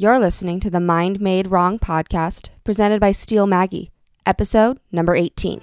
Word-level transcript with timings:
You're 0.00 0.18
listening 0.18 0.60
to 0.60 0.70
the 0.70 0.80
Mind 0.80 1.20
Made 1.20 1.48
Wrong 1.48 1.78
podcast 1.78 2.48
presented 2.64 3.00
by 3.00 3.12
Steel 3.12 3.46
Maggie, 3.46 3.90
episode 4.24 4.80
number 4.90 5.14
18. 5.14 5.60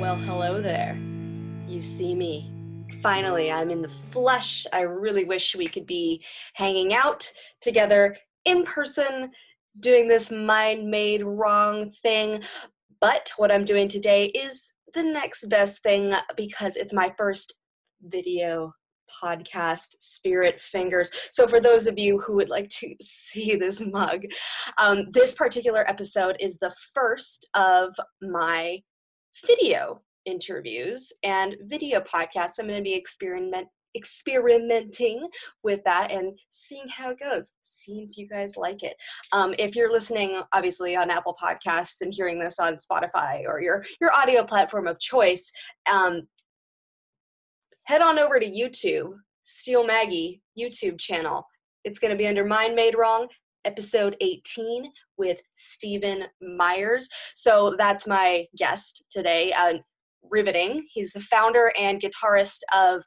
Well, 0.00 0.16
hello 0.16 0.60
there. 0.60 0.98
You 1.68 1.80
see 1.80 2.16
me. 2.16 2.57
Finally, 3.02 3.52
I'm 3.52 3.70
in 3.70 3.82
the 3.82 3.88
flesh. 3.88 4.66
I 4.72 4.80
really 4.80 5.24
wish 5.24 5.54
we 5.54 5.68
could 5.68 5.86
be 5.86 6.24
hanging 6.54 6.94
out 6.94 7.30
together 7.60 8.16
in 8.44 8.64
person, 8.64 9.30
doing 9.80 10.08
this 10.08 10.30
mind 10.30 10.90
made 10.90 11.22
wrong 11.22 11.92
thing. 12.02 12.42
But 13.00 13.32
what 13.36 13.52
I'm 13.52 13.64
doing 13.64 13.88
today 13.88 14.26
is 14.26 14.72
the 14.94 15.02
next 15.02 15.48
best 15.48 15.82
thing 15.82 16.12
because 16.36 16.76
it's 16.76 16.92
my 16.92 17.12
first 17.16 17.54
video 18.02 18.72
podcast 19.22 19.94
spirit 20.00 20.60
fingers 20.60 21.10
so 21.30 21.48
for 21.48 21.62
those 21.62 21.86
of 21.86 21.98
you 21.98 22.20
who 22.20 22.34
would 22.34 22.50
like 22.50 22.68
to 22.68 22.94
see 23.00 23.56
this 23.56 23.80
mug 23.80 24.20
um, 24.76 25.06
this 25.12 25.34
particular 25.34 25.88
episode 25.88 26.36
is 26.40 26.58
the 26.58 26.72
first 26.94 27.48
of 27.54 27.94
my 28.20 28.78
video 29.46 30.02
interviews 30.28 31.12
and 31.24 31.56
video 31.62 32.00
podcasts. 32.00 32.58
I'm 32.58 32.66
going 32.66 32.78
to 32.78 32.82
be 32.82 32.94
experiment 32.94 33.66
experimenting 33.96 35.26
with 35.62 35.82
that 35.84 36.10
and 36.10 36.38
seeing 36.50 36.86
how 36.88 37.10
it 37.10 37.18
goes 37.18 37.54
seeing 37.62 38.06
if 38.08 38.18
you 38.18 38.28
guys 38.28 38.54
like 38.54 38.82
it 38.82 38.94
um, 39.32 39.54
if 39.58 39.74
you're 39.74 39.90
listening 39.90 40.42
obviously 40.52 40.94
on 40.94 41.10
apple 41.10 41.34
podcasts 41.42 42.02
and 42.02 42.12
hearing 42.12 42.38
this 42.38 42.58
on 42.58 42.76
spotify 42.76 43.42
or 43.46 43.62
your 43.62 43.82
your 43.98 44.12
audio 44.12 44.44
platform 44.44 44.86
of 44.86 45.00
choice 45.00 45.50
um, 45.90 46.28
head 47.84 48.02
on 48.02 48.18
over 48.18 48.38
to 48.38 48.46
youtube 48.46 49.14
steel 49.42 49.86
maggie 49.86 50.42
youtube 50.56 50.98
channel 50.98 51.46
it's 51.84 51.98
going 51.98 52.12
to 52.12 52.18
be 52.18 52.28
under 52.28 52.44
mind 52.44 52.74
made 52.74 52.94
wrong 52.94 53.26
episode 53.64 54.16
18 54.20 54.90
with 55.18 55.42
Stephen 55.52 56.24
Myers. 56.40 57.08
So 57.34 57.74
that's 57.76 58.06
my 58.06 58.46
guest 58.56 59.04
today. 59.10 59.52
Uh, 59.52 59.74
riveting. 60.22 60.86
He's 60.92 61.12
the 61.12 61.20
founder 61.20 61.72
and 61.78 62.02
guitarist 62.02 62.60
of 62.74 63.04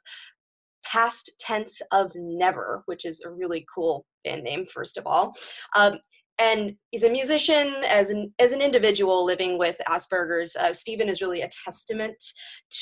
Past 0.84 1.30
Tense 1.38 1.80
of 1.92 2.10
Never, 2.14 2.82
which 2.86 3.04
is 3.04 3.22
a 3.24 3.30
really 3.30 3.64
cool 3.72 4.04
band 4.24 4.42
name, 4.42 4.66
first 4.72 4.98
of 4.98 5.06
all. 5.06 5.34
Um, 5.76 5.98
and 6.38 6.74
he's 6.90 7.04
a 7.04 7.10
musician 7.10 7.74
as 7.86 8.10
an 8.10 8.32
as 8.38 8.52
an 8.52 8.60
individual 8.60 9.24
living 9.24 9.58
with 9.58 9.76
Asperger's. 9.86 10.56
Uh, 10.56 10.72
Stephen 10.72 11.08
is 11.08 11.20
really 11.20 11.42
a 11.42 11.50
testament 11.64 12.16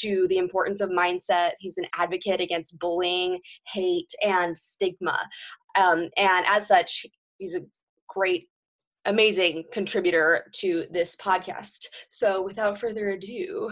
to 0.01 0.27
the 0.29 0.39
importance 0.39 0.81
of 0.81 0.89
mindset. 0.91 1.53
He's 1.59 1.77
an 1.77 1.87
advocate 1.99 2.41
against 2.41 2.79
bullying, 2.79 3.41
hate, 3.73 4.11
and 4.23 4.57
stigma. 4.57 5.29
Um, 5.77 6.09
and 6.17 6.47
as 6.47 6.69
such, 6.69 7.05
he's 7.39 7.57
a 7.57 7.63
great 8.09 8.49
amazing 9.07 9.65
contributor 9.73 10.45
to 10.53 10.85
this 10.91 11.17
podcast 11.17 11.87
so 12.11 12.43
without 12.43 12.79
further 12.79 13.11
ado 13.11 13.71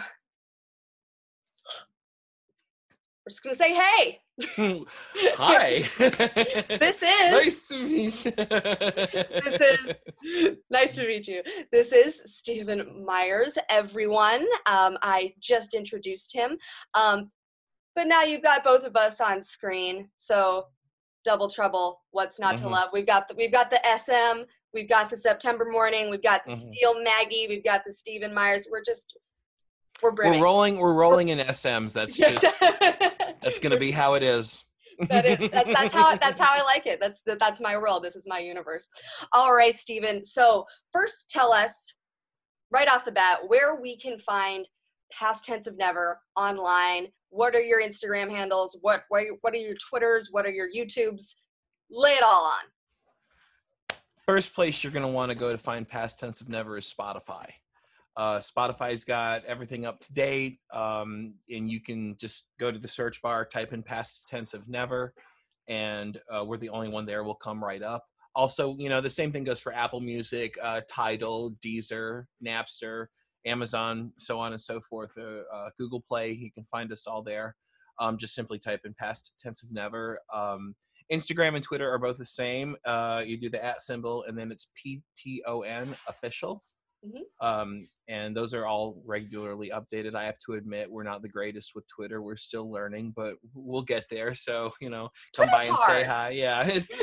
we're 3.29 3.31
just 3.31 3.43
gonna 3.43 3.55
say 3.55 3.75
hey 3.75 4.21
Hi. 5.37 5.81
this 6.79 7.03
is 7.03 7.31
nice 7.31 7.69
to 7.69 7.83
meet 7.83 8.25
you. 8.25 8.31
this 8.33 9.61
is 9.61 9.97
nice 10.71 10.95
to 10.95 11.07
meet 11.07 11.29
you 11.29 11.43
this 11.71 11.93
is 11.93 12.23
stephen 12.25 13.05
myers 13.05 13.59
everyone 13.69 14.47
um, 14.65 14.97
i 15.03 15.35
just 15.41 15.75
introduced 15.75 16.35
him 16.35 16.57
um, 16.95 17.31
but 17.95 18.07
now 18.07 18.23
you've 18.23 18.43
got 18.43 18.65
both 18.65 18.85
of 18.85 18.97
us 18.97 19.21
on 19.21 19.43
screen 19.43 20.09
so 20.17 20.69
double 21.27 21.51
trouble 21.51 22.01
what's 22.13 22.41
not 22.41 22.55
Mhm. 22.55 22.61
to 22.61 22.69
love 22.69 22.89
we've 22.95 23.07
got 23.07 23.29
the 23.29 23.35
we've 23.35 23.53
got 23.53 23.69
the 23.71 23.81
sm 23.99 24.45
we've 24.73 24.89
got 24.89 25.11
the 25.11 25.17
september 25.19 25.67
morning 25.71 26.09
we've 26.09 26.23
got 26.23 26.47
the 26.47 26.53
Mhm. 26.53 26.73
steel 26.73 27.03
maggie 27.05 27.47
we've 27.47 27.65
got 27.65 27.85
the 27.85 27.93
stephen 27.93 28.33
myers 28.33 28.69
we're 28.71 28.85
just 28.87 29.15
we're 30.01 30.13
We're 30.13 30.41
rolling. 30.41 30.79
We're 30.79 30.93
rolling 30.95 31.29
in 31.31 31.39
SMs. 31.41 31.93
That's 31.93 32.17
just. 32.17 32.45
That's 33.41 33.59
gonna 33.59 33.79
be 33.79 33.91
how 33.91 34.15
it 34.15 34.23
is. 34.23 34.65
that 35.09 35.25
is 35.25 35.51
that's, 35.51 35.73
that's 35.73 35.95
how 35.95 36.17
that's 36.17 36.41
how 36.41 36.53
i 36.53 36.63
like 36.63 36.87
it. 36.87 37.01
That's 37.01 37.23
that's 37.25 37.61
my 37.61 37.77
world. 37.77 38.03
This 38.03 38.17
is 38.17 38.27
my 38.27 38.39
universe. 38.41 38.89
All 39.33 39.55
right 39.55 39.79
stephen 39.79 40.25
so 40.25 40.65
first 40.93 41.31
tell 41.31 41.53
us 41.53 41.97
right 42.71 42.89
off 42.89 43.05
the 43.05 43.13
bat 43.13 43.39
where 43.47 43.81
we 43.81 43.97
can 43.97 44.19
find 44.19 44.69
past 45.13 45.45
tense 45.45 45.67
of 45.67 45.77
never 45.77 46.21
online. 46.37 47.09
What 47.31 47.55
are 47.55 47.61
your 47.61 47.83
instagram 47.83 48.31
handles? 48.31 48.77
What 48.81 49.05
what 49.09 49.23
are 49.23 49.27
your, 49.27 49.37
what 49.43 49.55
are 49.55 49.59
your 49.59 49.77
twitters? 49.89 50.29
What 50.31 50.47
are 50.47 50.53
your 50.53 50.69
youtubes? 50.69 51.35
Lay 51.91 52.13
it 52.13 52.23
all 52.23 52.45
on. 52.45 53.97
First 54.27 54.53
place 54.53 54.83
you're 54.83 54.93
gonna 54.93 55.09
want 55.09 55.31
to 55.31 55.37
go 55.37 55.53
to 55.53 55.59
find 55.59 55.89
past 55.89 56.19
tense 56.19 56.41
of 56.41 56.49
never 56.49 56.77
is 56.77 56.93
Spotify. 56.93 57.51
Uh, 58.19 58.41
Spotify's 58.41 59.05
got 59.05 59.45
everything 59.45 59.87
up 59.87 60.01
to 60.01 60.13
date, 60.13 60.59
um, 60.73 61.35
and 61.49 61.71
you 61.71 61.81
can 61.81 62.17
just 62.17 62.47
go 62.59 62.73
to 62.73 62.79
the 62.79 62.89
search 62.89 63.23
bar, 63.23 63.45
type 63.45 63.73
in 63.73 63.81
past 63.81 64.27
tense 64.29 64.55
of 64.55 64.69
never, 64.69 65.15
and 65.69 66.21
uh, 66.29 66.45
we're 66.45 66.57
the 66.57 66.69
only 66.69 66.89
one 66.89 67.07
there. 67.07 67.23
We'll 67.23 67.37
come 67.37 67.63
right 67.63 67.83
up. 67.83 68.05
Also, 68.35 68.77
you 68.77 68.89
know, 68.89 69.01
the 69.01 69.09
same 69.09 69.31
thing 69.31 69.45
goes 69.45 69.61
for 69.61 69.73
Apple 69.73 70.01
Music, 70.01 70.57
uh, 70.61 70.81
Tidal, 70.91 71.55
Deezer, 71.65 72.25
Napster, 72.45 73.07
Amazon, 73.47 74.13
so 74.19 74.41
on 74.41 74.51
and 74.51 74.61
so 74.61 74.81
forth. 74.81 75.13
Uh, 75.17 75.43
uh, 75.55 75.71
Google 75.79 76.03
Play, 76.09 76.33
you 76.33 76.51
can 76.51 76.67
find 76.73 76.91
us 76.91 77.07
all 77.07 77.23
there. 77.23 77.55
Um, 78.01 78.19
just 78.19 78.35
simply 78.35 78.59
type 78.59 78.81
in 78.85 78.95
past 78.95 79.33
tense 79.41 79.63
of 79.63 79.73
never. 79.73 80.21
Um, 80.35 80.75
Instagram 81.13 81.55
and 81.55 81.63
Twitter 81.63 81.89
are 81.89 81.99
both 81.99 82.19
the 82.19 82.25
same. 82.25 82.77
Uh, 82.85 83.23
you 83.25 83.37
do 83.41 83.49
the 83.49 83.65
at 83.65 83.81
symbol, 83.81 84.25
and 84.25 84.37
then 84.37 84.51
it's 84.51 84.73
P 84.75 85.03
T 85.17 85.43
O 85.47 85.63
N 85.63 85.95
official. 86.09 86.63
Mhm. 87.05 87.23
Um, 87.41 87.89
and 88.09 88.37
those 88.37 88.55
are 88.55 88.67
all 88.67 89.03
regularly 89.07 89.71
updated. 89.71 90.15
I 90.15 90.25
have 90.25 90.39
to 90.47 90.55
admit, 90.55 90.91
we're 90.91 91.05
not 91.05 91.23
the 91.23 91.29
greatest 91.29 91.73
with 91.75 91.87
Twitter. 91.87 92.23
We're 92.23 92.37
still 92.37 92.71
learning, 92.71 93.13
but 93.15 93.37
we'll 93.55 93.83
get 93.83 94.05
there. 94.11 94.35
So 94.35 94.73
you 94.81 94.91
know, 94.91 95.11
come 95.37 95.49
Twitter's 95.49 95.59
by 95.59 95.65
and 95.65 95.79
say 95.79 96.05
hi. 96.05 96.31
Yeah, 96.31 96.63
it's 96.67 97.01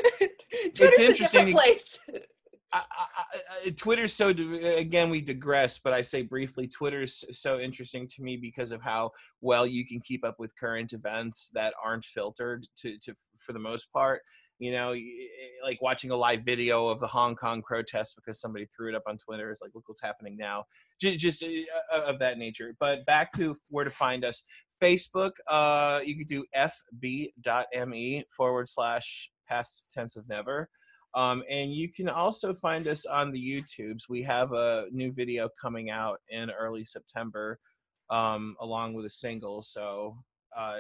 Twitter's 0.74 1.00
interesting 1.00 1.52
place 1.52 2.00
I, 2.76 2.84
I, 2.92 3.68
I, 3.68 3.70
Twitter's 3.72 4.14
so 4.14 4.30
again 4.30 5.10
we 5.10 5.22
digress, 5.22 5.80
but 5.80 5.94
I 5.94 6.02
say 6.02 6.24
briefly, 6.24 6.68
Twitter's 6.68 7.24
so 7.32 7.60
interesting 7.60 8.08
to 8.10 8.22
me 8.22 8.38
because 8.38 8.72
of 8.72 8.82
how 8.82 9.12
well 9.42 9.66
you 9.66 9.86
can 9.86 10.02
keep 10.02 10.26
up 10.26 10.36
with 10.40 10.58
current 10.58 10.94
events 10.94 11.52
that 11.54 11.74
aren't 11.84 12.06
filtered 12.06 12.68
to, 12.80 12.98
to 13.00 13.14
for 13.40 13.54
the 13.54 13.60
most 13.60 13.92
part. 13.94 14.22
You 14.60 14.72
know, 14.72 14.96
like 15.64 15.82
watching 15.82 16.12
a 16.12 16.16
live 16.16 16.44
video 16.44 16.88
of 16.88 17.00
the 17.02 17.08
Hong 17.08 17.36
Kong 17.36 17.62
protests 17.62 18.14
because 18.14 18.40
somebody 18.40 18.66
threw 18.66 18.90
it 18.90 18.96
up 18.96 19.04
on 19.08 19.18
Twitter 19.18 19.52
is 19.52 19.60
like, 19.62 19.72
look 19.76 19.88
what's 19.88 20.02
happening 20.02 20.38
now, 20.38 20.64
just 21.00 21.44
uh, 21.44 22.02
of 22.02 22.20
that 22.20 22.38
nature. 22.38 22.76
But 22.80 23.06
back 23.06 23.32
to 23.34 23.58
where 23.70 23.84
to 23.84 23.92
find 23.92 24.24
us. 24.24 24.44
Facebook, 24.82 25.32
uh, 25.48 26.02
you 26.06 26.18
could 26.18 26.28
do 26.28 26.46
fb.me 26.56 28.26
forward 28.36 28.70
slash 28.70 29.32
past 29.48 29.88
tense 29.92 30.16
of 30.16 30.28
never. 30.28 30.70
Um, 31.14 31.44
and 31.50 31.74
you 31.74 31.92
can 31.92 32.10
also 32.10 32.54
find 32.54 32.88
us 32.88 33.06
on 33.06 33.32
the 33.32 33.40
YouTubes. 33.40 34.10
We 34.10 34.22
have 34.24 34.52
a 34.52 34.88
new 34.92 35.14
video 35.14 35.50
coming 35.62 35.90
out 35.90 36.20
in 36.30 36.52
early 36.52 36.84
September, 36.84 37.58
um, 38.10 38.58
along 38.60 38.96
with 38.96 39.06
a 39.06 39.10
single. 39.10 39.62
So 39.62 40.18
uh, 40.56 40.80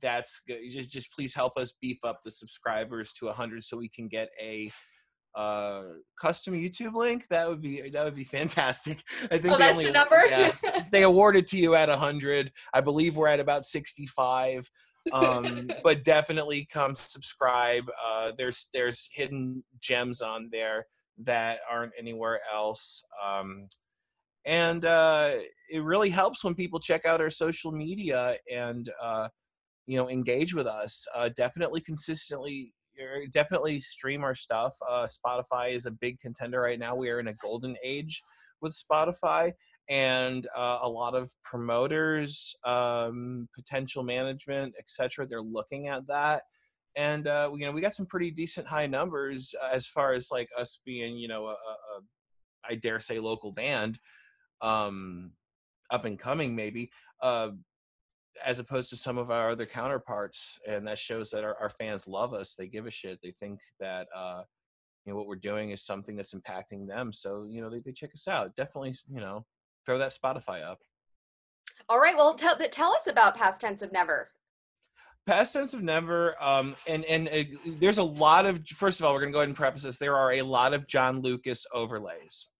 that's 0.00 0.42
good. 0.46 0.58
Just 0.70 0.90
just 0.90 1.12
please 1.12 1.34
help 1.34 1.56
us 1.56 1.74
beef 1.80 1.98
up 2.04 2.20
the 2.22 2.30
subscribers 2.30 3.12
to 3.14 3.26
100 3.26 3.64
so 3.64 3.76
we 3.76 3.88
can 3.88 4.08
get 4.08 4.28
a 4.40 4.70
uh 5.34 5.82
custom 6.20 6.54
youtube 6.54 6.94
link. 6.94 7.26
That 7.28 7.48
would 7.48 7.60
be 7.60 7.88
that 7.90 8.04
would 8.04 8.14
be 8.14 8.24
fantastic. 8.24 9.02
I 9.30 9.38
think 9.38 9.54
oh 9.54 9.58
they 9.58 9.64
that's 9.64 9.72
only 9.72 9.86
the 9.86 9.92
number? 10.02 10.26
yeah, 10.28 10.52
they 10.92 11.02
awarded 11.02 11.46
to 11.48 11.58
you 11.58 11.74
at 11.74 11.88
100 11.88 12.52
i 12.72 12.80
believe 12.80 13.16
we're 13.16 13.28
at 13.28 13.40
about 13.40 13.66
65 13.66 14.70
um 15.12 15.68
but 15.82 16.04
definitely 16.04 16.66
come 16.72 16.94
subscribe. 16.94 17.84
Uh 18.04 18.32
there's 18.38 18.68
there's 18.72 19.08
hidden 19.12 19.62
gems 19.80 20.20
on 20.20 20.48
there 20.50 20.86
that 21.18 21.60
aren't 21.70 21.92
anywhere 21.98 22.40
else. 22.52 23.02
Um 23.24 23.66
and 24.46 24.84
uh 24.84 25.34
it 25.70 25.82
really 25.82 26.10
helps 26.10 26.44
when 26.44 26.54
people 26.54 26.78
check 26.78 27.04
out 27.04 27.20
our 27.20 27.30
social 27.30 27.72
media 27.72 28.36
and 28.50 28.90
uh 29.02 29.28
you 29.86 29.96
know 29.96 30.08
engage 30.08 30.54
with 30.54 30.66
us 30.66 31.06
uh 31.14 31.28
definitely 31.36 31.80
consistently 31.80 32.72
or 33.00 33.26
definitely 33.32 33.80
stream 33.80 34.22
our 34.22 34.34
stuff 34.34 34.74
uh 34.88 35.06
spotify 35.06 35.74
is 35.74 35.86
a 35.86 35.90
big 35.90 36.18
contender 36.18 36.60
right 36.60 36.78
now 36.78 36.94
we 36.94 37.10
are 37.10 37.20
in 37.20 37.28
a 37.28 37.34
golden 37.34 37.76
age 37.82 38.22
with 38.60 38.72
spotify 38.72 39.52
and 39.88 40.48
uh, 40.56 40.78
a 40.82 40.88
lot 40.88 41.14
of 41.14 41.32
promoters, 41.42 42.54
um, 42.64 43.48
potential 43.54 44.02
management, 44.02 44.74
etc. 44.78 45.26
They're 45.26 45.42
looking 45.42 45.88
at 45.88 46.06
that, 46.06 46.44
and 46.96 47.26
uh, 47.26 47.50
you 47.52 47.66
know 47.66 47.72
we 47.72 47.80
got 47.80 47.94
some 47.94 48.06
pretty 48.06 48.30
decent 48.30 48.66
high 48.66 48.86
numbers 48.86 49.54
as 49.72 49.86
far 49.86 50.14
as 50.14 50.30
like 50.30 50.48
us 50.58 50.80
being 50.84 51.18
you 51.18 51.28
know 51.28 51.46
a, 51.46 51.52
a 51.52 52.00
I 52.68 52.76
dare 52.76 53.00
say 53.00 53.18
local 53.18 53.52
band, 53.52 53.98
um, 54.62 55.32
up 55.90 56.04
and 56.04 56.18
coming 56.18 56.56
maybe. 56.56 56.90
Uh, 57.20 57.50
as 58.42 58.58
opposed 58.58 58.90
to 58.90 58.96
some 58.96 59.18
of 59.18 59.30
our 59.30 59.50
other 59.50 59.66
counterparts 59.66 60.58
and 60.66 60.86
that 60.86 60.98
shows 60.98 61.30
that 61.30 61.44
our, 61.44 61.56
our 61.60 61.70
fans 61.70 62.08
love 62.08 62.34
us 62.34 62.54
they 62.54 62.66
give 62.66 62.86
a 62.86 62.90
shit 62.90 63.18
they 63.22 63.32
think 63.40 63.60
that 63.78 64.06
uh 64.14 64.42
you 65.04 65.12
know 65.12 65.16
what 65.16 65.26
we're 65.26 65.36
doing 65.36 65.70
is 65.70 65.82
something 65.82 66.16
that's 66.16 66.34
impacting 66.34 66.86
them 66.86 67.12
so 67.12 67.46
you 67.48 67.60
know 67.60 67.70
they, 67.70 67.80
they 67.80 67.92
check 67.92 68.10
us 68.14 68.26
out 68.26 68.54
definitely 68.56 68.94
you 69.10 69.20
know 69.20 69.44
throw 69.84 69.98
that 69.98 70.10
spotify 70.12 70.62
up. 70.62 70.78
All 71.88 72.00
right 72.00 72.16
well 72.16 72.34
tell, 72.34 72.56
tell 72.56 72.94
us 72.94 73.06
about 73.06 73.36
past 73.36 73.60
tense 73.60 73.82
of 73.82 73.92
never. 73.92 74.30
Past 75.26 75.52
tense 75.52 75.74
of 75.74 75.82
never 75.82 76.34
um 76.42 76.74
and 76.86 77.04
and 77.04 77.28
uh, 77.28 77.44
there's 77.78 77.98
a 77.98 78.02
lot 78.02 78.46
of 78.46 78.66
first 78.68 79.00
of 79.00 79.06
all 79.06 79.14
we're 79.14 79.20
gonna 79.20 79.32
go 79.32 79.38
ahead 79.38 79.48
and 79.48 79.56
preface 79.56 79.82
this 79.82 79.98
there 79.98 80.16
are 80.16 80.32
a 80.32 80.42
lot 80.42 80.74
of 80.74 80.86
John 80.86 81.22
McLucas 81.22 81.64
overlays 81.72 82.50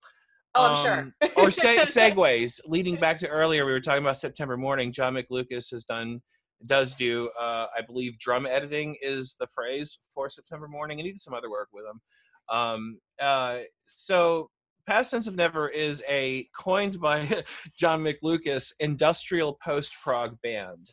Oh, 0.55 0.67
I'm 0.67 0.77
sure. 0.85 0.99
Um, 1.23 1.31
or 1.37 1.51
se- 1.51 1.79
segues 1.83 2.61
leading 2.67 2.97
back 2.97 3.19
to 3.19 3.29
earlier, 3.29 3.67
we 3.67 3.73
were 3.73 3.81
talking 3.81 4.03
about 4.03 4.17
September 4.17 4.57
morning. 4.57 4.93
John 4.93 5.15
McLucas 5.15 5.71
has 5.71 5.85
done, 5.85 6.21
does 6.67 6.95
do, 6.95 7.31
uh, 7.39 7.67
I 7.77 7.81
believe, 7.87 8.19
drum 8.19 8.47
editing 8.47 8.97
is 9.03 9.37
the 9.39 9.49
phrase 9.49 9.99
for 10.15 10.29
September 10.29 10.69
morning, 10.69 11.01
and 11.01 11.07
he 11.07 11.13
did 11.13 11.21
some 11.21 11.35
other 11.35 11.51
work 11.51 11.69
with 11.73 11.85
him. 11.85 12.01
Um, 12.49 12.99
uh, 13.21 13.59
so, 13.85 14.51
past 14.87 15.11
tense 15.11 15.27
of 15.27 15.35
never 15.35 15.69
is 15.69 16.03
a 16.09 16.47
coined 16.57 17.01
by 17.01 17.43
John 17.79 18.05
McLucas 18.05 18.73
industrial 18.81 19.59
post 19.65 19.93
prog 20.03 20.37
band. 20.43 20.91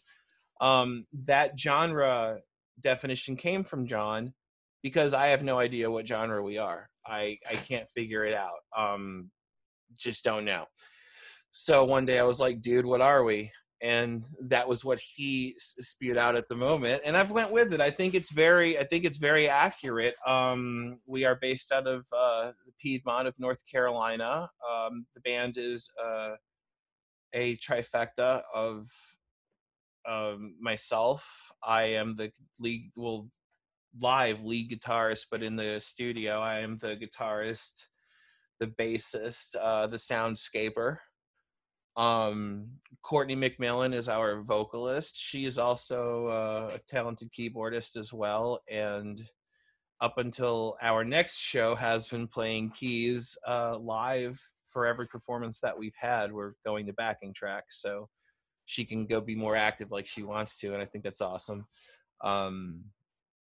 Um, 0.59 1.05
that 1.25 1.59
genre 1.59 2.39
definition 2.81 3.35
came 3.35 3.63
from 3.63 3.85
John 3.85 4.33
because 4.83 5.13
I 5.13 5.27
have 5.27 5.43
no 5.43 5.59
idea 5.59 5.91
what 5.91 6.07
genre 6.07 6.41
we 6.41 6.57
are. 6.57 6.89
I, 7.05 7.37
I 7.49 7.55
can't 7.55 7.87
figure 7.89 8.25
it 8.25 8.33
out. 8.33 8.59
Um, 8.77 9.29
just 9.97 10.23
don't 10.23 10.45
know. 10.45 10.65
So 11.51 11.83
one 11.83 12.05
day 12.05 12.19
I 12.19 12.23
was 12.23 12.39
like, 12.39 12.61
dude, 12.61 12.85
what 12.85 13.01
are 13.01 13.23
we? 13.23 13.51
And 13.81 14.23
that 14.41 14.67
was 14.67 14.85
what 14.85 14.99
he 14.99 15.55
spewed 15.57 16.15
out 16.15 16.35
at 16.35 16.47
the 16.47 16.55
moment, 16.55 17.01
and 17.03 17.17
I've 17.17 17.31
went 17.31 17.51
with 17.51 17.73
it. 17.73 17.81
I 17.81 17.89
think 17.89 18.13
it's 18.13 18.31
very, 18.31 18.77
I 18.77 18.83
think 18.83 19.05
it's 19.05 19.17
very 19.17 19.49
accurate. 19.49 20.13
Um, 20.25 20.99
we 21.07 21.25
are 21.25 21.35
based 21.41 21.71
out 21.71 21.87
of 21.87 22.05
uh, 22.15 22.51
Piedmont 22.79 23.27
of 23.27 23.33
North 23.39 23.63
Carolina. 23.69 24.51
Um, 24.71 25.07
the 25.15 25.21
band 25.21 25.57
is 25.57 25.89
uh, 25.99 26.35
a 27.33 27.57
trifecta 27.57 28.43
of 28.53 28.87
um, 30.07 30.55
myself. 30.61 31.51
I 31.63 31.83
am 31.83 32.15
the 32.15 32.31
lead, 32.59 32.91
well, 32.95 33.29
live 33.99 34.43
lead 34.43 34.71
guitarist, 34.71 35.25
but 35.31 35.41
in 35.41 35.55
the 35.55 35.79
studio, 35.79 36.39
I 36.39 36.59
am 36.59 36.77
the 36.77 36.95
guitarist 36.95 37.87
the 38.61 38.67
bassist, 38.67 39.55
uh, 39.59 39.87
the 39.87 39.97
soundscaper. 39.97 40.97
Um, 41.97 42.67
Courtney 43.03 43.35
McMillan 43.35 43.93
is 43.93 44.07
our 44.07 44.41
vocalist. 44.43 45.17
She 45.17 45.45
is 45.45 45.57
also 45.57 46.27
uh, 46.27 46.75
a 46.75 46.79
talented 46.87 47.31
keyboardist 47.37 47.97
as 47.97 48.13
well, 48.13 48.61
and 48.69 49.21
up 49.99 50.19
until 50.19 50.77
our 50.81 51.03
next 51.03 51.37
show 51.37 51.75
has 51.75 52.07
been 52.07 52.27
playing 52.27 52.69
keys 52.69 53.35
uh, 53.47 53.77
live 53.77 54.41
for 54.67 54.85
every 54.85 55.07
performance 55.07 55.59
that 55.59 55.77
we've 55.77 55.95
had. 55.99 56.31
We're 56.31 56.53
going 56.63 56.85
to 56.85 56.93
backing 56.93 57.33
tracks, 57.33 57.81
so 57.81 58.07
she 58.65 58.85
can 58.85 59.07
go 59.07 59.19
be 59.19 59.35
more 59.35 59.55
active 59.55 59.91
like 59.91 60.05
she 60.05 60.23
wants 60.23 60.59
to, 60.59 60.73
and 60.73 60.81
I 60.81 60.85
think 60.85 61.03
that's 61.03 61.19
awesome 61.19 61.65
um, 62.23 62.83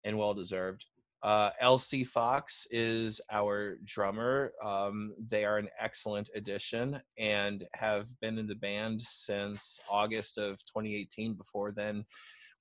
and 0.03 0.17
well 0.17 0.35
deserved. 0.35 0.85
Uh, 1.23 1.49
LC 1.63 2.05
Fox 2.05 2.67
is 2.69 3.19
our 3.31 3.77
drummer. 3.83 4.51
Um, 4.63 5.15
they 5.19 5.45
are 5.45 5.57
an 5.57 5.69
excellent 5.79 6.29
addition 6.35 7.01
and 7.17 7.65
have 7.73 8.07
been 8.21 8.37
in 8.37 8.47
the 8.47 8.55
band 8.55 9.01
since 9.01 9.79
August 9.89 10.37
of 10.37 10.63
2018. 10.65 11.33
Before 11.33 11.71
then, 11.71 12.05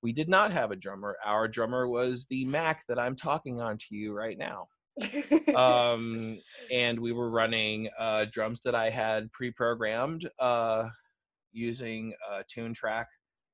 we 0.01 0.11
did 0.11 0.27
not 0.27 0.51
have 0.51 0.71
a 0.71 0.75
drummer. 0.75 1.17
Our 1.23 1.47
drummer 1.47 1.87
was 1.87 2.25
the 2.25 2.45
Mac 2.45 2.85
that 2.87 2.99
I'm 2.99 3.15
talking 3.15 3.61
on 3.61 3.77
to 3.77 3.95
you 3.95 4.13
right 4.13 4.37
now. 4.37 4.67
um, 5.55 6.39
and 6.71 6.99
we 6.99 7.11
were 7.11 7.29
running 7.29 7.87
uh, 7.99 8.25
drums 8.31 8.61
that 8.61 8.73
I 8.73 8.89
had 8.89 9.31
pre 9.31 9.51
programmed 9.51 10.27
uh, 10.39 10.89
using 11.51 12.13
uh, 12.29 12.41
Toontrack 12.51 13.05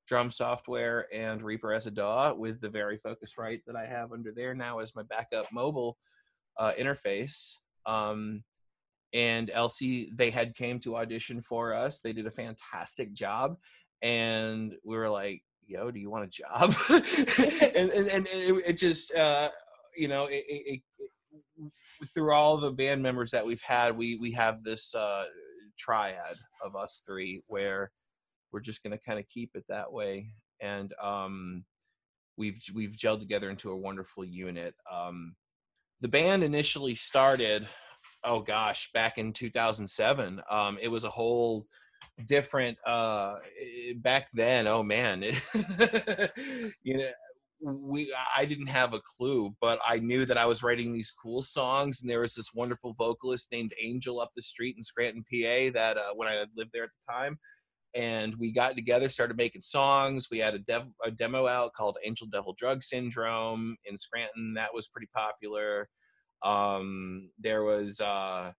drum 0.07 0.31
software 0.31 1.07
and 1.13 1.41
Reaper 1.41 1.73
as 1.73 1.87
a 1.87 1.91
DAW 1.91 2.33
with 2.33 2.59
the 2.61 2.69
very 2.69 2.99
Focusrite 2.99 3.61
that 3.65 3.75
I 3.75 3.85
have 3.85 4.11
under 4.11 4.31
there 4.31 4.53
now 4.53 4.79
as 4.79 4.95
my 4.95 5.03
backup 5.03 5.51
mobile 5.51 5.97
uh, 6.57 6.73
interface. 6.79 7.57
Um, 7.85 8.43
and 9.13 9.49
LC, 9.49 10.09
they 10.15 10.31
had 10.31 10.55
came 10.55 10.79
to 10.79 10.97
audition 10.97 11.41
for 11.41 11.73
us. 11.73 11.99
They 11.99 12.13
did 12.13 12.27
a 12.27 12.31
fantastic 12.31 13.13
job, 13.13 13.57
and 14.01 14.73
we 14.83 14.97
were 14.97 15.09
like, 15.09 15.43
"Yo, 15.67 15.91
do 15.91 15.99
you 15.99 16.09
want 16.09 16.25
a 16.25 16.27
job?" 16.27 16.73
and, 16.89 17.91
and, 17.91 18.07
and 18.07 18.27
it, 18.27 18.63
it 18.65 18.73
just, 18.73 19.13
uh, 19.15 19.49
you 19.95 20.07
know, 20.07 20.25
it, 20.25 20.43
it, 20.47 20.81
through 22.13 22.33
all 22.33 22.57
the 22.57 22.71
band 22.71 23.03
members 23.03 23.29
that 23.31 23.45
we've 23.45 23.61
had, 23.61 23.95
we 23.95 24.17
we 24.17 24.31
have 24.31 24.63
this 24.63 24.95
uh, 24.95 25.25
triad 25.77 26.35
of 26.63 26.75
us 26.75 27.03
three 27.05 27.43
where 27.45 27.91
we're 28.53 28.59
just 28.59 28.83
going 28.83 28.91
to 28.91 29.03
kind 29.03 29.19
of 29.19 29.27
keep 29.27 29.51
it 29.55 29.65
that 29.67 29.91
way 29.91 30.27
and 30.61 30.93
um, 31.01 31.65
we've 32.37 32.59
we've 32.73 32.91
gelled 32.91 33.19
together 33.19 33.49
into 33.49 33.71
a 33.71 33.77
wonderful 33.77 34.23
unit 34.23 34.75
um, 34.91 35.35
the 36.01 36.07
band 36.07 36.43
initially 36.43 36.95
started 36.95 37.67
oh 38.23 38.39
gosh 38.39 38.91
back 38.93 39.17
in 39.17 39.33
2007 39.33 40.41
um, 40.49 40.77
it 40.81 40.87
was 40.87 41.03
a 41.03 41.09
whole 41.09 41.65
different 42.27 42.77
uh, 42.85 43.35
back 43.97 44.27
then 44.33 44.67
oh 44.67 44.83
man 44.83 45.23
you 46.83 46.97
know 46.97 47.09
we 47.63 48.13
I 48.35 48.45
didn't 48.45 48.67
have 48.67 48.93
a 48.93 48.99
clue, 48.99 49.55
but 49.61 49.79
I 49.87 49.99
knew 49.99 50.25
that 50.25 50.37
I 50.37 50.45
was 50.45 50.63
writing 50.63 50.91
these 50.91 51.11
cool 51.11 51.41
songs, 51.41 52.01
and 52.01 52.09
there 52.09 52.19
was 52.19 52.35
this 52.35 52.53
wonderful 52.53 52.93
vocalist 52.97 53.51
named 53.51 53.73
Angel 53.81 54.19
up 54.19 54.31
the 54.35 54.41
street 54.41 54.75
in 54.77 54.83
Scranton, 54.83 55.23
PA. 55.23 55.71
That 55.73 55.97
uh, 55.97 56.13
when 56.15 56.27
I 56.27 56.43
lived 56.55 56.71
there 56.73 56.83
at 56.83 56.89
the 56.89 57.13
time, 57.13 57.39
and 57.95 58.35
we 58.35 58.51
got 58.51 58.75
together, 58.75 59.09
started 59.09 59.37
making 59.37 59.61
songs. 59.61 60.29
We 60.31 60.39
had 60.39 60.53
a, 60.55 60.59
dev- 60.59 60.91
a 61.03 61.11
demo 61.11 61.47
out 61.47 61.73
called 61.73 61.97
Angel 62.03 62.27
Devil 62.27 62.55
Drug 62.57 62.83
Syndrome 62.83 63.75
in 63.85 63.97
Scranton. 63.97 64.53
That 64.55 64.73
was 64.73 64.87
pretty 64.87 65.09
popular. 65.13 65.89
Um, 66.43 67.29
there 67.39 67.63
was 67.63 68.01
uh, 68.01 68.51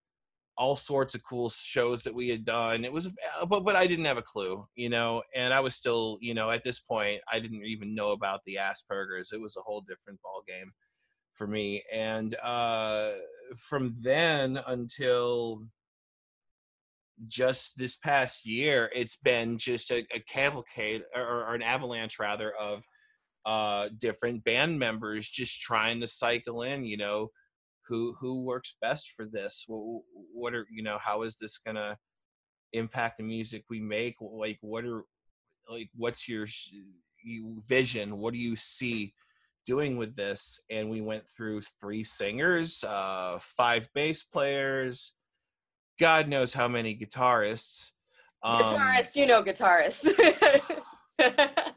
all 0.56 0.76
sorts 0.76 1.14
of 1.14 1.22
cool 1.24 1.50
shows 1.50 2.02
that 2.02 2.14
we 2.14 2.28
had 2.28 2.44
done. 2.44 2.84
It 2.84 2.92
was, 2.92 3.06
uh, 3.06 3.46
but 3.46 3.64
but 3.64 3.76
I 3.76 3.86
didn't 3.86 4.04
have 4.04 4.18
a 4.18 4.22
clue, 4.22 4.66
you 4.74 4.88
know, 4.88 5.22
and 5.34 5.52
I 5.52 5.60
was 5.60 5.74
still, 5.74 6.18
you 6.20 6.34
know, 6.34 6.50
at 6.50 6.62
this 6.62 6.78
point, 6.78 7.20
I 7.30 7.40
didn't 7.40 7.64
even 7.64 7.94
know 7.94 8.10
about 8.10 8.40
the 8.46 8.56
Aspergers. 8.60 9.32
It 9.32 9.40
was 9.40 9.56
a 9.56 9.62
whole 9.62 9.82
different 9.82 10.20
ball 10.22 10.42
game 10.46 10.72
for 11.34 11.46
me, 11.46 11.82
and 11.92 12.36
uh, 12.42 13.12
from 13.56 13.94
then 14.02 14.60
until 14.66 15.64
just 17.28 17.78
this 17.78 17.96
past 17.96 18.44
year, 18.44 18.90
it's 18.94 19.16
been 19.16 19.58
just 19.58 19.90
a, 19.90 20.06
a 20.12 20.20
cavalcade 20.20 21.02
or, 21.14 21.22
or, 21.22 21.54
an 21.54 21.62
avalanche 21.62 22.18
rather 22.18 22.52
of 22.60 22.82
uh, 23.46 23.88
different 23.98 24.42
band 24.44 24.78
members 24.78 25.28
just 25.28 25.60
trying 25.60 26.00
to 26.00 26.08
cycle 26.08 26.62
in. 26.62 26.84
You 26.84 26.96
know, 26.96 27.30
who 27.88 28.14
who 28.20 28.44
works 28.44 28.76
best 28.80 29.12
for 29.16 29.26
this? 29.26 29.64
What, 29.68 30.02
what 30.32 30.54
are 30.54 30.66
you 30.70 30.82
know? 30.82 30.98
How 30.98 31.22
is 31.22 31.36
this 31.38 31.58
gonna 31.58 31.96
impact 32.72 33.18
the 33.18 33.24
music 33.24 33.64
we 33.70 33.80
make? 33.80 34.16
Like, 34.20 34.58
what 34.60 34.84
are 34.84 35.04
like 35.68 35.90
what's 35.94 36.28
your 36.28 36.46
vision? 37.68 38.18
What 38.18 38.34
do 38.34 38.40
you 38.40 38.56
see? 38.56 39.14
doing 39.66 39.96
with 39.96 40.14
this 40.14 40.60
and 40.68 40.90
we 40.90 41.00
went 41.00 41.24
through 41.26 41.58
three 41.80 42.04
singers 42.04 42.84
uh 42.84 43.38
five 43.40 43.88
bass 43.94 44.22
players 44.22 45.14
God 45.98 46.28
knows 46.28 46.54
how 46.54 46.68
many 46.68 46.96
guitarists. 46.96 47.90
Um, 48.42 48.62
guitarist, 48.62 49.16
you 49.16 49.26
know, 49.26 49.42
guitarists. 49.42 50.12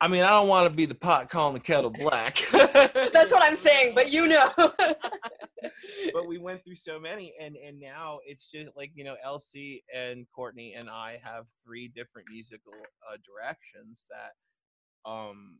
I 0.00 0.08
mean, 0.08 0.22
I 0.22 0.30
don't 0.30 0.48
want 0.48 0.68
to 0.68 0.74
be 0.74 0.86
the 0.86 0.94
pot 0.94 1.30
calling 1.30 1.54
the 1.54 1.60
kettle 1.60 1.90
black. 1.90 2.44
That's 2.52 3.30
what 3.30 3.42
I'm 3.42 3.56
saying, 3.56 3.94
but 3.94 4.10
you 4.10 4.26
know. 4.26 4.50
but 4.56 6.26
we 6.26 6.38
went 6.38 6.64
through 6.64 6.74
so 6.76 6.98
many, 6.98 7.32
and 7.40 7.56
and 7.56 7.80
now 7.80 8.18
it's 8.26 8.50
just 8.50 8.72
like 8.76 8.90
you 8.94 9.04
know, 9.04 9.16
Elsie 9.24 9.84
and 9.94 10.26
Courtney 10.34 10.74
and 10.74 10.90
I 10.90 11.20
have 11.22 11.46
three 11.64 11.88
different 11.88 12.28
musical 12.30 12.74
uh, 13.10 13.16
directions 13.24 14.04
that 14.10 15.10
um 15.10 15.58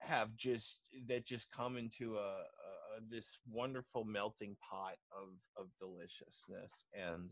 have 0.00 0.36
just 0.36 0.80
that 1.08 1.24
just 1.24 1.50
come 1.50 1.76
into 1.76 2.16
a, 2.16 2.18
a, 2.18 2.81
this 3.10 3.38
wonderful 3.50 4.04
melting 4.04 4.56
pot 4.70 4.94
of 5.12 5.34
of 5.56 5.68
deliciousness 5.78 6.84
and 6.94 7.30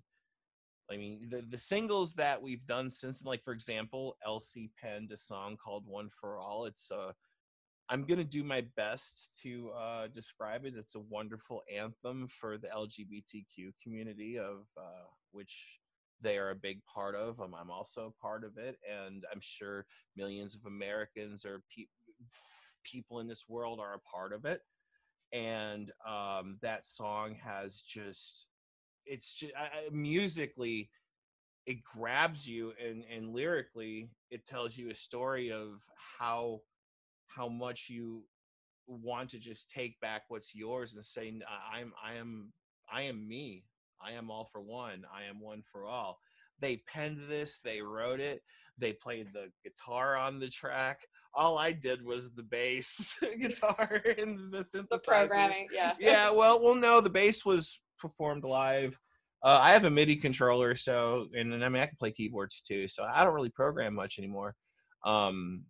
I 0.91 0.97
mean, 0.97 1.29
the 1.31 1.43
the 1.43 1.59
singles 1.59 2.15
that 2.15 2.43
we've 2.43 2.67
done 2.67 2.91
since, 2.91 3.23
like 3.23 3.45
for 3.45 3.53
example, 3.53 4.17
Elsie 4.27 4.71
penned 4.83 5.13
a 5.13 5.17
song 5.17 5.57
called 5.57 5.87
"One 5.87 6.11
for 6.21 6.37
All." 6.37 6.65
It's 6.65 6.91
uh, 6.91 7.13
I'm 7.89 8.05
gonna 8.05 8.25
do 8.25 8.43
my 8.43 8.65
best 8.77 9.31
to 9.43 9.71
uh, 9.71 10.09
describe 10.09 10.65
it. 10.65 10.75
It's 10.77 10.97
a 10.97 11.01
wonderful 11.01 11.63
anthem 11.73 12.27
for 12.41 12.59
the 12.59 12.69
LGBTQ 12.69 13.73
community, 13.83 14.37
of 14.37 14.67
uh, 14.77 15.07
which 15.31 15.79
they 16.21 16.39
are 16.39 16.51
a 16.51 16.57
big 16.57 16.81
part 16.93 17.15
of. 17.15 17.41
Um, 17.41 17.55
I'm 17.55 17.71
also 17.71 18.07
a 18.07 18.23
part 18.23 18.43
of 18.43 18.59
it, 18.59 18.77
and 18.91 19.25
I'm 19.33 19.41
sure 19.41 19.87
millions 20.17 20.57
of 20.57 20.67
Americans 20.67 21.45
or 21.45 21.63
pe- 21.75 21.87
people 22.83 23.21
in 23.21 23.29
this 23.29 23.45
world 23.49 23.79
are 23.79 23.95
a 23.95 24.01
part 24.01 24.33
of 24.33 24.45
it. 24.45 24.63
And 25.33 25.93
um, 26.07 26.59
that 26.63 26.85
song 26.85 27.37
has 27.43 27.81
just 27.81 28.49
it's 29.07 29.33
just 29.33 29.53
I, 29.57 29.89
musically 29.91 30.91
it 31.67 31.83
grabs 31.83 32.47
you 32.47 32.73
and 32.85 33.05
and 33.15 33.33
lyrically 33.33 34.11
it 34.31 34.47
tells 34.47 34.77
you 34.77 34.91
a 34.91 34.95
story 34.95 35.53
of 35.53 35.81
how 36.19 36.61
how 37.29 37.49
much 37.49 37.89
you 37.89 38.25
want 38.87 39.31
to 39.31 39.39
just 39.39 39.71
take 39.71 39.99
back 40.01 40.23
what's 40.29 40.55
yours 40.55 40.95
and 40.97 41.05
say 41.05 41.33
i'm 41.73 41.93
i 42.05 42.15
am 42.15 42.53
i 42.93 43.03
am 43.03 43.27
me. 43.27 43.65
I 44.03 44.13
am 44.13 44.31
all 44.31 44.49
for 44.51 44.61
one. 44.61 45.05
I 45.15 45.25
am 45.29 45.41
one 45.41 45.63
for 45.71 45.85
all. 45.85 46.21
They 46.61 46.79
penned 46.87 47.29
this 47.29 47.59
they 47.63 47.81
wrote 47.81 48.21
it 48.21 48.43
they 48.81 48.93
played 48.93 49.29
the 49.33 49.47
guitar 49.65 50.17
on 50.17 50.39
the 50.39 50.49
track 50.49 51.01
all 51.35 51.59
i 51.59 51.71
did 51.71 52.05
was 52.05 52.33
the 52.35 52.43
bass 52.43 53.19
guitar 53.41 54.03
and 54.19 54.53
the 54.53 54.65
synthesizers 54.65 54.89
the 54.89 55.01
programming 55.07 55.69
yeah 55.73 55.93
yeah 56.01 56.31
well 56.33 56.63
well 56.63 56.75
no 56.75 57.01
the 57.01 57.11
bass 57.11 57.45
was 57.45 57.81
performed 58.01 58.45
live. 58.45 58.99
Uh, 59.43 59.59
I 59.63 59.73
have 59.73 59.85
a 59.85 59.91
MIDI 59.91 60.17
controller, 60.17 60.75
so 60.75 61.27
and, 61.35 61.53
and 61.53 61.65
I 61.65 61.69
mean 61.69 61.83
I 61.83 61.87
can 61.87 61.97
play 61.97 62.11
keyboards 62.11 62.63
too. 62.63 62.89
So 62.89 63.05
I 63.05 63.25
don't 63.25 63.35
really 63.35 63.51
program 63.51 63.95
much 63.95 64.19
anymore. 64.19 64.55
Um, 65.05 65.65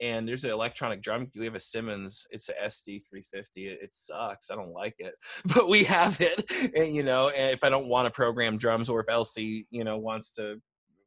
and 0.00 0.26
there's 0.26 0.42
an 0.42 0.50
electronic 0.50 1.00
drum. 1.00 1.30
We 1.36 1.44
have 1.44 1.54
a 1.54 1.60
Simmons. 1.60 2.26
It's 2.30 2.48
a 2.48 2.54
SD 2.54 3.02
350. 3.08 3.68
It, 3.68 3.78
it, 3.80 3.94
sucks. 3.94 4.50
I 4.50 4.56
don't 4.56 4.72
like 4.72 4.96
it, 4.98 5.14
but 5.54 5.68
we 5.68 5.84
have 5.84 6.20
it. 6.20 6.50
And 6.74 6.94
you 6.94 7.02
know, 7.02 7.28
and 7.28 7.52
if 7.52 7.62
I 7.62 7.68
don't 7.68 7.86
want 7.86 8.06
to 8.06 8.10
program 8.10 8.56
drums, 8.56 8.88
or 8.88 9.00
if 9.00 9.08
Elsie, 9.08 9.66
you 9.70 9.84
know, 9.84 9.98
wants 9.98 10.32
to, 10.34 10.60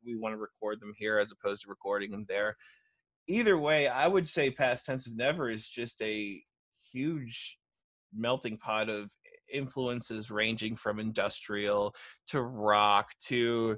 we 0.06 0.16
want 0.16 0.34
to 0.34 0.40
record 0.40 0.80
them 0.80 0.94
here 0.98 1.18
as 1.18 1.32
opposed 1.32 1.64
to 1.64 1.70
recording 1.70 2.12
them 2.12 2.26
there. 2.28 2.56
Either 3.28 3.58
way, 3.58 3.88
I 3.88 4.08
would 4.08 4.28
say 4.28 4.52
past 4.52 4.86
tense 4.86 5.08
of 5.08 5.16
never 5.16 5.50
is 5.50 5.68
just 5.68 6.02
a 6.02 6.42
huge 6.92 7.58
melting 8.16 8.58
pot 8.58 8.90
of 8.90 9.12
influences 9.52 10.32
ranging 10.32 10.76
from 10.76 11.00
industrial 11.00 11.94
to 12.28 12.42
rock 12.42 13.12
to 13.20 13.78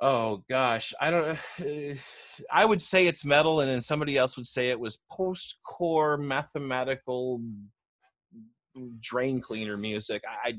oh 0.00 0.42
gosh 0.48 0.92
i 1.00 1.10
don't 1.10 1.38
eh, 1.60 1.94
i 2.52 2.64
would 2.64 2.80
say 2.80 3.06
it's 3.06 3.24
metal 3.24 3.60
and 3.60 3.68
then 3.68 3.80
somebody 3.80 4.16
else 4.16 4.36
would 4.36 4.46
say 4.46 4.70
it 4.70 4.78
was 4.78 4.98
post-core 5.10 6.16
mathematical 6.16 7.40
mm, 8.76 9.00
drain 9.00 9.40
cleaner 9.40 9.76
music 9.76 10.22
i 10.44 10.54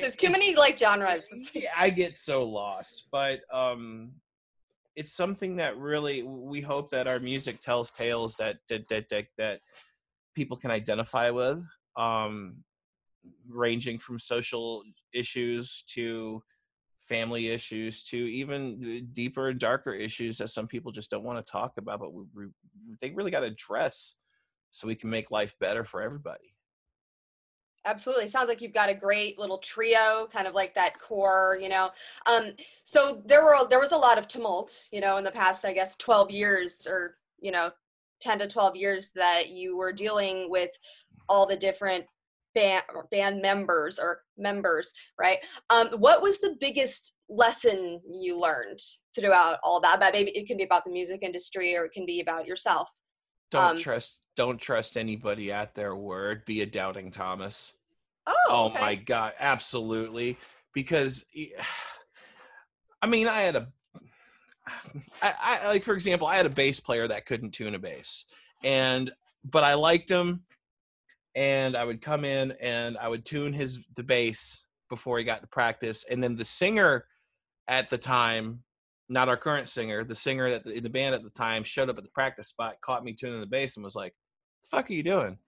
there's 0.00 0.16
too 0.16 0.30
many 0.30 0.54
like 0.54 0.78
genres. 0.78 1.24
i 1.76 1.90
get 1.90 2.16
so 2.16 2.44
lost 2.44 3.06
but 3.10 3.40
um 3.52 4.12
it's 4.96 5.12
something 5.12 5.56
that 5.56 5.76
really 5.76 6.22
we 6.22 6.60
hope 6.60 6.90
that 6.90 7.06
our 7.06 7.20
music 7.20 7.60
tells 7.60 7.90
tales 7.90 8.34
that 8.36 8.56
that 8.68 8.88
that 8.88 9.08
that, 9.10 9.26
that 9.36 9.60
people 10.34 10.56
can 10.56 10.70
identify 10.70 11.30
with 11.30 11.62
um 11.96 12.56
ranging 13.48 13.98
from 13.98 14.18
social 14.18 14.82
issues 15.12 15.84
to 15.88 16.42
family 17.00 17.48
issues 17.48 18.02
to 18.02 18.16
even 18.16 19.08
deeper 19.12 19.48
and 19.48 19.60
darker 19.60 19.94
issues 19.94 20.38
that 20.38 20.48
some 20.48 20.66
people 20.66 20.90
just 20.90 21.10
don't 21.10 21.22
want 21.22 21.44
to 21.44 21.52
talk 21.52 21.72
about 21.78 22.00
but 22.00 22.12
we, 22.12 22.24
we, 22.34 22.46
they 23.00 23.10
really 23.10 23.30
got 23.30 23.40
to 23.40 23.46
address 23.46 24.16
so 24.70 24.86
we 24.86 24.94
can 24.94 25.08
make 25.08 25.30
life 25.30 25.54
better 25.60 25.84
for 25.84 26.02
everybody 26.02 26.55
absolutely 27.86 28.28
sounds 28.28 28.48
like 28.48 28.60
you've 28.60 28.74
got 28.74 28.88
a 28.88 28.94
great 28.94 29.38
little 29.38 29.58
trio 29.58 30.28
kind 30.32 30.46
of 30.46 30.54
like 30.54 30.74
that 30.74 30.98
core 30.98 31.58
you 31.60 31.68
know? 31.68 31.90
Um 32.26 32.52
so 32.84 33.22
there 33.24 33.44
were 33.44 33.66
there 33.68 33.80
was 33.80 33.92
a 33.92 33.96
lot 33.96 34.18
of 34.18 34.28
tumult 34.28 34.88
you 34.90 35.00
know 35.00 35.16
in 35.16 35.24
the 35.24 35.30
past 35.30 35.64
i 35.64 35.72
guess 35.72 35.96
12 35.96 36.30
years 36.30 36.86
or 36.88 37.16
you 37.38 37.52
know 37.52 37.70
10 38.20 38.40
to 38.40 38.48
12 38.48 38.76
years 38.76 39.10
that 39.14 39.50
you 39.50 39.76
were 39.76 39.92
dealing 39.92 40.50
with 40.50 40.70
all 41.28 41.46
the 41.46 41.56
different 41.56 42.04
band 42.54 42.84
band 43.10 43.42
members 43.42 43.98
or 43.98 44.22
members 44.38 44.92
right? 45.18 45.38
Um, 45.70 45.88
what 45.98 46.22
was 46.22 46.40
the 46.40 46.56
biggest 46.60 47.14
lesson 47.28 48.00
you 48.10 48.38
learned 48.38 48.80
throughout 49.14 49.58
all 49.62 49.80
that? 49.80 50.00
But 50.00 50.14
maybe 50.14 50.30
it 50.30 50.46
can 50.46 50.56
be 50.56 50.64
about 50.64 50.84
the 50.84 50.90
music 50.90 51.22
industry 51.22 51.76
or 51.76 51.84
it 51.84 51.92
can 51.92 52.06
be 52.06 52.20
about 52.20 52.46
yourself. 52.46 52.88
Don't 53.50 53.62
um, 53.62 53.76
trust 53.76 54.25
don't 54.36 54.60
trust 54.60 54.96
anybody 54.96 55.50
at 55.50 55.74
their 55.74 55.96
word 55.96 56.44
be 56.44 56.62
a 56.62 56.66
doubting 56.66 57.10
thomas 57.10 57.72
oh, 58.26 58.34
oh 58.48 58.64
okay. 58.66 58.80
my 58.80 58.94
god 58.94 59.32
absolutely 59.38 60.36
because 60.72 61.26
i 63.02 63.06
mean 63.06 63.28
i 63.28 63.42
had 63.42 63.56
a 63.56 63.68
I, 65.22 65.34
I 65.40 65.68
like 65.68 65.84
for 65.84 65.94
example 65.94 66.26
i 66.26 66.36
had 66.36 66.46
a 66.46 66.50
bass 66.50 66.80
player 66.80 67.06
that 67.08 67.26
couldn't 67.26 67.52
tune 67.52 67.74
a 67.74 67.78
bass 67.78 68.26
and 68.62 69.10
but 69.44 69.64
i 69.64 69.74
liked 69.74 70.10
him 70.10 70.42
and 71.36 71.76
I 71.76 71.84
would 71.84 72.00
come 72.00 72.24
in 72.24 72.52
and 72.60 72.96
I 72.96 73.08
would 73.08 73.24
tune 73.24 73.52
his 73.52 73.78
the 73.94 74.02
bass 74.02 74.64
before 74.88 75.18
he 75.18 75.24
got 75.24 75.42
to 75.42 75.48
practice, 75.48 76.04
and 76.10 76.24
then 76.24 76.34
the 76.34 76.44
singer 76.44 77.04
at 77.68 77.90
the 77.90 77.98
time, 77.98 78.62
not 79.08 79.28
our 79.28 79.36
current 79.36 79.68
singer, 79.68 80.02
the 80.02 80.14
singer 80.14 80.50
that 80.50 80.66
in 80.66 80.82
the 80.82 80.90
band 80.90 81.14
at 81.14 81.22
the 81.22 81.30
time 81.30 81.62
showed 81.62 81.90
up 81.90 81.98
at 81.98 82.04
the 82.04 82.10
practice 82.10 82.48
spot, 82.48 82.76
caught 82.80 83.04
me 83.04 83.12
tuning 83.12 83.40
the 83.40 83.46
bass, 83.46 83.76
and 83.76 83.84
was 83.84 83.94
like, 83.94 84.14
"The 84.14 84.25
fuck 84.70 84.90
are 84.90 84.94
you 84.94 85.02
doing?" 85.02 85.38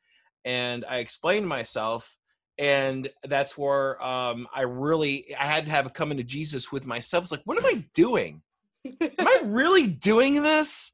And 0.44 0.84
I 0.88 0.98
explained 0.98 1.48
myself, 1.48 2.18
and 2.58 3.08
that's 3.24 3.56
where 3.56 4.02
um, 4.04 4.48
I 4.52 4.62
really 4.62 5.34
I 5.38 5.46
had 5.46 5.64
to 5.66 5.70
have 5.70 5.86
a 5.86 5.90
coming 5.90 6.18
to 6.18 6.24
Jesus 6.24 6.72
with 6.72 6.86
myself. 6.86 7.24
It's 7.24 7.30
like, 7.30 7.42
what 7.44 7.58
am 7.58 7.66
I 7.66 7.84
doing? 7.94 8.42
am 8.84 9.10
I 9.20 9.40
really 9.44 9.86
doing 9.86 10.42
this? 10.42 10.92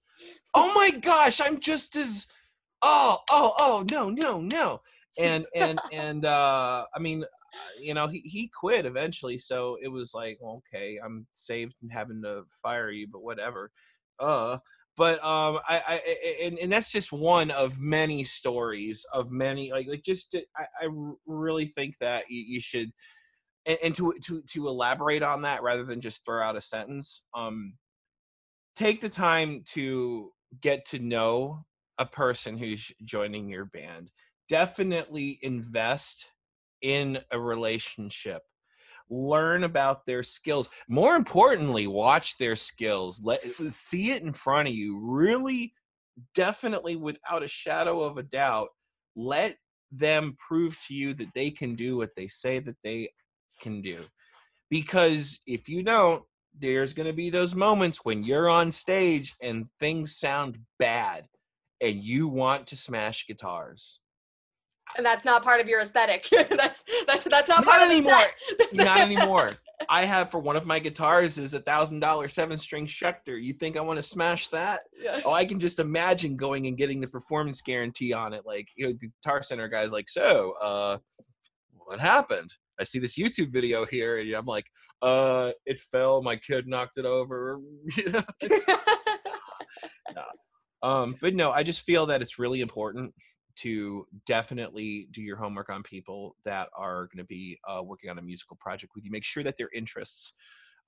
Oh 0.52 0.72
my 0.74 0.90
gosh, 0.90 1.40
I'm 1.40 1.60
just 1.60 1.96
as 1.96 2.26
oh, 2.82 3.18
oh, 3.30 3.52
oh, 3.58 3.84
no, 3.90 4.10
no, 4.10 4.40
no. 4.40 4.80
And 5.18 5.46
and 5.54 5.80
and 5.92 6.24
uh 6.26 6.84
I 6.94 6.98
mean, 6.98 7.24
you 7.80 7.94
know, 7.94 8.06
he 8.08 8.20
he 8.20 8.48
quit 8.48 8.84
eventually, 8.84 9.38
so 9.38 9.78
it 9.82 9.88
was 9.88 10.12
like, 10.14 10.38
well, 10.40 10.62
okay, 10.68 10.98
I'm 11.02 11.26
saved 11.32 11.74
and 11.82 11.90
having 11.90 12.22
to 12.22 12.42
fire 12.62 12.90
you, 12.90 13.08
but 13.10 13.22
whatever. 13.22 13.70
Uh 14.18 14.58
but 14.96 15.22
um 15.24 15.58
I, 15.68 15.82
I 15.86 16.44
and, 16.44 16.58
and 16.58 16.72
that's 16.72 16.92
just 16.92 17.12
one 17.12 17.50
of 17.50 17.78
many 17.80 18.24
stories 18.24 19.04
of 19.12 19.30
many 19.30 19.72
like 19.72 19.88
like 19.88 20.02
just 20.02 20.34
I, 20.56 20.66
I 20.82 20.88
really 21.26 21.66
think 21.66 21.98
that 21.98 22.24
you, 22.28 22.40
you 22.40 22.60
should 22.60 22.90
and, 23.66 23.78
and 23.82 23.94
to 23.96 24.14
to 24.24 24.42
to 24.42 24.68
elaborate 24.68 25.22
on 25.22 25.42
that 25.42 25.62
rather 25.62 25.84
than 25.84 26.00
just 26.00 26.24
throw 26.24 26.42
out 26.42 26.56
a 26.56 26.60
sentence 26.60 27.22
um 27.34 27.74
take 28.76 29.00
the 29.00 29.08
time 29.08 29.62
to 29.66 30.32
get 30.60 30.84
to 30.86 30.98
know 30.98 31.64
a 31.98 32.06
person 32.06 32.58
who's 32.58 32.92
joining 33.04 33.48
your 33.48 33.66
band. 33.66 34.10
Definitely 34.48 35.38
invest 35.42 36.30
in 36.82 37.18
a 37.30 37.38
relationship. 37.38 38.42
Learn 39.14 39.62
about 39.64 40.06
their 40.06 40.22
skills. 40.24 40.70
More 40.88 41.14
importantly, 41.14 41.86
watch 41.86 42.36
their 42.38 42.56
skills. 42.56 43.20
Let 43.22 43.44
see 43.70 44.10
it 44.10 44.22
in 44.22 44.32
front 44.32 44.68
of 44.68 44.74
you. 44.74 44.98
Really, 45.00 45.72
definitely, 46.34 46.96
without 46.96 47.44
a 47.44 47.48
shadow 47.48 48.02
of 48.02 48.18
a 48.18 48.24
doubt, 48.24 48.68
let 49.14 49.56
them 49.92 50.36
prove 50.48 50.76
to 50.86 50.94
you 50.94 51.14
that 51.14 51.32
they 51.34 51.50
can 51.50 51.76
do 51.76 51.96
what 51.96 52.10
they 52.16 52.26
say 52.26 52.58
that 52.58 52.76
they 52.82 53.10
can 53.60 53.80
do. 53.80 54.04
Because 54.68 55.38
if 55.46 55.68
you 55.68 55.84
don't, 55.84 56.24
there's 56.58 56.92
going 56.92 57.08
to 57.08 57.14
be 57.14 57.30
those 57.30 57.54
moments 57.54 58.00
when 58.04 58.24
you're 58.24 58.48
on 58.48 58.72
stage 58.72 59.34
and 59.40 59.66
things 59.78 60.16
sound 60.16 60.58
bad 60.78 61.26
and 61.80 62.02
you 62.02 62.26
want 62.26 62.66
to 62.68 62.76
smash 62.76 63.26
guitars. 63.26 64.00
And 64.96 65.04
that's 65.04 65.24
not 65.24 65.42
part 65.42 65.60
of 65.60 65.68
your 65.68 65.80
aesthetic. 65.80 66.28
that's 66.50 66.84
that's 67.06 67.24
that's 67.24 67.48
not, 67.48 67.64
not 67.64 67.64
part 67.64 67.82
anymore. 67.82 68.20
not 68.72 69.00
anymore. 69.00 69.52
I 69.88 70.04
have 70.04 70.30
for 70.30 70.38
one 70.38 70.56
of 70.56 70.66
my 70.66 70.78
guitars 70.78 71.36
is 71.36 71.54
a 71.54 71.60
thousand 71.60 72.00
dollar 72.00 72.28
seven 72.28 72.58
string 72.58 72.86
Schecter. 72.86 73.42
You 73.42 73.52
think 73.52 73.76
I 73.76 73.80
want 73.80 73.96
to 73.96 74.02
smash 74.02 74.48
that? 74.48 74.82
Yeah. 74.96 75.20
Oh, 75.24 75.32
I 75.32 75.44
can 75.44 75.58
just 75.58 75.80
imagine 75.80 76.36
going 76.36 76.66
and 76.66 76.76
getting 76.76 77.00
the 77.00 77.08
performance 77.08 77.60
guarantee 77.60 78.12
on 78.12 78.32
it. 78.34 78.42
Like 78.46 78.68
you 78.76 78.86
know, 78.86 78.92
the 78.92 79.08
Guitar 79.08 79.42
Center 79.42 79.68
guy's 79.68 79.92
like, 79.92 80.08
so 80.08 80.54
uh, 80.62 80.98
what 81.72 82.00
happened? 82.00 82.52
I 82.78 82.84
see 82.84 82.98
this 82.98 83.16
YouTube 83.16 83.52
video 83.52 83.84
here, 83.84 84.18
and 84.18 84.32
I'm 84.32 84.46
like, 84.46 84.66
uh, 85.02 85.52
it 85.66 85.80
fell. 85.80 86.22
My 86.22 86.36
kid 86.36 86.66
knocked 86.66 86.98
it 86.98 87.06
over. 87.06 87.60
no. 88.06 88.22
Um, 90.82 91.16
but 91.20 91.34
no, 91.34 91.50
I 91.50 91.62
just 91.62 91.82
feel 91.82 92.06
that 92.06 92.20
it's 92.20 92.38
really 92.38 92.60
important 92.60 93.14
to 93.56 94.06
definitely 94.26 95.08
do 95.12 95.22
your 95.22 95.36
homework 95.36 95.70
on 95.70 95.82
people 95.82 96.36
that 96.44 96.68
are 96.76 97.06
going 97.06 97.18
to 97.18 97.24
be 97.24 97.58
uh, 97.68 97.82
working 97.82 98.10
on 98.10 98.18
a 98.18 98.22
musical 98.22 98.56
project 98.60 98.92
with 98.94 99.04
you. 99.04 99.10
Make 99.10 99.24
sure 99.24 99.42
that 99.42 99.56
their 99.56 99.70
interests 99.74 100.32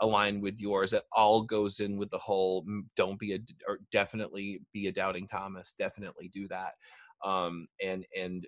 align 0.00 0.40
with 0.40 0.60
yours. 0.60 0.90
That 0.90 1.04
all 1.12 1.42
goes 1.42 1.80
in 1.80 1.96
with 1.96 2.10
the 2.10 2.18
whole 2.18 2.64
don't 2.96 3.18
be 3.18 3.34
a 3.34 3.38
or 3.66 3.78
definitely 3.92 4.60
be 4.72 4.88
a 4.88 4.92
doubting 4.92 5.26
Thomas. 5.26 5.74
Definitely 5.78 6.28
do 6.28 6.48
that. 6.48 6.72
Um, 7.24 7.66
and 7.82 8.04
and 8.16 8.46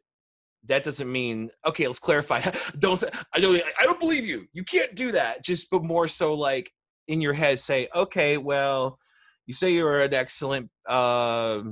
that 0.67 0.83
doesn't 0.83 1.11
mean 1.11 1.51
okay. 1.67 1.87
Let's 1.87 1.99
clarify. 1.99 2.43
don't 2.79 2.99
say 2.99 3.09
I 3.35 3.41
don't 3.41 3.63
I 3.79 3.85
don't 3.85 4.01
believe 4.01 4.25
you. 4.25 4.47
You 4.53 4.65
can't 4.65 4.95
do 4.95 5.13
that. 5.13 5.45
Just 5.45 5.71
but 5.71 5.85
more 5.85 6.09
so 6.09 6.35
like 6.35 6.71
in 7.07 7.21
your 7.23 7.33
head 7.33 7.59
say 7.59 7.89
okay 7.95 8.37
well 8.37 8.99
you 9.49 9.55
say 9.55 9.73
you're 9.73 10.03
an 10.03 10.13
excellent 10.13 10.69
uh, 10.87 11.63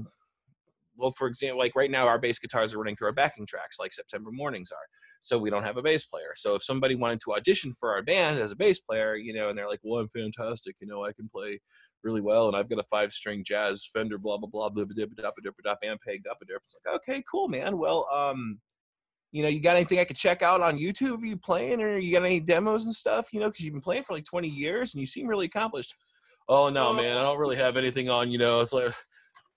well, 0.96 1.12
for 1.12 1.28
example, 1.28 1.58
like 1.58 1.76
right 1.76 1.90
now, 1.90 2.06
our 2.06 2.18
bass 2.18 2.38
guitars 2.38 2.74
are 2.74 2.78
running 2.78 2.96
through 2.96 3.08
our 3.08 3.12
backing 3.12 3.46
tracks, 3.46 3.78
like 3.78 3.92
September 3.92 4.30
Mornings 4.32 4.70
are. 4.70 4.86
So 5.20 5.38
we 5.38 5.50
don't 5.50 5.62
have 5.62 5.76
a 5.76 5.82
bass 5.82 6.04
player. 6.04 6.32
So 6.36 6.54
if 6.54 6.62
somebody 6.62 6.94
wanted 6.94 7.20
to 7.20 7.34
audition 7.34 7.74
for 7.78 7.92
our 7.92 8.02
band 8.02 8.38
as 8.38 8.52
a 8.52 8.56
bass 8.56 8.80
player, 8.80 9.16
you 9.16 9.34
know, 9.34 9.48
and 9.48 9.58
they're 9.58 9.68
like, 9.68 9.80
well, 9.82 10.00
I'm 10.00 10.08
fantastic, 10.08 10.76
you 10.80 10.86
know, 10.86 11.04
I 11.04 11.12
can 11.12 11.28
play 11.28 11.60
really 12.02 12.20
well, 12.20 12.48
and 12.48 12.56
I've 12.56 12.68
got 12.68 12.78
a 12.78 12.84
five 12.84 13.12
string 13.12 13.44
jazz 13.44 13.88
Fender, 13.92 14.18
blah 14.18 14.38
blah 14.38 14.48
blah, 14.48 14.68
blah 14.68 14.84
blah 14.84 14.94
blah, 14.94 15.06
blah 15.16 15.30
blah 15.42 15.52
blah, 15.62 15.74
and 15.82 16.00
pegged 16.00 16.26
up 16.26 16.38
and 16.40 16.50
derp. 16.50 16.62
It's 16.64 16.76
like, 16.84 16.94
okay, 16.96 17.22
cool, 17.30 17.48
man. 17.48 17.78
Well, 17.78 18.08
um, 18.12 18.60
you 19.32 19.42
know, 19.42 19.48
you 19.48 19.60
got 19.60 19.76
anything 19.76 19.98
I 19.98 20.04
could 20.04 20.16
check 20.16 20.42
out 20.42 20.62
on 20.62 20.78
YouTube 20.78 21.22
Are 21.22 21.26
you 21.26 21.36
playing, 21.36 21.82
or 21.82 21.98
you 21.98 22.12
got 22.12 22.24
any 22.24 22.40
demos 22.40 22.86
and 22.86 22.94
stuff, 22.94 23.32
you 23.32 23.40
know, 23.40 23.46
because 23.46 23.64
you've 23.64 23.74
been 23.74 23.82
playing 23.82 24.04
for 24.04 24.14
like 24.14 24.24
20 24.24 24.48
years 24.48 24.94
and 24.94 25.00
you 25.00 25.06
seem 25.06 25.26
really 25.26 25.46
accomplished. 25.46 25.94
Oh 26.48 26.68
no, 26.68 26.92
man, 26.92 27.16
I 27.16 27.22
don't 27.22 27.38
really 27.38 27.56
have 27.56 27.76
anything 27.76 28.08
on. 28.08 28.30
You 28.30 28.38
know, 28.38 28.60
it's 28.60 28.72
like 28.72 28.94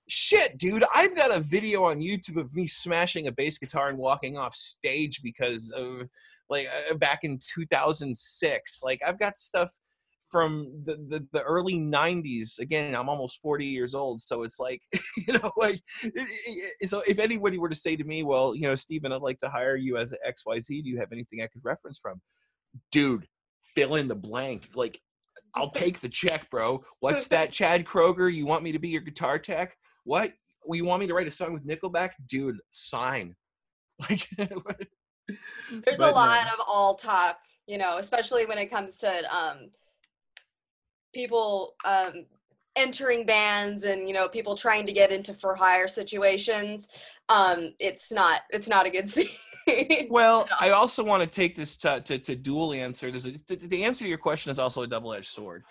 shit, 0.10 0.58
dude. 0.58 0.84
I've 0.94 1.16
got 1.16 1.36
a 1.36 1.40
video 1.40 1.84
on 1.86 2.00
YouTube 2.00 2.38
of 2.38 2.54
me 2.56 2.68
smashing 2.68 3.28
a 3.28 3.32
bass 3.32 3.58
guitar 3.58 3.90
and 3.90 3.98
walking 3.98 4.38
off 4.38 4.56
stage 4.56 5.22
because 5.22 5.72
of 5.72 6.08
like 6.50 6.68
uh, 6.90 6.96
back 6.96 7.20
in 7.24 7.40
2006. 7.54 8.84
Like 8.84 9.02
I've 9.06 9.20
got 9.20 9.38
stuff 9.38 9.72
from 10.30 10.72
the, 10.86 10.96
the, 11.08 11.28
the, 11.34 11.42
early 11.42 11.74
90s 11.74 12.60
again 12.60 12.94
i'm 12.94 13.10
almost 13.10 13.42
40 13.42 13.66
years 13.66 13.96
old 13.96 14.22
so 14.22 14.44
it's 14.44 14.60
like 14.60 14.80
you 15.18 15.34
know 15.34 15.52
like 15.58 15.82
so 16.84 17.02
if 17.08 17.18
anybody 17.18 17.58
were 17.58 17.68
to 17.68 17.74
say 17.74 17.96
to 17.96 18.04
me 18.04 18.22
well 18.22 18.54
you 18.54 18.62
know 18.62 18.76
stephen 18.76 19.12
i'd 19.12 19.24
like 19.24 19.40
to 19.40 19.50
hire 19.50 19.76
you 19.76 19.98
as 19.98 20.14
xyz 20.28 20.68
do 20.68 20.88
you 20.88 21.00
have 21.00 21.12
anything 21.12 21.42
i 21.42 21.48
could 21.48 21.66
reference 21.66 21.98
from? 21.98 22.22
Dude 22.92 23.26
fill 23.76 23.96
in 23.96 24.08
the 24.08 24.16
blank. 24.16 24.70
Like 24.76 25.00
i'll 25.56 25.72
take 25.72 26.00
the 26.00 26.10
check 26.10 26.50
bro. 26.50 26.84
What's 27.00 27.28
that 27.30 27.52
Chad 27.52 27.86
Kroeger? 27.86 28.32
You 28.32 28.46
want 28.46 28.64
me 28.64 28.72
to 28.72 28.80
be 28.80 28.90
your 28.90 29.02
guitar 29.02 29.40
tech 29.40 29.76
what? 30.04 30.34
You 30.72 30.86
want 30.86 31.00
me 31.00 31.08
to 31.08 31.14
write 31.14 31.28
a 31.28 31.32
song 31.32 31.54
with 31.54 31.68
nickelback? 31.68 32.12
Dude 32.28 32.60
sign. 32.72 33.36
Like 34.10 34.30
there's 34.38 35.98
but, 35.98 36.12
a 36.12 36.16
lot 36.16 36.48
of 36.48 36.60
all 36.66 36.96
talk 36.96 37.38
you 37.68 37.78
know 37.78 37.98
especially 37.98 38.46
when 38.46 38.58
it 38.58 38.72
comes 38.72 38.98
to 38.98 39.36
um 39.36 39.70
people 41.14 41.76
um, 41.86 42.26
entering 42.76 43.26
bands 43.26 43.84
and 43.84 44.08
you 44.08 44.14
know 44.14 44.28
people 44.28 44.56
trying 44.56 44.86
to 44.86 44.94
get 44.94 45.12
into 45.12 45.34
for 45.34 45.56
hire 45.56 45.88
situations. 45.88 46.88
Um 47.28 47.74
it's 47.80 48.12
not 48.12 48.42
it's 48.52 48.68
not 48.68 48.86
a 48.86 48.90
good 48.90 49.10
scene. 49.16 49.30
Well 50.10 50.48
no. 50.50 50.56
i 50.60 50.72
also 50.72 51.04
want 51.04 51.22
to 51.22 51.30
take 51.30 51.56
this 51.56 51.76
to, 51.78 52.02
to, 52.02 52.18
to 52.18 52.36
dual 52.36 52.74
answer. 52.74 53.12
There's 53.12 53.28
a, 53.28 53.32
the, 53.48 53.56
the 53.56 53.84
answer 53.84 54.04
to 54.06 54.10
your 54.10 54.18
question 54.18 54.50
is 54.50 54.60
also 54.60 54.82
a 54.82 54.88
double-edged 54.88 55.32
sword. 55.32 55.64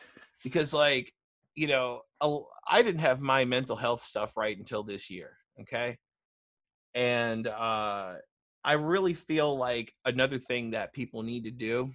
Because 0.44 0.72
like 0.74 1.12
you 1.54 1.66
know 1.66 2.02
i 2.20 2.82
didn't 2.82 3.00
have 3.00 3.20
my 3.20 3.44
mental 3.44 3.76
health 3.76 4.02
stuff 4.02 4.36
right 4.36 4.58
until 4.58 4.82
this 4.82 5.10
year 5.10 5.36
okay? 5.60 5.98
And 6.94 7.46
uh 7.46 8.14
i 8.64 8.72
really 8.72 9.14
feel 9.14 9.56
like 9.56 9.92
another 10.04 10.38
thing 10.38 10.72
that 10.72 10.92
people 10.92 11.22
need 11.22 11.44
to 11.44 11.50
do 11.50 11.90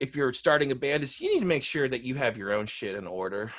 if 0.00 0.16
you're 0.16 0.32
starting 0.32 0.72
a 0.72 0.74
band 0.74 1.02
is 1.02 1.20
you 1.20 1.32
need 1.32 1.40
to 1.40 1.46
make 1.46 1.64
sure 1.64 1.88
that 1.88 2.02
you 2.02 2.14
have 2.14 2.36
your 2.36 2.52
own 2.52 2.66
shit 2.66 2.94
in 2.94 3.06
order 3.06 3.52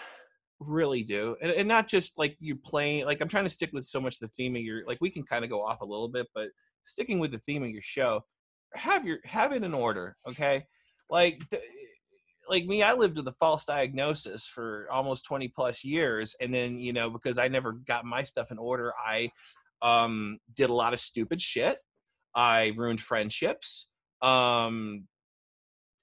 really 0.60 1.04
do 1.04 1.36
and, 1.42 1.52
and 1.52 1.68
not 1.68 1.88
just 1.88 2.18
like 2.18 2.36
you 2.40 2.56
playing 2.56 3.06
like 3.06 3.22
i'm 3.22 3.28
trying 3.28 3.44
to 3.44 3.50
stick 3.50 3.70
with 3.74 3.86
so 3.86 4.00
much 4.00 4.20
the 4.20 4.28
theme 4.30 4.56
of 4.56 4.62
your 4.62 4.84
like 4.88 4.98
we 5.02 5.10
can 5.10 5.24
kind 5.24 5.44
of 5.44 5.52
go 5.52 5.62
off 5.62 5.82
a 5.82 5.86
little 5.86 6.08
bit 6.08 6.28
but 6.34 6.50
sticking 6.86 7.20
with 7.20 7.32
the 7.32 7.40
theme 7.40 7.64
of 7.64 7.70
your 7.70 7.82
show 7.82 8.22
have 8.76 9.06
your 9.06 9.20
have 9.24 9.54
it 9.54 9.64
in 9.64 9.74
order 9.74 10.16
okay? 10.28 10.66
Like 11.10 11.42
like 12.50 12.66
me 12.66 12.84
i 12.84 12.94
lived 12.94 13.18
with 13.18 13.28
a 13.28 13.36
false 13.40 13.66
diagnosis 13.66 14.46
for 14.46 14.88
almost 14.92 15.26
20 15.26 15.48
plus 15.50 15.84
years 15.84 16.36
and 16.42 16.54
then 16.54 16.80
you 16.80 16.94
know 16.94 17.10
because 17.10 17.38
i 17.38 17.48
never 17.48 17.74
got 17.88 18.06
my 18.06 18.24
stuff 18.24 18.52
in 18.52 18.58
order 18.58 18.94
i 19.06 19.30
um 19.82 20.40
did 20.56 20.70
a 20.70 20.74
lot 20.74 20.94
of 20.94 21.00
stupid 21.00 21.42
shit. 21.42 21.78
I 22.34 22.74
ruined 22.76 23.00
friendships 23.00 23.88
um 24.22 25.06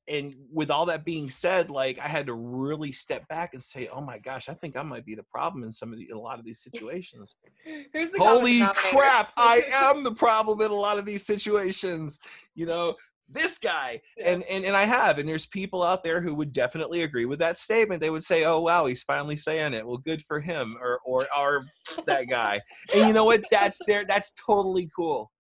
and 0.09 0.35
with 0.53 0.71
all 0.71 0.87
that 0.87 1.05
being 1.05 1.31
said 1.31 1.71
like 1.71 1.99
i 1.99 2.09
had 2.09 2.27
to 2.27 2.35
really 2.35 2.91
step 2.91 3.27
back 3.29 3.55
and 3.55 3.63
say 3.63 3.89
oh 3.93 4.01
my 4.01 4.19
gosh 4.19 4.49
i 4.49 4.55
think 4.55 4.77
i 4.77 4.83
might 4.83 5.07
be 5.07 5.15
the 5.15 5.23
problem 5.25 5.63
in 5.63 5.71
some 5.71 5.93
of 5.93 5.99
the 5.99 6.09
in 6.11 6.17
a 6.17 6.21
lot 6.21 6.39
of 6.39 6.45
these 6.45 6.61
situations. 6.61 7.37
Holy 8.17 8.61
crap 8.75 9.33
i 9.37 9.63
am 9.73 10.03
the 10.03 10.13
problem 10.13 10.61
in 10.61 10.71
a 10.71 10.75
lot 10.75 10.99
of 10.99 11.05
these 11.05 11.25
situations 11.25 12.19
you 12.55 12.67
know 12.67 12.95
this 13.33 13.59
guy 13.59 14.01
yeah. 14.17 14.31
and, 14.31 14.43
and 14.45 14.65
and 14.65 14.77
i 14.77 14.85
have 14.85 15.19
and 15.19 15.29
there's 15.29 15.47
people 15.47 15.83
out 15.83 16.03
there 16.03 16.21
who 16.21 16.35
would 16.35 16.53
definitely 16.53 17.03
agree 17.03 17.25
with 17.25 17.39
that 17.39 17.57
statement 17.57 18.01
they 18.01 18.11
would 18.11 18.25
say 18.25 18.45
oh 18.45 18.61
wow 18.61 18.87
he's 18.87 19.03
finally 19.03 19.37
saying 19.37 19.75
it 19.75 19.87
well 19.87 19.99
good 19.99 20.23
for 20.23 20.41
him 20.41 20.77
or 20.81 21.01
or 21.05 21.27
or 21.37 21.65
that 22.07 22.29
guy 22.29 22.61
and 22.95 23.07
you 23.07 23.13
know 23.13 23.25
what 23.25 23.43
that's 23.51 23.81
there 23.87 24.05
that's 24.05 24.33
totally 24.47 24.89
cool 24.95 25.31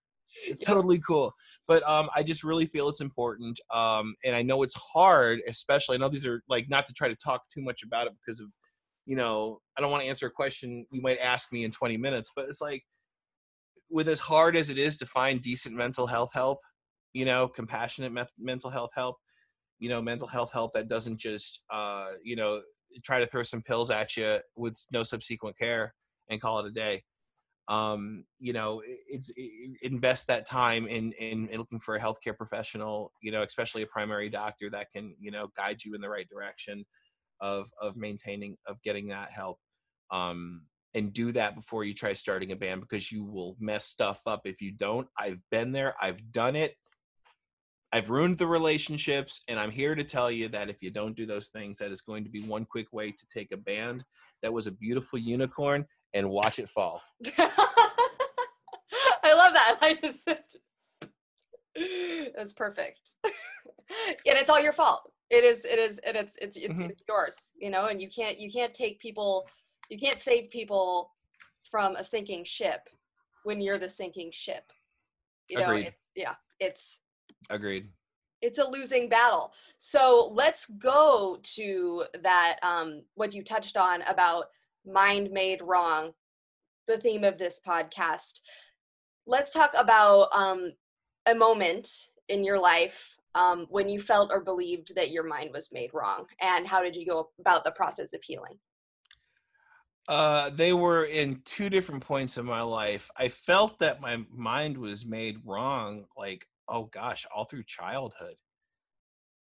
it's 0.46 0.60
yep. 0.62 0.68
totally 0.68 0.98
cool 1.06 1.32
but 1.72 1.88
um, 1.88 2.10
I 2.14 2.22
just 2.22 2.44
really 2.44 2.66
feel 2.66 2.88
it's 2.88 3.00
important. 3.00 3.58
Um, 3.72 4.14
and 4.24 4.34
I 4.34 4.42
know 4.42 4.62
it's 4.62 4.74
hard, 4.74 5.40
especially. 5.48 5.96
I 5.96 5.98
know 5.98 6.08
these 6.08 6.26
are 6.26 6.42
like 6.48 6.68
not 6.68 6.86
to 6.86 6.92
try 6.92 7.08
to 7.08 7.16
talk 7.16 7.48
too 7.48 7.62
much 7.62 7.82
about 7.82 8.06
it 8.06 8.12
because 8.14 8.40
of, 8.40 8.48
you 9.06 9.16
know, 9.16 9.60
I 9.76 9.80
don't 9.80 9.90
want 9.90 10.02
to 10.02 10.08
answer 10.08 10.26
a 10.26 10.30
question 10.30 10.84
you 10.90 11.00
might 11.00 11.18
ask 11.18 11.52
me 11.52 11.64
in 11.64 11.70
20 11.70 11.96
minutes. 11.96 12.30
But 12.34 12.50
it's 12.50 12.60
like, 12.60 12.82
with 13.90 14.08
as 14.08 14.20
hard 14.20 14.56
as 14.56 14.70
it 14.70 14.78
is 14.78 14.96
to 14.98 15.06
find 15.06 15.40
decent 15.40 15.74
mental 15.74 16.06
health 16.06 16.30
help, 16.34 16.58
you 17.12 17.24
know, 17.24 17.48
compassionate 17.48 18.12
me- 18.12 18.22
mental 18.38 18.70
health 18.70 18.90
help, 18.94 19.16
you 19.78 19.88
know, 19.88 20.02
mental 20.02 20.28
health 20.28 20.52
help 20.52 20.72
that 20.74 20.88
doesn't 20.88 21.18
just, 21.18 21.62
uh, 21.70 22.10
you 22.22 22.36
know, 22.36 22.62
try 23.04 23.18
to 23.18 23.26
throw 23.26 23.42
some 23.42 23.62
pills 23.62 23.90
at 23.90 24.16
you 24.16 24.38
with 24.56 24.78
no 24.92 25.02
subsequent 25.02 25.58
care 25.58 25.94
and 26.28 26.40
call 26.40 26.58
it 26.60 26.66
a 26.66 26.70
day 26.70 27.02
um, 27.68 28.24
you 28.40 28.52
know, 28.52 28.82
it's 28.84 29.32
it, 29.36 29.78
invest 29.82 30.26
that 30.26 30.46
time 30.46 30.86
in, 30.86 31.12
in, 31.12 31.48
in 31.48 31.58
looking 31.58 31.80
for 31.80 31.96
a 31.96 32.00
healthcare 32.00 32.36
professional, 32.36 33.12
you 33.22 33.30
know, 33.30 33.42
especially 33.42 33.82
a 33.82 33.86
primary 33.86 34.28
doctor 34.28 34.68
that 34.70 34.90
can, 34.90 35.14
you 35.20 35.30
know, 35.30 35.48
guide 35.56 35.84
you 35.84 35.94
in 35.94 36.00
the 36.00 36.08
right 36.08 36.28
direction 36.28 36.84
of 37.40 37.66
of 37.80 37.96
maintaining 37.96 38.56
of 38.66 38.82
getting 38.82 39.08
that 39.08 39.30
help. 39.30 39.58
Um, 40.10 40.62
and 40.94 41.14
do 41.14 41.32
that 41.32 41.54
before 41.54 41.84
you 41.84 41.94
try 41.94 42.12
starting 42.12 42.52
a 42.52 42.56
band 42.56 42.82
because 42.82 43.10
you 43.10 43.24
will 43.24 43.56
mess 43.58 43.86
stuff 43.86 44.20
up 44.26 44.42
if 44.44 44.60
you 44.60 44.72
don't. 44.72 45.08
I've 45.18 45.38
been 45.50 45.72
there, 45.72 45.94
I've 45.98 46.32
done 46.32 46.54
it. 46.54 46.74
I've 47.94 48.08
ruined 48.08 48.38
the 48.38 48.46
relationships, 48.46 49.42
and 49.48 49.60
I'm 49.60 49.70
here 49.70 49.94
to 49.94 50.02
tell 50.02 50.30
you 50.30 50.48
that 50.48 50.70
if 50.70 50.82
you 50.82 50.90
don't 50.90 51.14
do 51.14 51.26
those 51.26 51.48
things, 51.48 51.76
that 51.78 51.90
is 51.90 52.00
going 52.00 52.24
to 52.24 52.30
be 52.30 52.42
one 52.42 52.64
quick 52.64 52.90
way 52.92 53.10
to 53.10 53.26
take 53.32 53.52
a 53.52 53.56
band 53.56 54.02
that 54.42 54.52
was 54.52 54.66
a 54.66 54.72
beautiful 54.72 55.18
unicorn 55.18 55.84
and 56.14 56.28
watch 56.28 56.58
it 56.58 56.70
fall. 56.70 57.02
I 59.24 59.34
love 59.34 59.52
that. 59.52 59.78
I 59.82 59.94
just 60.02 60.28
that's 62.36 62.52
perfect. 62.54 63.00
and 63.24 63.34
it's 64.24 64.50
all 64.50 64.60
your 64.60 64.72
fault. 64.72 65.10
It 65.30 65.44
is. 65.44 65.64
It 65.64 65.78
is. 65.78 65.98
And 65.98 66.16
it's 66.16 66.36
it's 66.40 66.56
it's, 66.56 66.80
mm-hmm. 66.80 66.90
it's 66.90 67.02
yours. 67.08 67.52
You 67.58 67.70
know, 67.70 67.86
and 67.86 68.00
you 68.00 68.08
can't 68.08 68.38
you 68.38 68.50
can't 68.50 68.74
take 68.74 69.00
people. 69.00 69.46
You 69.90 69.98
can't 69.98 70.18
save 70.18 70.50
people 70.50 71.10
from 71.70 71.96
a 71.96 72.04
sinking 72.04 72.44
ship 72.44 72.88
when 73.44 73.60
you're 73.60 73.78
the 73.78 73.88
sinking 73.88 74.30
ship. 74.32 74.64
You 75.48 75.58
know, 75.58 75.64
Agreed. 75.64 75.86
it's 75.86 76.08
yeah, 76.14 76.34
it's 76.58 77.00
Agreed. 77.50 77.88
It's 78.40 78.58
a 78.58 78.68
losing 78.68 79.08
battle. 79.08 79.52
So 79.78 80.30
let's 80.34 80.66
go 80.66 81.38
to 81.54 82.04
that 82.22 82.56
um 82.62 83.02
what 83.14 83.34
you 83.34 83.42
touched 83.42 83.76
on 83.76 84.02
about 84.02 84.46
mind 84.86 85.30
made 85.30 85.62
wrong, 85.62 86.12
the 86.88 86.98
theme 86.98 87.24
of 87.24 87.38
this 87.38 87.60
podcast. 87.66 88.40
Let's 89.26 89.50
talk 89.50 89.72
about 89.76 90.28
um, 90.32 90.72
a 91.26 91.34
moment 91.34 91.88
in 92.28 92.44
your 92.44 92.58
life 92.58 93.16
um, 93.34 93.66
when 93.70 93.88
you 93.88 94.00
felt 94.00 94.30
or 94.32 94.40
believed 94.40 94.94
that 94.94 95.10
your 95.10 95.24
mind 95.24 95.50
was 95.52 95.70
made 95.72 95.90
wrong, 95.94 96.26
and 96.40 96.66
how 96.66 96.82
did 96.82 96.96
you 96.96 97.06
go 97.06 97.30
about 97.40 97.64
the 97.64 97.70
process 97.70 98.12
of 98.12 98.22
healing? 98.22 98.58
Uh, 100.08 100.50
they 100.50 100.72
were 100.72 101.04
in 101.04 101.40
two 101.44 101.70
different 101.70 102.04
points 102.04 102.36
in 102.36 102.44
my 102.44 102.60
life. 102.60 103.08
I 103.16 103.28
felt 103.28 103.78
that 103.78 104.00
my 104.00 104.24
mind 104.34 104.76
was 104.76 105.06
made 105.06 105.38
wrong, 105.44 106.06
like 106.16 106.48
oh 106.68 106.84
gosh, 106.84 107.26
all 107.34 107.44
through 107.44 107.64
childhood 107.64 108.36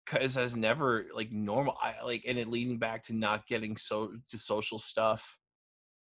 because 0.05 0.37
I 0.37 0.43
was 0.43 0.55
never 0.55 1.05
like 1.13 1.31
normal. 1.31 1.77
I 1.81 1.95
like 2.03 2.23
and 2.27 2.37
it 2.37 2.47
leading 2.47 2.77
back 2.77 3.03
to 3.03 3.13
not 3.13 3.47
getting 3.47 3.77
so 3.77 4.13
to 4.29 4.37
social 4.37 4.79
stuff 4.79 5.37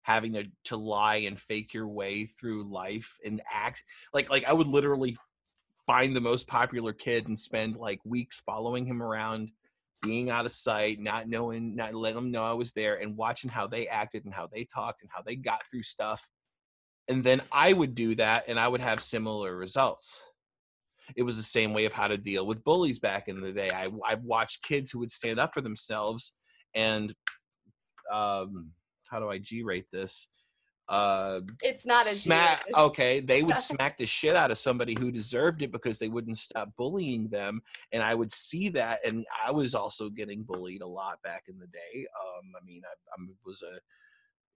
having 0.04 0.34
to 0.34 0.44
to 0.66 0.78
lie 0.78 1.18
and 1.18 1.40
fake 1.40 1.74
your 1.74 1.88
way 1.88 2.26
through 2.26 2.72
life 2.72 3.18
and 3.26 3.42
act 3.52 3.84
like 4.14 4.30
like 4.30 4.46
I 4.46 4.54
would 4.54 4.68
literally 4.68 5.18
find 5.88 6.16
the 6.16 6.22
most 6.22 6.48
popular 6.48 6.94
kid 6.94 7.28
and 7.28 7.38
spend 7.38 7.76
like 7.76 8.00
weeks 8.06 8.40
following 8.40 8.86
him 8.86 9.02
around 9.02 9.50
being 10.02 10.30
out 10.30 10.46
of 10.46 10.52
sight, 10.52 11.00
not 11.00 11.28
knowing, 11.28 11.76
not 11.76 11.96
letting 11.96 12.16
them 12.16 12.32
know 12.32 12.44
I 12.44 12.54
was 12.54 12.72
there, 12.74 12.96
and 12.96 13.18
watching 13.18 13.50
how 13.50 13.68
they 13.68 13.88
acted 13.88 14.26
and 14.26 14.34
how 14.34 14.48
they 14.48 14.64
talked 14.64 15.02
and 15.02 15.10
how 15.14 15.22
they 15.22 15.36
got 15.36 15.64
through 15.70 15.84
stuff. 15.84 16.28
And 17.08 17.24
then 17.24 17.42
I 17.52 17.74
would 17.74 17.96
do 17.96 18.16
that, 18.16 18.46
and 18.48 18.60
I 18.60 18.68
would 18.68 18.82
have 18.82 19.02
similar 19.02 19.56
results. 19.56 20.22
It 21.16 21.24
was 21.24 21.38
the 21.38 21.44
same 21.44 21.74
way 21.74 21.86
of 21.86 21.94
how 21.94 22.08
to 22.08 22.18
deal 22.18 22.46
with 22.46 22.64
bullies 22.64 23.00
back 23.00 23.28
in 23.28 23.42
the 23.42 23.52
day. 23.52 23.70
I 23.74 23.90
I 24.06 24.16
watched 24.16 24.64
kids 24.64 24.92
who 24.92 25.00
would 25.00 25.12
stand 25.12 25.40
up 25.40 25.54
for 25.54 25.62
themselves, 25.62 26.34
and 26.74 27.14
um, 28.12 28.72
how 29.10 29.20
do 29.20 29.30
I 29.30 29.38
G 29.38 29.64
rate 29.64 29.88
this? 29.92 30.30
uh 30.88 31.42
It's 31.64 31.86
not 31.86 32.06
a 32.06 32.10
smack 32.10 32.64
okay 32.78 33.20
they 33.20 33.42
would 33.42 33.58
smack 33.72 33.98
the 33.98 34.06
shit 34.06 34.36
out 34.36 34.52
of 34.52 34.58
somebody 34.58 34.96
who 35.00 35.12
deserved 35.12 35.64
it 35.64 35.72
because 35.72 35.98
they 35.98 36.10
wouldn't 36.10 36.38
stop 36.38 36.70
bullying 36.78 37.28
them 37.30 37.62
and 37.92 38.04
i 38.04 38.14
would 38.14 38.32
see 38.32 38.70
that 38.70 39.04
and 39.04 39.26
i 39.44 39.50
was 39.50 39.74
also 39.74 40.10
getting 40.10 40.44
bullied 40.44 40.84
a 40.84 40.88
lot 40.88 41.22
back 41.24 41.46
in 41.48 41.58
the 41.58 41.68
day 41.68 42.06
um 42.22 42.52
i 42.62 42.64
mean 42.64 42.84
i, 42.86 42.94
I 43.20 43.26
was 43.44 43.64
a 43.64 43.80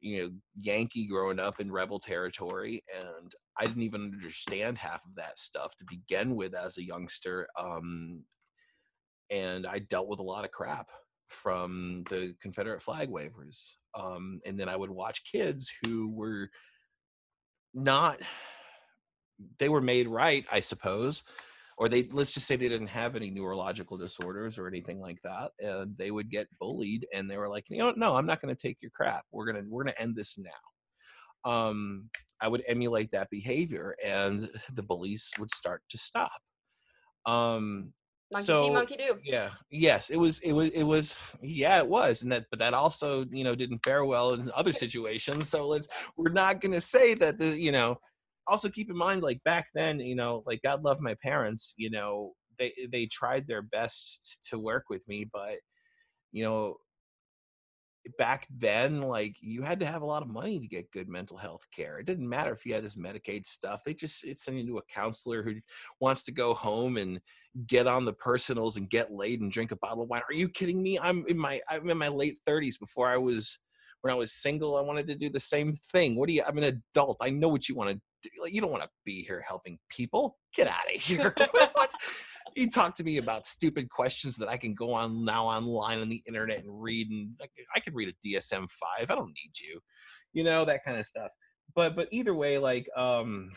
you 0.01 0.21
know 0.21 0.29
yankee 0.55 1.07
growing 1.07 1.39
up 1.39 1.59
in 1.59 1.71
rebel 1.71 1.99
territory 1.99 2.83
and 2.97 3.33
i 3.57 3.65
didn't 3.65 3.83
even 3.83 4.01
understand 4.01 4.77
half 4.77 5.03
of 5.05 5.15
that 5.15 5.38
stuff 5.38 5.75
to 5.75 5.85
begin 5.89 6.35
with 6.35 6.55
as 6.55 6.77
a 6.77 6.83
youngster 6.83 7.47
um 7.59 8.23
and 9.29 9.67
i 9.67 9.79
dealt 9.79 10.07
with 10.07 10.19
a 10.19 10.23
lot 10.23 10.45
of 10.45 10.51
crap 10.51 10.89
from 11.27 12.03
the 12.09 12.33
confederate 12.41 12.81
flag 12.81 13.09
wavers 13.09 13.77
um, 13.95 14.39
and 14.45 14.59
then 14.59 14.69
I 14.69 14.75
would 14.75 14.89
watch 14.89 15.23
kids 15.29 15.71
who 15.85 16.09
were 16.09 16.49
not 17.73 18.19
they 19.57 19.69
were 19.69 19.81
made 19.81 20.07
right, 20.07 20.45
I 20.51 20.59
suppose, 20.59 21.23
or 21.79 21.87
they 21.87 22.03
let's 22.11 22.31
just 22.31 22.45
say 22.45 22.57
they 22.57 22.67
didn't 22.67 22.87
have 22.87 23.15
any 23.15 23.29
neurological 23.29 23.97
disorders 23.97 24.59
or 24.59 24.67
anything 24.67 24.99
like 24.99 25.17
that, 25.23 25.51
and 25.59 25.97
they 25.97 26.11
would 26.11 26.29
get 26.29 26.47
bullied, 26.59 27.07
and 27.13 27.31
they 27.31 27.37
were 27.37 27.47
like, 27.47 27.69
you 27.69 27.77
know, 27.77 27.93
no, 27.95 28.15
I'm 28.15 28.25
not 28.25 28.41
going 28.41 28.53
to 28.53 28.61
take 28.61 28.81
your 28.81 28.91
crap. 28.91 29.23
We're 29.31 29.45
gonna 29.45 29.63
we're 29.67 29.85
gonna 29.85 29.95
end 29.97 30.15
this 30.15 30.37
now. 30.37 31.49
Um, 31.49 32.09
I 32.41 32.49
would 32.49 32.63
emulate 32.67 33.11
that 33.11 33.29
behavior, 33.29 33.95
and 34.03 34.49
the 34.73 34.83
bullies 34.83 35.29
would 35.39 35.51
start 35.51 35.81
to 35.89 35.97
stop. 35.97 36.41
Um, 37.25 37.93
Monkey 38.31 38.45
so 38.45 38.63
see, 38.65 38.69
monkey 38.69 38.95
do. 38.95 39.17
yeah 39.23 39.49
yes 39.71 40.11
it 40.11 40.17
was 40.17 40.39
it 40.41 40.51
was 40.51 40.69
it 40.69 40.83
was 40.83 41.15
yeah 41.41 41.79
it 41.79 41.87
was 41.87 42.21
and 42.21 42.31
that 42.31 42.45
but 42.51 42.59
that 42.59 42.75
also 42.75 43.25
you 43.31 43.43
know 43.43 43.55
didn't 43.55 43.83
fare 43.83 44.05
well 44.05 44.35
in 44.35 44.51
other 44.53 44.71
situations 44.71 45.49
so 45.49 45.67
let's 45.67 45.87
we're 46.15 46.29
not 46.29 46.61
going 46.61 46.71
to 46.71 46.79
say 46.79 47.15
that 47.15 47.39
the 47.39 47.59
you 47.59 47.71
know 47.71 47.97
also 48.49 48.69
keep 48.69 48.89
in 48.89 48.97
mind 48.97 49.23
like 49.23 49.41
back 49.43 49.67
then 49.73 49.99
you 49.99 50.15
know 50.15 50.43
like 50.45 50.62
god 50.63 50.83
love 50.83 50.99
my 50.99 51.15
parents 51.21 51.73
you 51.77 51.89
know 51.89 52.33
they 52.57 52.73
they 52.91 53.05
tried 53.05 53.47
their 53.47 53.62
best 53.62 54.39
to 54.49 54.59
work 54.59 54.85
with 54.89 55.07
me 55.07 55.25
but 55.31 55.57
you 56.31 56.43
know 56.43 56.75
back 58.17 58.47
then 58.57 59.01
like 59.01 59.35
you 59.41 59.62
had 59.62 59.79
to 59.79 59.85
have 59.85 60.01
a 60.01 60.05
lot 60.05 60.23
of 60.23 60.29
money 60.29 60.59
to 60.59 60.67
get 60.67 60.91
good 60.91 61.07
mental 61.07 61.38
health 61.38 61.62
care. 61.75 61.99
It 61.99 62.05
didn't 62.05 62.27
matter 62.27 62.51
if 62.53 62.65
you 62.65 62.73
had 62.73 62.83
this 62.83 62.95
medicaid 62.95 63.45
stuff 63.45 63.83
they 63.85 63.93
just 63.93 64.23
it's 64.23 64.43
sending 64.43 64.65
you 64.65 64.73
to 64.73 64.77
a 64.79 64.93
counselor 64.93 65.43
who 65.43 65.55
wants 65.99 66.23
to 66.23 66.31
go 66.31 66.53
home 66.53 66.97
and 66.97 67.19
get 67.67 67.88
on 67.88 68.05
the 68.05 68.13
personals 68.13 68.77
and 68.77 68.89
get 68.89 69.12
laid 69.12 69.41
and 69.41 69.51
drink 69.51 69.71
a 69.71 69.75
bottle 69.77 70.03
of 70.03 70.09
wine. 70.09 70.21
Are 70.29 70.33
you 70.33 70.49
kidding 70.49 70.81
me? 70.81 70.97
I'm 70.99 71.25
in 71.27 71.38
my 71.38 71.62
i'm 71.69 71.89
in 71.89 71.97
my 71.97 72.07
late 72.07 72.38
30s 72.47 72.79
before 72.79 73.07
i 73.07 73.17
was 73.17 73.59
when 74.01 74.13
i 74.13 74.15
was 74.15 74.31
single 74.31 74.77
i 74.77 74.81
wanted 74.81 75.07
to 75.07 75.15
do 75.15 75.29
the 75.29 75.39
same 75.39 75.73
thing. 75.91 76.15
What 76.15 76.29
do 76.29 76.33
you 76.33 76.43
i'm 76.47 76.57
an 76.57 76.63
adult. 76.93 77.17
I 77.21 77.29
know 77.29 77.49
what 77.49 77.67
you 77.69 77.75
want 77.75 77.91
to 77.91 78.01
do 78.21 78.29
like, 78.41 78.53
you 78.53 78.62
don't 78.62 78.71
want 78.71 78.84
to 78.84 78.89
be 79.05 79.23
here 79.23 79.43
helping 79.47 79.77
people 79.89 80.38
get 80.55 80.67
out 80.67 80.93
of 80.93 81.01
here 81.01 81.34
you 82.55 82.69
talk 82.69 82.95
to 82.95 83.03
me 83.03 83.17
about 83.17 83.45
stupid 83.45 83.89
questions 83.89 84.36
that 84.38 84.49
I 84.49 84.58
can 84.58 84.73
go 84.73 84.93
on 84.93 85.23
now 85.23 85.45
online 85.45 85.99
on 85.99 86.10
the 86.10 86.23
internet 86.27 86.60
and 86.60 86.82
read, 86.82 87.10
and 87.10 87.32
like, 87.39 87.51
I 87.75 87.79
could 87.79 87.95
read 87.95 88.10
a 88.10 88.27
DSM 88.27 88.69
five. 88.71 89.10
I 89.10 89.15
don't 89.15 89.27
need 89.27 89.51
you, 89.60 89.79
you 90.34 90.43
know 90.43 90.65
that 90.65 90.84
kind 90.84 90.97
of 90.97 91.05
stuff. 91.05 91.32
But 91.75 91.95
but 91.95 92.08
either 92.12 92.34
way, 92.34 92.58
like 92.58 92.88
um, 92.95 93.51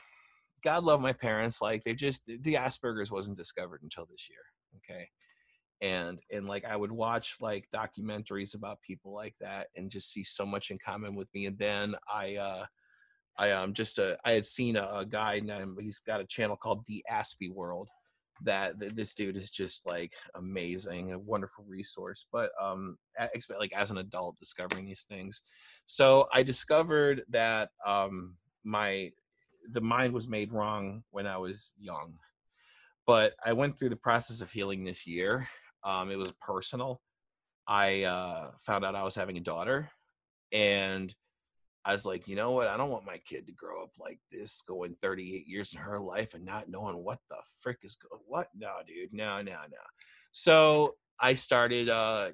God 0.63 0.85
love 0.85 1.01
my 1.01 1.13
parents. 1.13 1.63
Like 1.63 1.83
they 1.83 1.95
just 1.95 2.23
the 2.27 2.55
Asperger's 2.55 3.11
wasn't 3.11 3.37
discovered 3.37 3.81
until 3.83 4.07
this 4.11 4.29
year. 4.29 4.41
Okay, 4.79 5.09
and 5.81 6.19
and 6.31 6.47
like 6.47 6.65
I 6.65 6.77
would 6.77 6.93
watch 6.93 7.37
like 7.41 7.69
documentaries 7.75 8.55
about 8.55 8.83
people 8.83 9.15
like 9.15 9.35
that 9.41 9.69
and 9.77 9.91
just 9.91 10.13
see 10.13 10.23
so 10.23 10.45
much 10.45 10.71
in 10.71 10.79
common 10.79 11.15
with 11.15 11.29
me. 11.35 11.47
And 11.47 11.59
then 11.59 11.95
I 12.13 12.37
uh, 12.37 12.65
I 13.39 13.51
um 13.53 13.73
just 13.75 13.99
uh, 13.99 14.17
I 14.25 14.33
had 14.33 14.47
seen 14.47 14.77
a, 14.77 14.89
a 14.99 15.07
guy 15.07 15.41
named 15.41 15.79
he's 15.81 15.99
got 15.99 16.21
a 16.21 16.27
channel 16.27 16.57
called 16.57 16.85
the 16.87 17.05
Aspie 17.11 17.53
World 17.53 17.89
that 18.45 18.79
th- 18.81 18.93
this 18.95 19.15
dude 19.15 19.37
is 19.37 19.51
just 19.51 19.87
like 19.87 20.13
amazing 20.35 21.13
a 21.13 21.19
wonderful 21.19 21.65
resource 21.69 22.27
but 22.33 22.51
um 22.61 22.97
a- 23.19 23.29
expe- 23.37 23.59
like 23.59 23.73
as 23.73 23.91
an 23.91 23.99
adult 23.99 24.39
discovering 24.39 24.87
these 24.87 25.05
things. 25.09 25.43
So 25.87 26.29
i 26.33 26.43
discovered 26.43 27.23
that 27.31 27.71
um 27.87 28.37
my 28.65 29.11
the 29.71 29.81
mind 29.81 30.13
was 30.13 30.27
made 30.29 30.53
wrong 30.53 31.05
when 31.11 31.27
i 31.27 31.37
was 31.37 31.73
young 31.79 32.15
but 33.07 33.35
i 33.45 33.53
went 33.53 33.79
through 33.79 33.91
the 33.91 33.97
process 33.97 34.41
of 34.41 34.51
healing 34.51 34.85
this 34.85 35.07
year. 35.07 35.49
Um 35.85 36.11
it 36.11 36.17
was 36.17 36.33
personal. 36.33 37.01
I 37.67 38.03
uh 38.05 38.51
found 38.61 38.85
out 38.85 38.95
i 38.97 39.03
was 39.03 39.15
having 39.15 39.37
a 39.37 39.41
daughter 39.41 39.91
and 40.53 41.15
I 41.85 41.93
was 41.93 42.07
like, 42.07 42.29
you 42.29 42.37
know 42.37 42.53
what? 42.53 42.69
I 42.69 42.77
don't 42.77 42.91
want 42.91 43.05
my 43.05 43.19
kid 43.19 43.47
to 43.47 43.53
grow 43.53 43.83
up 43.83 43.91
like 43.99 44.21
this, 44.31 44.63
going 44.63 44.95
38 45.03 45.49
years 45.49 45.73
in 45.73 45.81
her 45.81 45.99
life 45.99 46.35
and 46.35 46.45
not 46.45 46.69
knowing 46.69 47.03
what 47.03 47.19
the 47.29 47.37
frick 47.59 47.79
is 47.83 47.97
going. 47.97 48.23
What? 48.27 48.49
No, 48.57 48.75
dude. 48.87 49.13
No, 49.13 49.43
no, 49.43 49.53
no. 49.53 49.79
So 50.31 50.95
I 51.19 51.35
started. 51.35 51.89
uh 51.89 52.31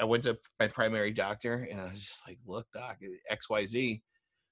I 0.00 0.04
went 0.04 0.24
to 0.24 0.38
my 0.58 0.66
primary 0.66 1.10
doctor, 1.10 1.68
and 1.70 1.78
I 1.78 1.84
was 1.84 2.00
just 2.00 2.26
like, 2.26 2.38
look, 2.46 2.66
doc, 2.72 2.96
X, 3.28 3.50
Y, 3.50 3.66
Z. 3.66 4.02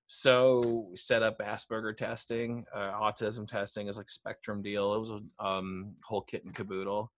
So 0.07 0.87
we 0.91 0.97
set 0.99 1.23
up 1.23 1.39
Asperger 1.39 1.97
testing, 1.97 2.67
uh, 2.75 2.93
autism 2.93 3.49
testing. 3.49 3.87
Was 3.87 3.97
like 3.97 4.11
spectrum 4.11 4.63
deal. 4.63 4.95
It 4.95 5.01
was 5.01 5.11
a 5.11 5.45
um, 5.45 5.95
whole 6.05 6.21
kit 6.21 6.45
and 6.45 6.55
caboodle, 6.55 7.11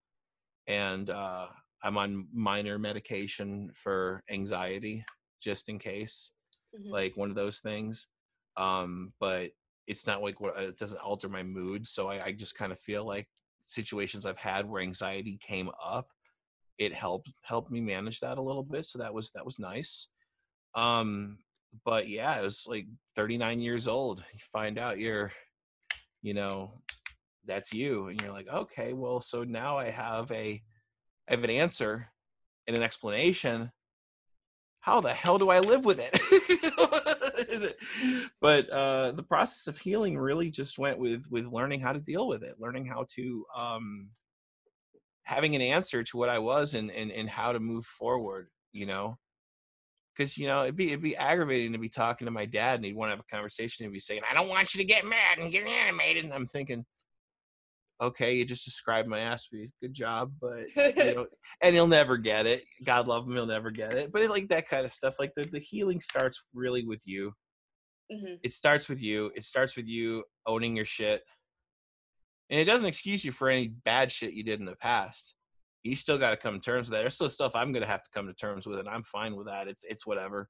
and 0.68 1.10
uh, 1.10 1.48
I'm 1.82 1.98
on 1.98 2.28
minor 2.32 2.78
medication 2.78 3.72
for 3.74 4.22
anxiety, 4.30 5.04
just 5.40 5.68
in 5.68 5.80
case 5.80 6.32
Mhm. 6.74 6.90
like 6.92 7.16
one 7.16 7.30
of 7.30 7.36
those 7.36 7.60
things 7.60 8.08
um 8.56 9.12
but 9.20 9.50
it's 9.86 10.06
not 10.06 10.22
like 10.22 10.40
what 10.40 10.56
it 10.58 10.78
doesn't 10.78 11.00
alter 11.00 11.28
my 11.28 11.42
mood 11.42 11.86
so 11.86 12.08
i, 12.08 12.20
I 12.26 12.32
just 12.32 12.54
kind 12.54 12.72
of 12.72 12.78
feel 12.78 13.04
like 13.04 13.28
situations 13.64 14.26
i've 14.26 14.36
had 14.38 14.68
where 14.68 14.82
anxiety 14.82 15.38
came 15.40 15.70
up 15.82 16.08
it 16.78 16.92
helped 16.94 17.32
helped 17.42 17.70
me 17.70 17.80
manage 17.80 18.20
that 18.20 18.38
a 18.38 18.42
little 18.42 18.62
bit 18.62 18.86
so 18.86 18.98
that 18.98 19.12
was 19.14 19.30
that 19.32 19.44
was 19.44 19.58
nice 19.58 20.08
um 20.74 21.38
but 21.84 22.08
yeah 22.08 22.38
it 22.38 22.42
was 22.42 22.66
like 22.68 22.86
39 23.16 23.60
years 23.60 23.86
old 23.86 24.24
you 24.32 24.40
find 24.52 24.78
out 24.78 24.98
you're 24.98 25.32
you 26.22 26.34
know 26.34 26.70
that's 27.46 27.72
you 27.72 28.08
and 28.08 28.20
you're 28.20 28.32
like 28.32 28.48
okay 28.48 28.92
well 28.92 29.20
so 29.20 29.44
now 29.44 29.78
i 29.78 29.88
have 29.88 30.30
a 30.32 30.62
i 31.28 31.32
have 31.32 31.44
an 31.44 31.50
answer 31.50 32.08
and 32.66 32.76
an 32.76 32.82
explanation 32.82 33.70
how 34.80 35.00
the 35.00 35.12
hell 35.12 35.38
do 35.38 35.50
I 35.50 35.60
live 35.60 35.84
with 35.84 36.00
it? 37.48 37.76
but 38.40 38.68
uh, 38.70 39.12
the 39.12 39.22
process 39.22 39.66
of 39.66 39.78
healing 39.78 40.18
really 40.18 40.50
just 40.50 40.78
went 40.78 40.98
with 40.98 41.26
with 41.30 41.46
learning 41.46 41.80
how 41.80 41.92
to 41.92 42.00
deal 42.00 42.26
with 42.26 42.42
it, 42.42 42.56
learning 42.58 42.86
how 42.86 43.04
to 43.14 43.44
um, 43.56 44.08
having 45.24 45.54
an 45.54 45.60
answer 45.60 46.02
to 46.02 46.16
what 46.16 46.28
I 46.28 46.38
was 46.38 46.74
and 46.74 46.90
and, 46.90 47.12
and 47.12 47.28
how 47.28 47.52
to 47.52 47.60
move 47.60 47.84
forward. 47.84 48.48
You 48.72 48.86
know, 48.86 49.18
because 50.16 50.38
you 50.38 50.46
know 50.46 50.62
it'd 50.62 50.76
be 50.76 50.88
it'd 50.88 51.02
be 51.02 51.16
aggravating 51.16 51.72
to 51.72 51.78
be 51.78 51.88
talking 51.90 52.24
to 52.24 52.30
my 52.30 52.46
dad 52.46 52.76
and 52.76 52.84
he'd 52.84 52.96
want 52.96 53.10
to 53.10 53.16
have 53.16 53.24
a 53.24 53.34
conversation 53.34 53.84
and 53.84 53.92
he'd 53.92 53.96
be 53.96 54.00
saying, 54.00 54.22
"I 54.30 54.34
don't 54.34 54.48
want 54.48 54.74
you 54.74 54.78
to 54.78 54.84
get 54.84 55.04
mad 55.04 55.38
and 55.38 55.52
get 55.52 55.66
animated," 55.66 56.24
and 56.24 56.32
I'm 56.32 56.46
thinking. 56.46 56.84
Okay, 58.00 58.34
you 58.34 58.46
just 58.46 58.64
described 58.64 59.08
my 59.08 59.18
ass 59.18 59.48
Aspie. 59.52 59.68
Good 59.82 59.92
job, 59.92 60.32
but 60.40 60.64
you 60.74 60.94
know, 61.14 61.26
and 61.62 61.74
he'll 61.74 61.86
never 61.86 62.16
get 62.16 62.46
it. 62.46 62.64
God 62.84 63.06
love 63.06 63.26
him, 63.26 63.34
he'll 63.34 63.44
never 63.46 63.70
get 63.70 63.92
it. 63.92 64.10
But 64.10 64.22
it, 64.22 64.30
like 64.30 64.48
that 64.48 64.68
kind 64.68 64.86
of 64.86 64.92
stuff, 64.92 65.16
like 65.18 65.32
the, 65.36 65.44
the 65.44 65.60
healing 65.60 66.00
starts 66.00 66.42
really 66.54 66.86
with 66.86 67.02
you. 67.06 67.32
Mhm. 68.10 68.38
It 68.42 68.52
starts 68.54 68.88
with 68.88 69.02
you. 69.02 69.30
It 69.36 69.44
starts 69.44 69.76
with 69.76 69.86
you 69.86 70.24
owning 70.46 70.76
your 70.76 70.86
shit. 70.86 71.22
And 72.48 72.58
it 72.58 72.64
doesn't 72.64 72.88
excuse 72.88 73.24
you 73.24 73.32
for 73.32 73.48
any 73.48 73.68
bad 73.68 74.10
shit 74.10 74.32
you 74.32 74.42
did 74.42 74.60
in 74.60 74.66
the 74.66 74.76
past. 74.76 75.36
You 75.84 75.94
still 75.94 76.18
got 76.18 76.30
to 76.30 76.36
come 76.36 76.54
to 76.54 76.60
terms 76.60 76.88
with 76.88 76.94
that. 76.94 77.02
There's 77.02 77.14
still 77.14 77.28
stuff 77.28 77.54
I'm 77.54 77.72
gonna 77.72 77.86
have 77.86 78.02
to 78.02 78.10
come 78.12 78.26
to 78.26 78.34
terms 78.34 78.66
with, 78.66 78.78
and 78.78 78.88
I'm 78.88 79.04
fine 79.04 79.36
with 79.36 79.46
that. 79.46 79.68
It's 79.68 79.84
it's 79.84 80.06
whatever, 80.06 80.48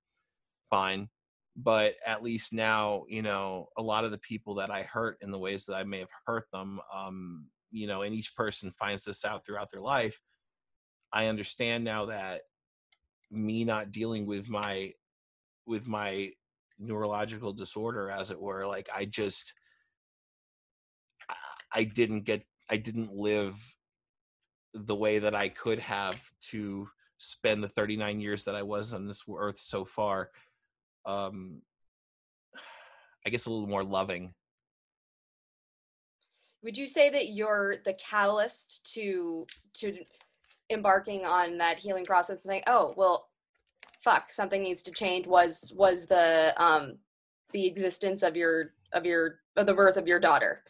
fine. 0.70 1.08
But 1.56 1.94
at 2.06 2.22
least 2.22 2.52
now, 2.52 3.04
you 3.08 3.22
know, 3.22 3.68
a 3.76 3.82
lot 3.82 4.04
of 4.04 4.12
the 4.12 4.18
people 4.18 4.54
that 4.56 4.70
I 4.70 4.82
hurt 4.82 5.18
in 5.20 5.30
the 5.30 5.38
ways 5.38 5.64
that 5.66 5.74
I 5.74 5.84
may 5.84 5.98
have 5.98 6.10
hurt 6.26 6.46
them, 6.52 6.80
um, 6.94 7.46
you 7.70 7.86
know, 7.86 8.02
and 8.02 8.14
each 8.14 8.34
person 8.34 8.72
finds 8.78 9.04
this 9.04 9.24
out 9.24 9.44
throughout 9.44 9.70
their 9.70 9.80
life. 9.80 10.20
I 11.12 11.26
understand 11.26 11.84
now 11.84 12.06
that 12.06 12.42
me 13.30 13.64
not 13.64 13.90
dealing 13.90 14.26
with 14.26 14.48
my 14.48 14.92
with 15.66 15.86
my 15.86 16.30
neurological 16.78 17.52
disorder 17.52 18.10
as 18.10 18.30
it 18.30 18.40
were 18.40 18.66
like 18.66 18.88
i 18.94 19.04
just 19.04 19.52
i 21.72 21.84
didn't 21.84 22.24
get 22.24 22.42
i 22.68 22.76
didn't 22.76 23.12
live 23.12 23.54
the 24.74 24.94
way 24.94 25.18
that 25.18 25.34
i 25.34 25.48
could 25.48 25.78
have 25.78 26.18
to 26.40 26.88
spend 27.18 27.62
the 27.62 27.68
39 27.68 28.18
years 28.18 28.44
that 28.44 28.56
i 28.56 28.62
was 28.62 28.94
on 28.94 29.06
this 29.06 29.22
earth 29.36 29.60
so 29.60 29.84
far 29.84 30.30
um 31.06 31.62
i 33.26 33.30
guess 33.30 33.46
a 33.46 33.50
little 33.50 33.68
more 33.68 33.84
loving. 33.84 34.32
Would 36.62 36.76
you 36.76 36.86
say 36.86 37.08
that 37.08 37.30
you're 37.30 37.76
the 37.84 37.94
catalyst 37.94 38.92
to 38.94 39.46
to 39.74 39.96
embarking 40.70 41.24
on 41.24 41.58
that 41.58 41.78
healing 41.78 42.04
process 42.04 42.44
and 42.44 42.50
saying 42.50 42.62
oh 42.66 42.94
well 42.96 43.28
fuck 44.04 44.32
something 44.32 44.62
needs 44.62 44.82
to 44.82 44.90
change 44.90 45.26
was 45.26 45.72
was 45.76 46.06
the 46.06 46.54
um 46.62 46.96
the 47.52 47.66
existence 47.66 48.22
of 48.22 48.36
your 48.36 48.72
of 48.92 49.04
your 49.04 49.40
of 49.56 49.66
the 49.66 49.74
birth 49.74 49.96
of 49.96 50.06
your 50.06 50.20
daughter 50.20 50.62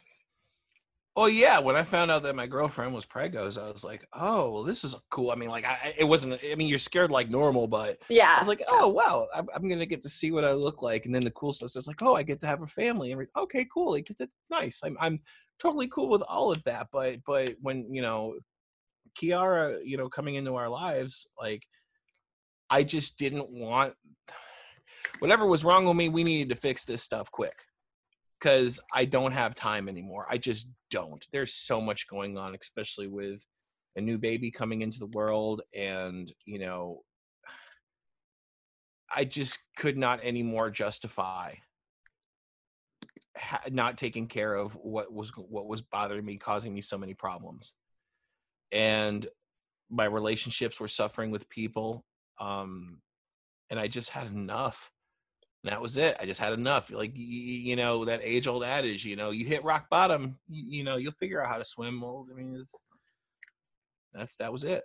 Oh 1.17 1.27
yeah, 1.27 1.59
when 1.59 1.77
I 1.77 1.83
found 1.83 2.11
out 2.11 2.23
that 2.23 2.37
my 2.37 2.47
girlfriend 2.47 2.95
was 2.95 3.05
pregos, 3.05 3.61
I 3.61 3.71
was 3.71 3.83
like, 3.83 4.07
"Oh, 4.13 4.53
well, 4.53 4.63
this 4.63 4.85
is 4.85 4.95
cool." 5.11 5.33
I 5.33 5.35
mean, 5.35 5.51
like, 5.51 5.65
I 5.65 5.93
it 5.99 6.05
wasn't. 6.05 6.41
I 6.51 6.55
mean, 6.55 6.69
you're 6.69 6.79
scared 6.79 7.11
like 7.11 7.29
normal, 7.29 7.67
but 7.67 7.99
yeah, 8.09 8.37
I 8.37 8.39
was 8.39 8.47
like, 8.47 8.63
"Oh 8.69 8.89
wow, 8.89 9.27
I'm, 9.35 9.49
I'm 9.55 9.69
gonna 9.69 9.87
get 9.87 10.03
to 10.03 10.09
see 10.09 10.31
what 10.31 10.45
I 10.45 10.53
look 10.53 10.83
like." 10.83 11.07
And 11.07 11.15
then 11.15 11.25
the 11.25 11.33
cool 11.33 11.53
stuff 11.53 11.75
is 11.75 11.89
like, 11.89 12.01
"Oh, 12.01 12.15
I 12.15 12.23
get 12.23 12.41
to 12.43 12.47
have 12.47 12.63
a 12.63 12.67
family." 12.67 13.11
And 13.11 13.27
okay, 13.37 13.67
cool, 13.75 13.91
like, 13.91 14.09
nice. 14.51 14.81
I'm 14.85 14.97
I'm 15.01 15.21
totally 15.59 15.89
cool 15.89 16.09
with 16.09 16.23
all 16.23 16.53
of 16.53 16.63
that. 16.65 16.87
But 16.93 17.19
but 17.27 17.55
when 17.61 17.93
you 17.93 18.03
know, 18.03 18.37
Kiara, 19.21 19.81
you 19.85 19.97
know, 19.97 20.09
coming 20.09 20.37
into 20.37 20.55
our 20.55 20.69
lives, 20.69 21.29
like, 21.37 21.65
I 22.71 22.85
just 22.85 23.19
didn't 23.19 23.51
want 23.51 23.95
whatever 25.19 25.47
was 25.47 25.65
wrong 25.65 25.87
with 25.87 25.97
me. 25.97 26.09
We 26.09 26.23
needed 26.23 26.55
to 26.55 26.61
fix 26.61 26.85
this 26.85 27.03
stuff 27.03 27.33
quick 27.33 27.57
because 28.41 28.81
I 28.93 29.05
don't 29.05 29.33
have 29.33 29.55
time 29.55 29.89
anymore. 29.89 30.27
I 30.29 30.39
just 30.39 30.69
don't. 30.91 31.27
There's 31.33 31.53
so 31.53 31.81
much 31.81 32.09
going 32.09 32.39
on, 32.39 32.57
especially 32.61 33.07
with 33.07 33.45
a 33.97 34.01
new 34.01 34.19
baby 34.19 34.51
coming 34.51 34.83
into 34.83 34.99
the 34.99 35.07
world, 35.07 35.63
and 35.75 36.33
you 36.47 36.59
know, 36.59 37.03
I 39.15 39.25
just 39.25 39.59
could 39.77 39.99
not 39.99 40.21
anymore 40.23 40.71
justify 40.71 41.55
ha- 43.37 43.63
not 43.71 43.99
taking 43.99 44.27
care 44.27 44.55
of 44.55 44.73
what 44.75 45.13
was 45.13 45.33
what 45.37 45.67
was 45.67 45.83
bothering 45.83 46.25
me, 46.25 46.39
causing 46.39 46.73
me 46.73 46.81
so 46.81 46.97
many 46.97 47.15
problems, 47.15 47.75
and 48.73 49.27
my 49.91 50.05
relationships 50.05 50.81
were 50.81 50.89
suffering 50.89 51.31
with 51.31 51.49
people, 51.51 52.05
um, 52.39 53.01
and 53.69 53.79
I 53.79 53.89
just 53.89 54.11
had 54.11 54.29
enough 54.29 54.91
and 55.63 55.73
that 55.73 55.81
was 55.81 55.97
it. 55.97 56.17
I 56.19 56.25
just 56.25 56.41
had 56.41 56.53
enough. 56.53 56.91
Like 56.91 57.13
you, 57.15 57.77
know 57.77 58.05
that 58.05 58.21
age 58.23 58.49
old 58.49 58.65
adage, 58.65 59.05
you 59.05 59.17
know, 59.17 59.31
you 59.31 59.45
hit 59.45 59.65
rock 59.65 59.91
bottom, 59.91 60.39
you, 60.49 60.79
you 60.79 60.85
know, 60.85 60.97
you'll 60.97 61.13
figure 61.13 61.43
out 61.43 61.49
how 61.49 61.59
to 61.59 61.65
swim. 61.65 62.01
Well, 62.01 62.27
I 62.31 62.35
mean, 62.35 62.65
that's 64.15 64.37
that 64.37 64.53
was 64.53 64.65
it. 64.65 64.85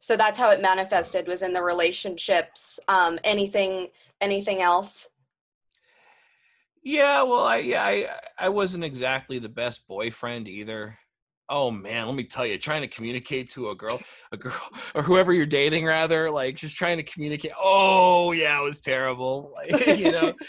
So 0.00 0.16
that's 0.16 0.38
how 0.38 0.50
it 0.50 0.60
manifested 0.60 1.28
was 1.28 1.42
in 1.42 1.52
the 1.52 1.62
relationships. 1.62 2.80
Um, 2.88 3.18
anything, 3.22 3.88
anything 4.20 4.60
else? 4.60 5.08
Yeah, 6.82 7.22
well, 7.22 7.44
I 7.44 7.58
yeah, 7.58 7.84
I 7.84 8.08
I 8.36 8.48
wasn't 8.48 8.84
exactly 8.84 9.38
the 9.38 9.48
best 9.48 9.86
boyfriend 9.86 10.48
either 10.48 10.98
oh 11.52 11.70
man 11.70 12.06
let 12.06 12.16
me 12.16 12.24
tell 12.24 12.46
you 12.46 12.58
trying 12.58 12.80
to 12.80 12.88
communicate 12.88 13.48
to 13.48 13.68
a 13.68 13.74
girl 13.74 14.00
a 14.32 14.36
girl 14.36 14.54
or 14.94 15.02
whoever 15.02 15.32
you're 15.32 15.46
dating 15.46 15.84
rather 15.84 16.30
like 16.30 16.56
just 16.56 16.76
trying 16.76 16.96
to 16.96 17.02
communicate 17.04 17.52
oh 17.60 18.32
yeah 18.32 18.58
it 18.58 18.64
was 18.64 18.80
terrible 18.80 19.52
like 19.70 19.98
you 19.98 20.10
know? 20.10 20.32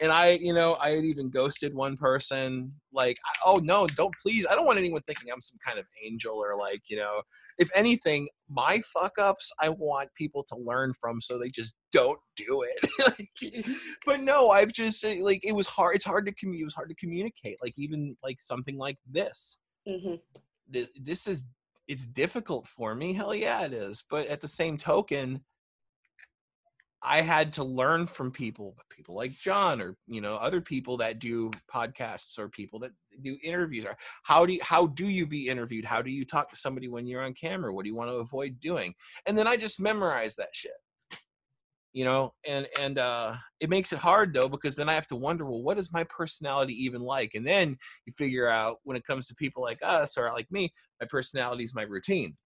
And 0.00 0.10
i 0.10 0.30
you 0.32 0.52
know 0.52 0.76
i 0.82 0.90
had 0.90 1.04
even 1.04 1.30
ghosted 1.30 1.72
one 1.72 1.96
person 1.96 2.72
like 2.92 3.16
oh 3.46 3.60
no 3.62 3.86
don't 3.86 4.12
please 4.20 4.44
i 4.50 4.56
don't 4.56 4.66
want 4.66 4.76
anyone 4.76 5.00
thinking 5.02 5.30
i'm 5.32 5.40
some 5.40 5.58
kind 5.64 5.78
of 5.78 5.86
angel 6.04 6.34
or 6.34 6.56
like 6.58 6.82
you 6.88 6.96
know? 6.96 7.22
If 7.58 7.70
anything 7.76 8.26
my 8.50 8.82
fuck 8.92 9.20
ups 9.20 9.52
i 9.60 9.68
want 9.68 10.10
people 10.18 10.42
to 10.48 10.56
learn 10.56 10.94
from 11.00 11.20
so 11.20 11.38
they 11.38 11.48
just 11.48 11.76
don't 11.92 12.18
do 12.36 12.62
it 12.62 12.90
like, 12.98 13.64
but 14.04 14.20
no 14.20 14.50
i've 14.50 14.72
just 14.72 15.04
like 15.20 15.44
it 15.44 15.52
was 15.52 15.68
hard 15.68 15.94
it's 15.94 16.04
hard 16.04 16.26
to 16.26 16.32
communicate 16.32 16.62
it 16.62 16.64
was 16.64 16.74
hard 16.74 16.88
to 16.88 16.96
communicate 16.96 17.56
like 17.62 17.74
even 17.76 18.16
like 18.24 18.40
something 18.40 18.76
like 18.76 18.98
this. 19.08 19.58
Mm-hmm. 19.88 20.14
This, 20.68 21.26
is 21.26 21.46
it's 21.88 22.06
difficult 22.06 22.66
for 22.66 22.94
me. 22.94 23.12
Hell 23.12 23.34
yeah, 23.34 23.64
it 23.64 23.72
is. 23.72 24.02
But 24.08 24.26
at 24.28 24.40
the 24.40 24.48
same 24.48 24.76
token, 24.76 25.40
I 27.02 27.20
had 27.20 27.52
to 27.54 27.64
learn 27.64 28.06
from 28.06 28.30
people, 28.30 28.76
people 28.88 29.14
like 29.14 29.32
John, 29.32 29.82
or 29.82 29.96
you 30.06 30.22
know, 30.22 30.36
other 30.36 30.62
people 30.62 30.96
that 30.98 31.18
do 31.18 31.50
podcasts, 31.72 32.38
or 32.38 32.48
people 32.48 32.78
that 32.80 32.92
do 33.22 33.36
interviews. 33.42 33.84
Or 33.84 33.96
how 34.22 34.46
do 34.46 34.54
you, 34.54 34.60
how 34.62 34.86
do 34.86 35.06
you 35.06 35.26
be 35.26 35.48
interviewed? 35.48 35.84
How 35.84 36.00
do 36.00 36.10
you 36.10 36.24
talk 36.24 36.48
to 36.50 36.56
somebody 36.56 36.88
when 36.88 37.06
you're 37.06 37.22
on 37.22 37.34
camera? 37.34 37.74
What 37.74 37.84
do 37.84 37.90
you 37.90 37.96
want 37.96 38.10
to 38.10 38.16
avoid 38.16 38.58
doing? 38.58 38.94
And 39.26 39.36
then 39.36 39.46
I 39.46 39.56
just 39.56 39.80
memorize 39.80 40.34
that 40.36 40.54
shit 40.54 40.72
you 41.94 42.04
know 42.04 42.34
and 42.46 42.68
and 42.78 42.98
uh 42.98 43.34
it 43.60 43.70
makes 43.70 43.92
it 43.92 43.98
hard 43.98 44.34
though 44.34 44.48
because 44.48 44.76
then 44.76 44.88
i 44.88 44.94
have 44.94 45.06
to 45.06 45.16
wonder 45.16 45.46
well 45.46 45.62
what 45.62 45.78
is 45.78 45.92
my 45.92 46.04
personality 46.04 46.74
even 46.74 47.00
like 47.00 47.30
and 47.34 47.46
then 47.46 47.78
you 48.04 48.12
figure 48.12 48.48
out 48.48 48.78
when 48.82 48.96
it 48.96 49.06
comes 49.06 49.26
to 49.26 49.34
people 49.36 49.62
like 49.62 49.78
us 49.82 50.18
or 50.18 50.30
like 50.32 50.50
me 50.50 50.70
my 51.00 51.06
personality 51.08 51.64
is 51.64 51.74
my 51.74 51.82
routine 51.82 52.36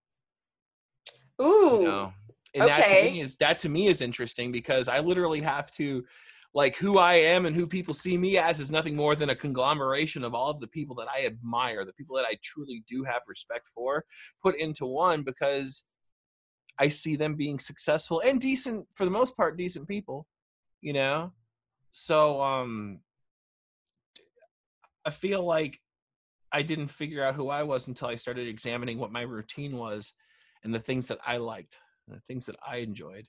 ooh 1.42 1.78
you 1.80 1.84
know? 1.84 2.12
and 2.54 2.64
okay. 2.64 2.78
that 2.78 2.88
to 2.88 3.10
me 3.10 3.20
is 3.20 3.36
that 3.36 3.58
to 3.58 3.68
me 3.68 3.86
is 3.88 4.02
interesting 4.02 4.52
because 4.52 4.86
i 4.86 5.00
literally 5.00 5.40
have 5.40 5.72
to 5.72 6.04
like 6.54 6.76
who 6.76 6.98
i 6.98 7.14
am 7.14 7.46
and 7.46 7.56
who 7.56 7.66
people 7.66 7.94
see 7.94 8.18
me 8.18 8.36
as 8.36 8.60
is 8.60 8.70
nothing 8.70 8.94
more 8.94 9.16
than 9.16 9.30
a 9.30 9.34
conglomeration 9.34 10.24
of 10.24 10.34
all 10.34 10.50
of 10.50 10.60
the 10.60 10.68
people 10.68 10.94
that 10.94 11.08
i 11.14 11.24
admire 11.24 11.86
the 11.86 11.92
people 11.94 12.14
that 12.14 12.26
i 12.26 12.36
truly 12.42 12.84
do 12.88 13.02
have 13.02 13.22
respect 13.26 13.70
for 13.74 14.04
put 14.42 14.56
into 14.56 14.84
one 14.84 15.22
because 15.22 15.84
I 16.78 16.88
see 16.88 17.16
them 17.16 17.34
being 17.34 17.58
successful 17.58 18.20
and 18.20 18.40
decent 18.40 18.86
for 18.94 19.04
the 19.04 19.10
most 19.10 19.36
part, 19.36 19.56
decent 19.56 19.88
people, 19.88 20.26
you 20.80 20.92
know. 20.92 21.32
So 21.90 22.40
um, 22.40 23.00
I 25.04 25.10
feel 25.10 25.42
like 25.42 25.80
I 26.52 26.62
didn't 26.62 26.88
figure 26.88 27.24
out 27.24 27.34
who 27.34 27.48
I 27.48 27.64
was 27.64 27.88
until 27.88 28.08
I 28.08 28.14
started 28.14 28.46
examining 28.46 28.98
what 28.98 29.12
my 29.12 29.22
routine 29.22 29.76
was 29.76 30.12
and 30.62 30.74
the 30.74 30.78
things 30.78 31.08
that 31.08 31.18
I 31.26 31.38
liked, 31.38 31.78
the 32.06 32.20
things 32.28 32.46
that 32.46 32.56
I 32.66 32.76
enjoyed, 32.78 33.26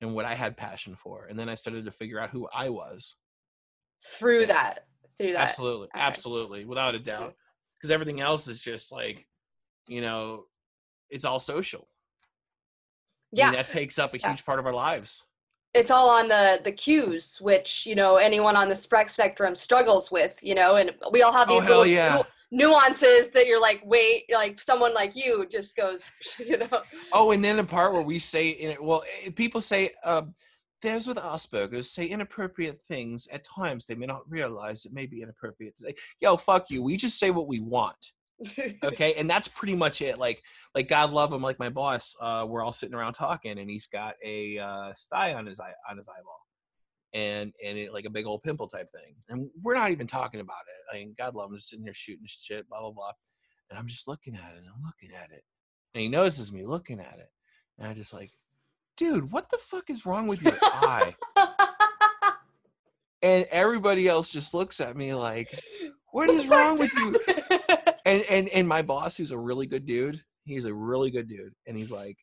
and 0.00 0.14
what 0.14 0.24
I 0.24 0.34
had 0.34 0.56
passion 0.56 0.96
for, 0.96 1.26
and 1.26 1.38
then 1.38 1.48
I 1.48 1.54
started 1.54 1.84
to 1.84 1.90
figure 1.90 2.18
out 2.18 2.30
who 2.30 2.48
I 2.52 2.68
was 2.68 3.16
through 4.02 4.40
yeah. 4.40 4.46
that. 4.46 4.86
Through 5.18 5.32
that, 5.34 5.42
absolutely, 5.42 5.88
okay. 5.94 6.00
absolutely, 6.00 6.64
without 6.64 6.96
a 6.96 6.98
doubt, 6.98 7.34
because 7.76 7.92
everything 7.92 8.20
else 8.20 8.48
is 8.48 8.60
just 8.60 8.90
like, 8.90 9.28
you 9.86 10.00
know, 10.00 10.46
it's 11.08 11.24
all 11.24 11.38
social 11.38 11.88
yeah, 13.34 13.48
I 13.48 13.50
mean, 13.50 13.56
that 13.56 13.68
takes 13.68 13.98
up 13.98 14.14
a 14.14 14.16
huge 14.16 14.40
yeah. 14.40 14.46
part 14.46 14.58
of 14.58 14.66
our 14.66 14.74
lives. 14.74 15.24
It's 15.74 15.90
all 15.90 16.08
on 16.08 16.28
the 16.28 16.60
the 16.64 16.72
cues, 16.72 17.38
which 17.40 17.84
you 17.86 17.94
know 17.94 18.16
anyone 18.16 18.56
on 18.56 18.68
the 18.68 18.76
spectrum 18.76 19.54
struggles 19.54 20.10
with. 20.10 20.38
You 20.42 20.54
know, 20.54 20.76
and 20.76 20.92
we 21.10 21.22
all 21.22 21.32
have 21.32 21.50
oh, 21.50 21.60
these 21.60 21.68
oh, 21.68 21.78
little 21.78 21.86
yeah. 21.86 22.22
nuances 22.50 23.30
that 23.30 23.46
you're 23.46 23.60
like, 23.60 23.82
wait, 23.84 24.24
like 24.32 24.60
someone 24.60 24.94
like 24.94 25.16
you 25.16 25.46
just 25.50 25.76
goes, 25.76 26.04
you 26.38 26.58
know. 26.58 26.82
Oh, 27.12 27.32
and 27.32 27.44
then 27.44 27.56
the 27.56 27.64
part 27.64 27.92
where 27.92 28.02
we 28.02 28.18
say, 28.18 28.76
well, 28.80 29.02
eh, 29.24 29.30
people 29.34 29.60
say. 29.60 29.90
Uh, 30.02 30.22
those 30.82 31.06
with 31.06 31.16
Asperger's 31.16 31.90
say 31.90 32.04
inappropriate 32.04 32.78
things 32.78 33.26
at 33.32 33.42
times 33.42 33.86
they 33.86 33.94
may 33.94 34.04
not 34.04 34.20
realize 34.30 34.84
it 34.84 34.92
may 34.92 35.06
be 35.06 35.22
inappropriate 35.22 35.74
to 35.78 35.84
say. 35.84 35.94
Yo, 36.20 36.36
fuck 36.36 36.68
you. 36.68 36.82
We 36.82 36.98
just 36.98 37.18
say 37.18 37.30
what 37.30 37.48
we 37.48 37.60
want 37.60 38.12
okay 38.84 39.14
and 39.14 39.30
that's 39.30 39.46
pretty 39.46 39.76
much 39.76 40.02
it 40.02 40.18
like 40.18 40.42
like 40.74 40.88
god 40.88 41.10
love 41.10 41.32
him 41.32 41.42
like 41.42 41.58
my 41.58 41.68
boss 41.68 42.16
uh 42.20 42.44
we're 42.48 42.62
all 42.62 42.72
sitting 42.72 42.94
around 42.94 43.12
talking 43.12 43.58
and 43.58 43.70
he's 43.70 43.86
got 43.86 44.16
a 44.24 44.58
uh 44.58 44.92
sty 44.94 45.34
on 45.34 45.46
his 45.46 45.60
eye 45.60 45.72
on 45.88 45.96
his 45.96 46.06
eyeball 46.08 46.40
and 47.12 47.52
and 47.64 47.78
it 47.78 47.92
like 47.92 48.04
a 48.04 48.10
big 48.10 48.26
old 48.26 48.42
pimple 48.42 48.66
type 48.66 48.90
thing 48.90 49.14
and 49.28 49.48
we're 49.62 49.74
not 49.74 49.92
even 49.92 50.06
talking 50.06 50.40
about 50.40 50.56
it 50.66 50.94
i 50.94 50.98
mean 50.98 51.14
god 51.16 51.34
love 51.34 51.50
him 51.50 51.56
just 51.56 51.70
sitting 51.70 51.84
here 51.84 51.94
shooting 51.94 52.24
shit 52.26 52.68
blah 52.68 52.80
blah 52.80 52.90
blah 52.90 53.12
and 53.70 53.78
i'm 53.78 53.86
just 53.86 54.08
looking 54.08 54.34
at 54.34 54.52
it 54.54 54.58
and 54.58 54.66
i'm 54.66 54.82
looking 54.84 55.14
at 55.14 55.30
it 55.30 55.44
and 55.94 56.02
he 56.02 56.08
notices 56.08 56.52
me 56.52 56.66
looking 56.66 56.98
at 56.98 57.18
it 57.20 57.30
and 57.78 57.86
i 57.86 57.94
just 57.94 58.12
like 58.12 58.32
dude 58.96 59.30
what 59.30 59.48
the 59.50 59.58
fuck 59.58 59.88
is 59.90 60.04
wrong 60.04 60.26
with 60.26 60.42
your 60.42 60.56
eye? 60.62 61.14
And 63.22 63.46
everybody 63.50 64.06
else 64.06 64.28
just 64.28 64.52
looks 64.52 64.82
at 64.82 64.98
me 64.98 65.14
like 65.14 65.58
what 66.12 66.28
is 66.28 66.46
wrong 66.46 66.78
with 66.78 66.92
you 66.92 67.18
and 68.04 68.22
and 68.28 68.48
and 68.48 68.68
my 68.68 68.82
boss, 68.82 69.16
who's 69.16 69.30
a 69.30 69.38
really 69.38 69.66
good 69.66 69.86
dude, 69.86 70.22
he's 70.44 70.64
a 70.64 70.74
really 70.74 71.10
good 71.10 71.28
dude, 71.28 71.52
and 71.66 71.76
he's 71.76 71.92
like, 71.92 72.16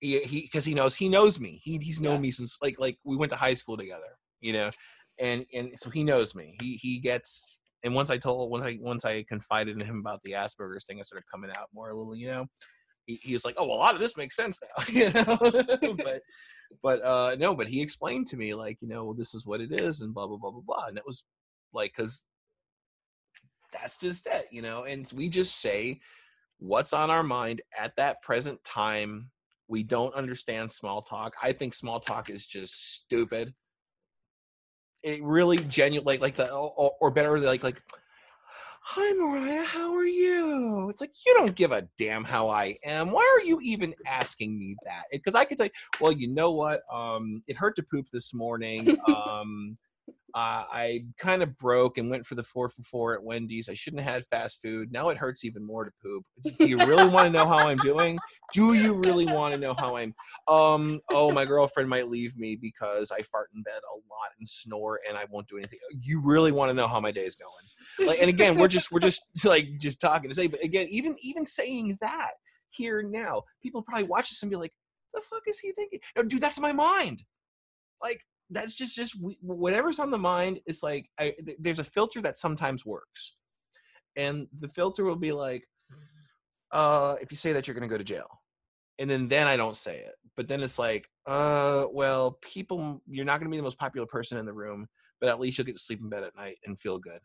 he 0.00 0.18
he 0.20 0.40
because 0.42 0.64
he 0.64 0.74
knows 0.74 0.94
he 0.94 1.08
knows 1.08 1.40
me. 1.40 1.60
He 1.62 1.78
he's 1.78 2.00
known 2.00 2.14
yeah. 2.14 2.20
me 2.20 2.30
since 2.30 2.56
like 2.62 2.78
like 2.78 2.98
we 3.04 3.16
went 3.16 3.30
to 3.30 3.36
high 3.36 3.54
school 3.54 3.76
together, 3.76 4.18
you 4.40 4.52
know, 4.52 4.70
and 5.18 5.44
and 5.52 5.78
so 5.78 5.90
he 5.90 6.04
knows 6.04 6.34
me. 6.34 6.56
He 6.60 6.76
he 6.76 6.98
gets. 6.98 7.58
And 7.82 7.94
once 7.94 8.08
I 8.08 8.16
told 8.16 8.50
once 8.50 8.64
I 8.64 8.78
once 8.80 9.04
I 9.04 9.24
confided 9.24 9.78
in 9.78 9.86
him 9.86 9.98
about 9.98 10.22
the 10.24 10.32
Asperger's 10.32 10.86
thing, 10.86 10.98
I 10.98 11.02
started 11.02 11.26
coming 11.30 11.50
out 11.50 11.68
more 11.74 11.90
a 11.90 11.94
little, 11.94 12.16
you 12.16 12.28
know. 12.28 12.46
He, 13.04 13.20
he 13.22 13.34
was 13.34 13.44
like, 13.44 13.56
"Oh, 13.58 13.66
well, 13.66 13.76
a 13.76 13.76
lot 13.76 13.92
of 13.92 14.00
this 14.00 14.16
makes 14.16 14.36
sense 14.36 14.58
now," 14.62 14.84
you 14.88 15.10
know. 15.12 15.36
but 16.02 16.22
but 16.82 17.04
uh 17.04 17.36
no 17.38 17.54
but 17.54 17.68
he 17.68 17.80
explained 17.80 18.26
to 18.26 18.36
me 18.36 18.54
like 18.54 18.78
you 18.80 18.88
know 18.88 19.04
well, 19.04 19.14
this 19.14 19.34
is 19.34 19.46
what 19.46 19.60
it 19.60 19.70
is 19.70 20.00
and 20.00 20.14
blah 20.14 20.26
blah 20.26 20.38
blah 20.38 20.50
blah 20.50 20.62
blah 20.66 20.86
and 20.86 20.98
it 20.98 21.04
was 21.06 21.24
like 21.72 21.92
because 21.96 22.26
that's 23.74 23.98
just 23.98 24.26
it 24.26 24.46
you 24.50 24.62
know 24.62 24.84
and 24.84 25.12
we 25.14 25.28
just 25.28 25.60
say 25.60 26.00
what's 26.58 26.92
on 26.92 27.10
our 27.10 27.22
mind 27.22 27.60
at 27.78 27.94
that 27.96 28.22
present 28.22 28.62
time. 28.64 29.30
We 29.68 29.82
don't 29.82 30.14
understand 30.14 30.70
small 30.70 31.02
talk. 31.02 31.34
I 31.42 31.52
think 31.52 31.74
small 31.74 32.00
talk 32.00 32.30
is 32.30 32.46
just 32.46 32.94
stupid. 32.94 33.54
It 35.02 35.22
really 35.22 35.58
genuine 35.58 36.06
like 36.06 36.20
like 36.20 36.36
the 36.36 36.52
or, 36.52 36.92
or 37.00 37.10
better 37.10 37.38
like 37.38 37.62
like 37.62 37.82
hi 38.82 39.12
mariah 39.14 39.64
how 39.64 39.94
are 39.94 40.06
you? 40.06 40.88
It's 40.88 41.00
like 41.00 41.12
you 41.26 41.34
don't 41.34 41.54
give 41.54 41.72
a 41.72 41.86
damn 41.98 42.24
how 42.24 42.48
i 42.48 42.78
am. 42.84 43.10
Why 43.10 43.36
are 43.36 43.44
you 43.44 43.58
even 43.60 43.94
asking 44.06 44.58
me 44.58 44.76
that? 44.84 45.04
Because 45.12 45.34
i 45.34 45.44
could 45.44 45.58
tell 45.58 45.66
you 45.66 45.72
well 46.00 46.12
you 46.12 46.28
know 46.28 46.52
what? 46.52 46.82
Um 46.92 47.42
it 47.46 47.56
hurt 47.56 47.76
to 47.76 47.82
poop 47.82 48.06
this 48.12 48.32
morning. 48.32 48.96
Um 49.08 49.76
uh, 50.34 50.64
I 50.68 51.04
kind 51.16 51.44
of 51.44 51.56
broke 51.58 51.96
and 51.96 52.10
went 52.10 52.26
for 52.26 52.34
the 52.34 52.42
four 52.42 52.68
for 52.68 52.82
four 52.82 53.14
at 53.14 53.22
Wendy's. 53.22 53.68
I 53.68 53.74
shouldn't 53.74 54.02
have 54.02 54.14
had 54.14 54.26
fast 54.26 54.60
food. 54.60 54.90
Now 54.90 55.08
it 55.10 55.16
hurts 55.16 55.44
even 55.44 55.64
more 55.64 55.84
to 55.84 55.92
poop. 56.02 56.24
Do 56.58 56.66
you 56.66 56.76
really 56.78 57.08
want 57.08 57.26
to 57.26 57.30
know 57.30 57.46
how 57.46 57.68
I'm 57.68 57.78
doing? 57.78 58.18
Do 58.52 58.74
you 58.74 58.94
really 58.94 59.26
want 59.26 59.54
to 59.54 59.60
know 59.60 59.74
how 59.74 59.96
I'm? 59.96 60.12
Um. 60.48 61.00
Oh, 61.10 61.30
my 61.30 61.44
girlfriend 61.44 61.88
might 61.88 62.08
leave 62.08 62.36
me 62.36 62.56
because 62.56 63.12
I 63.12 63.22
fart 63.22 63.50
in 63.54 63.62
bed 63.62 63.80
a 63.92 63.94
lot 63.94 64.30
and 64.40 64.48
snore, 64.48 64.98
and 65.08 65.16
I 65.16 65.24
won't 65.30 65.46
do 65.46 65.56
anything. 65.56 65.78
You 66.02 66.20
really 66.20 66.50
want 66.50 66.68
to 66.70 66.74
know 66.74 66.88
how 66.88 66.98
my 66.98 67.12
day 67.12 67.24
is 67.24 67.36
going? 67.36 68.08
Like, 68.08 68.18
and 68.20 68.28
again, 68.28 68.58
we're 68.58 68.66
just 68.66 68.90
we're 68.90 68.98
just 68.98 69.22
like 69.44 69.78
just 69.78 70.00
talking 70.00 70.30
to 70.30 70.34
say. 70.34 70.48
But 70.48 70.64
again, 70.64 70.88
even 70.90 71.14
even 71.20 71.46
saying 71.46 71.96
that 72.00 72.32
here 72.70 73.02
now, 73.02 73.44
people 73.62 73.82
probably 73.82 74.04
watch 74.04 74.30
this 74.30 74.42
and 74.42 74.50
be 74.50 74.56
like, 74.56 74.72
"The 75.14 75.20
fuck 75.20 75.42
is 75.46 75.60
he 75.60 75.70
thinking?" 75.70 76.00
No, 76.16 76.24
dude, 76.24 76.40
that's 76.40 76.58
my 76.58 76.72
mind. 76.72 77.22
Like 78.02 78.18
that's 78.50 78.74
just 78.74 78.94
just 78.94 79.16
whatever's 79.40 79.98
on 79.98 80.10
the 80.10 80.18
mind 80.18 80.60
is 80.66 80.82
like 80.82 81.08
I, 81.18 81.34
th- 81.44 81.58
there's 81.60 81.78
a 81.78 81.84
filter 81.84 82.20
that 82.22 82.36
sometimes 82.36 82.84
works. 82.84 83.36
And 84.16 84.46
the 84.60 84.68
filter 84.68 85.04
will 85.04 85.16
be 85.16 85.32
like 85.32 85.64
uh 86.70 87.16
if 87.20 87.30
you 87.30 87.36
say 87.36 87.52
that 87.52 87.66
you're 87.66 87.74
to 87.82 87.88
go 87.88 87.98
to 87.98 88.04
jail. 88.04 88.40
And 88.98 89.10
then 89.10 89.28
then 89.28 89.46
i 89.46 89.56
don't 89.56 89.76
say 89.76 89.98
it. 89.98 90.14
But 90.36 90.48
then 90.48 90.62
it's 90.62 90.78
like 90.78 91.08
uh 91.26 91.86
well 91.90 92.38
people 92.42 93.02
you're 93.08 93.24
not 93.24 93.38
to 93.46 93.50
be 93.50 93.56
the 93.56 93.62
most 93.62 93.78
popular 93.78 94.06
person 94.06 94.38
in 94.38 94.46
the 94.46 94.52
room 94.52 94.86
but 95.20 95.30
at 95.30 95.40
least 95.40 95.56
you'll 95.56 95.64
get 95.64 95.76
to 95.76 95.82
sleep 95.82 96.00
in 96.02 96.08
bed 96.08 96.22
at 96.22 96.36
night 96.36 96.58
and 96.64 96.78
feel 96.78 96.98
good. 96.98 97.20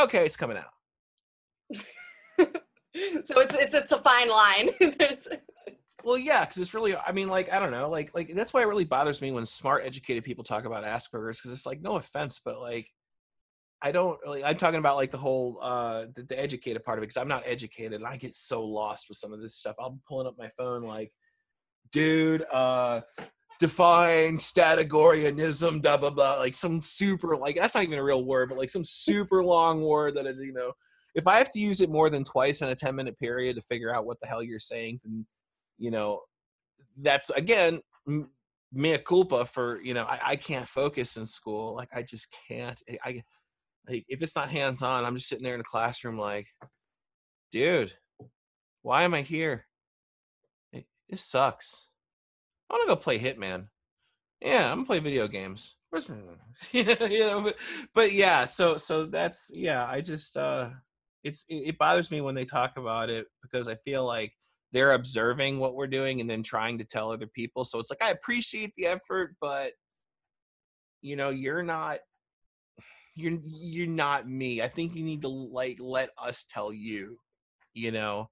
Okay 0.00 0.24
it's 0.24 0.36
coming 0.36 0.58
out. 0.58 2.48
So 3.26 3.40
it's 3.40 3.54
it's 3.54 3.74
it's 3.74 3.92
a 3.92 3.98
fine 3.98 4.30
line 4.30 4.70
well 6.04 6.18
yeah 6.18 6.44
because 6.44 6.58
it's 6.58 6.74
really 6.74 6.96
i 6.96 7.12
mean 7.12 7.28
like 7.28 7.52
i 7.52 7.58
don't 7.58 7.70
know 7.70 7.88
like 7.88 8.10
like 8.14 8.32
that's 8.34 8.52
why 8.52 8.62
it 8.62 8.66
really 8.66 8.84
bothers 8.84 9.22
me 9.22 9.32
when 9.32 9.46
smart 9.46 9.82
educated 9.84 10.24
people 10.24 10.44
talk 10.44 10.64
about 10.64 10.84
asperger's 10.84 11.38
because 11.38 11.52
it's 11.52 11.66
like 11.66 11.80
no 11.80 11.96
offense 11.96 12.40
but 12.44 12.60
like 12.60 12.90
i 13.82 13.90
don't 13.90 14.18
really 14.24 14.44
i'm 14.44 14.56
talking 14.56 14.78
about 14.78 14.96
like 14.96 15.10
the 15.10 15.18
whole 15.18 15.58
uh 15.62 16.06
the, 16.14 16.22
the 16.24 16.38
educated 16.38 16.84
part 16.84 16.98
of 16.98 17.02
it 17.02 17.06
because 17.06 17.16
i'm 17.16 17.28
not 17.28 17.42
educated 17.46 17.94
and 17.94 18.06
i 18.06 18.16
get 18.16 18.34
so 18.34 18.64
lost 18.64 19.08
with 19.08 19.18
some 19.18 19.32
of 19.32 19.40
this 19.40 19.56
stuff. 19.56 19.76
I'm 19.78 20.00
pulling 20.06 20.26
up 20.26 20.36
my 20.38 20.50
phone 20.56 20.82
like 20.82 21.12
dude 21.92 22.44
uh 22.52 23.00
define 23.58 24.36
statagorianism 24.36 25.80
blah 25.80 25.96
blah 25.96 26.10
blah 26.10 26.36
like 26.36 26.54
some 26.54 26.80
super 26.80 27.36
like 27.36 27.56
that's 27.56 27.74
not 27.74 27.84
even 27.84 27.98
a 27.98 28.02
real 28.02 28.24
word 28.24 28.48
but 28.48 28.58
like 28.58 28.70
some 28.70 28.84
super 28.84 29.42
long 29.42 29.82
word 29.82 30.14
that 30.14 30.26
you 30.36 30.52
know 30.52 30.72
if 31.14 31.26
i 31.26 31.38
have 31.38 31.48
to 31.48 31.58
use 31.58 31.80
it 31.80 31.88
more 31.88 32.10
than 32.10 32.22
twice 32.22 32.60
in 32.60 32.68
a 32.68 32.74
10 32.74 32.94
minute 32.94 33.18
period 33.18 33.56
to 33.56 33.62
figure 33.62 33.94
out 33.94 34.04
what 34.04 34.20
the 34.20 34.26
hell 34.26 34.42
you're 34.42 34.58
saying 34.58 35.00
then 35.04 35.24
you 35.78 35.90
know, 35.90 36.22
that's 36.98 37.30
again 37.30 37.80
mea 38.72 38.98
culpa 38.98 39.44
for 39.44 39.80
you 39.82 39.94
know 39.94 40.04
I, 40.04 40.20
I 40.24 40.36
can't 40.36 40.68
focus 40.68 41.16
in 41.16 41.26
school. 41.26 41.74
Like 41.74 41.88
I 41.94 42.02
just 42.02 42.34
can't. 42.48 42.80
I, 43.04 43.22
like 43.88 44.04
if 44.08 44.22
it's 44.22 44.36
not 44.36 44.50
hands 44.50 44.82
on, 44.82 45.04
I'm 45.04 45.16
just 45.16 45.28
sitting 45.28 45.44
there 45.44 45.54
in 45.54 45.60
the 45.60 45.64
classroom 45.64 46.18
like, 46.18 46.48
dude, 47.52 47.92
why 48.82 49.04
am 49.04 49.14
I 49.14 49.22
here? 49.22 49.66
It, 50.72 50.86
it 51.08 51.18
sucks. 51.18 51.88
I 52.68 52.74
want 52.74 52.88
to 52.88 52.94
go 52.94 53.00
play 53.00 53.18
Hitman. 53.18 53.68
Yeah, 54.40 54.70
I'm 54.70 54.78
gonna 54.78 54.86
play 54.86 54.98
video 54.98 55.28
games. 55.28 55.76
Where's 55.90 56.08
my, 56.08 56.16
you 56.72 56.84
know, 56.84 57.42
but, 57.42 57.56
but 57.94 58.12
yeah, 58.12 58.44
so 58.44 58.76
so 58.76 59.06
that's 59.06 59.50
yeah. 59.54 59.86
I 59.86 60.00
just 60.00 60.36
uh, 60.36 60.70
it's 61.22 61.44
it, 61.48 61.68
it 61.68 61.78
bothers 61.78 62.10
me 62.10 62.20
when 62.20 62.34
they 62.34 62.44
talk 62.44 62.76
about 62.76 63.08
it 63.08 63.26
because 63.42 63.68
I 63.68 63.76
feel 63.76 64.04
like 64.04 64.32
they're 64.76 64.92
observing 64.92 65.58
what 65.58 65.74
we're 65.74 65.86
doing 65.86 66.20
and 66.20 66.28
then 66.28 66.42
trying 66.42 66.76
to 66.76 66.84
tell 66.84 67.10
other 67.10 67.26
people. 67.26 67.64
So 67.64 67.78
it's 67.78 67.88
like 67.88 68.02
I 68.02 68.10
appreciate 68.10 68.74
the 68.76 68.84
effort, 68.84 69.34
but 69.40 69.72
you 71.00 71.16
know, 71.16 71.30
you're 71.30 71.62
not 71.62 72.00
you're 73.14 73.38
you're 73.46 73.86
not 73.86 74.28
me. 74.28 74.60
I 74.60 74.68
think 74.68 74.94
you 74.94 75.02
need 75.02 75.22
to 75.22 75.28
like 75.28 75.78
let 75.80 76.10
us 76.22 76.44
tell 76.44 76.74
you, 76.74 77.16
you 77.72 77.90
know. 77.90 78.28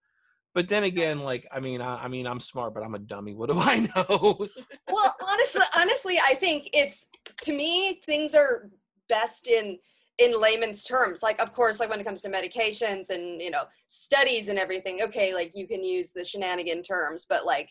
But 0.55 0.69
then 0.69 0.85
again, 0.85 1.21
like 1.21 1.47
I 1.51 1.61
mean, 1.61 1.81
I, 1.81 2.05
I 2.05 2.09
mean, 2.09 2.27
I'm 2.27 2.41
smart, 2.41 2.75
but 2.75 2.85
I'm 2.85 2.95
a 2.95 2.99
dummy. 2.99 3.33
What 3.33 3.49
do 3.49 3.59
I 3.59 3.89
know? 3.97 4.47
well, 4.93 5.15
honestly, 5.27 5.63
honestly, 5.75 6.19
I 6.19 6.35
think 6.35 6.69
it's 6.75 7.07
to 7.45 7.55
me 7.55 8.03
things 8.05 8.35
are 8.35 8.69
best 9.09 9.49
in 9.49 9.79
in 10.19 10.41
layman's 10.41 10.85
terms 10.85 11.23
like 11.23 11.41
of 11.41 11.53
course 11.53 11.81
like 11.81 11.91
when 11.91 11.99
it 11.99 12.05
comes 12.05 12.23
to 12.23 12.29
medications 12.29 13.11
and 13.11 13.41
you 13.43 13.51
know 13.51 13.65
studies 13.87 14.49
and 14.49 14.59
everything 14.59 15.03
okay 15.03 15.35
like 15.35 15.51
you 15.55 15.67
can 15.67 15.83
use 15.83 16.13
the 16.13 16.25
shenanigan 16.25 16.83
terms 16.83 17.27
but 17.29 17.45
like 17.45 17.69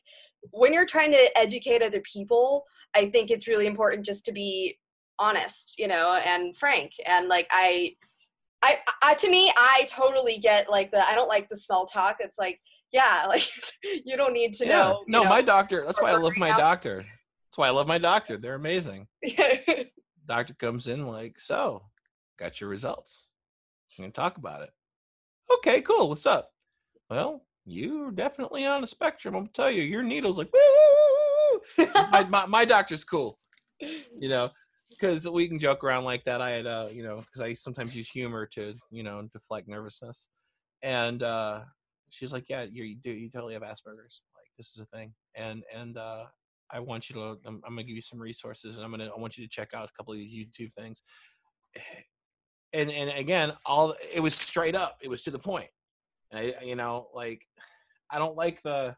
when 0.52 0.74
you're 0.74 0.86
trying 0.86 1.12
to 1.12 1.38
educate 1.38 1.82
other 1.82 2.02
people 2.02 2.64
i 2.96 3.10
think 3.10 3.32
it's 3.32 3.48
really 3.48 3.66
important 3.66 4.06
just 4.06 4.26
to 4.26 4.34
be 4.34 4.78
honest 5.20 5.76
you 5.78 5.88
know 5.88 6.20
and 6.26 6.58
frank 6.58 6.92
and 7.06 7.30
like 7.30 7.48
i 7.52 7.96
i, 8.62 8.78
I 9.02 9.14
to 9.16 9.30
me 9.30 9.52
i 9.56 9.88
totally 9.90 10.38
get 10.38 10.70
like 10.70 10.92
the 10.92 11.06
i 11.08 11.16
don't 11.16 11.30
like 11.30 11.48
the 11.48 11.56
small 11.56 11.86
talk 11.86 12.18
it's 12.20 12.38
like 12.38 12.60
yeah 12.92 13.26
like 13.30 13.48
you 14.06 14.18
don't 14.18 14.34
need 14.34 14.54
to 14.56 14.66
yeah. 14.66 14.72
know 14.72 15.04
no 15.08 15.24
know, 15.24 15.30
my 15.30 15.42
doctor 15.42 15.84
that's 15.86 16.02
why 16.02 16.12
i 16.12 16.18
love 16.18 16.36
my 16.36 16.52
out. 16.52 16.60
doctor 16.60 16.98
that's 16.98 17.58
why 17.58 17.68
i 17.68 17.72
love 17.72 17.88
my 17.88 17.98
doctor 17.98 18.38
they're 18.38 18.56
amazing 18.56 19.08
doctor 20.28 20.54
comes 20.56 20.88
in 20.88 21.08
like 21.08 21.40
so 21.40 21.82
got 22.38 22.60
your 22.60 22.70
results. 22.70 23.28
I'm 23.98 24.04
gonna 24.04 24.12
talk 24.12 24.38
about 24.38 24.62
it. 24.62 24.72
Okay, 25.56 25.82
cool. 25.82 26.10
What's 26.10 26.26
up? 26.26 26.52
Well, 27.10 27.46
you're 27.66 28.12
definitely 28.12 28.66
on 28.66 28.84
a 28.84 28.88
spectrum. 28.88 29.36
I'm 29.36 29.48
tell 29.48 29.72
you, 29.72 29.84
your 29.84 30.04
needle's 30.04 30.38
like 30.38 30.52
woo. 30.54 31.88
my, 32.12 32.24
my 32.30 32.46
my 32.46 32.66
doctor's 32.66 33.04
cool. 33.04 33.40
You 33.80 34.30
know, 34.30 34.50
because 34.90 35.30
we 35.30 35.48
can 35.48 35.60
joke 35.60 35.84
around 35.84 36.06
like 36.06 36.24
that. 36.26 36.42
I 36.42 36.52
had, 36.52 36.68
uh, 36.68 36.88
you 36.92 37.04
know, 37.04 37.18
because 37.18 37.42
I 37.42 37.54
sometimes 37.54 37.96
use 37.96 38.10
humor 38.10 38.46
to, 38.54 38.74
you 38.92 39.04
know, 39.04 39.28
deflect 39.34 39.68
nervousness. 39.68 40.30
And 40.82 41.24
uh, 41.24 41.62
she's 42.10 42.34
like, 42.34 42.46
"Yeah, 42.50 42.64
you 42.64 42.98
do. 43.04 43.12
You 43.12 43.30
totally 43.30 43.54
have 43.54 43.64
Asperger's. 43.64 44.22
Like 44.36 44.52
this 44.58 44.76
is 44.76 44.82
a 44.82 44.86
thing." 44.98 45.14
And 45.36 45.64
and 45.74 45.98
uh, 45.98 46.26
I 46.72 46.80
want 46.80 47.10
you 47.10 47.16
to. 47.16 47.22
I'm, 47.46 47.62
I'm, 47.66 47.74
gonna 47.74 47.84
give 47.84 47.96
you 47.96 48.02
some 48.02 48.20
resources, 48.20 48.76
and 48.76 48.84
I'm 48.84 48.92
gonna. 48.92 49.10
I 49.16 49.20
want 49.20 49.38
you 49.38 49.46
to 49.46 49.50
check 49.50 49.74
out 49.74 49.88
a 49.88 49.94
couple 49.98 50.14
of 50.14 50.20
these 50.20 50.34
YouTube 50.34 50.74
things 50.74 51.02
and 52.74 52.92
and 52.92 53.10
again, 53.12 53.54
all 53.66 53.96
it 54.14 54.20
was 54.20 54.34
straight 54.36 54.76
up. 54.76 54.98
It 55.02 55.10
was 55.10 55.22
to 55.24 55.32
the 55.32 55.40
point. 55.40 55.70
I, 56.34 56.56
you 56.64 56.76
know, 56.76 57.08
like 57.14 57.46
I 58.10 58.20
don't 58.20 58.36
like 58.36 58.62
the 58.64 58.96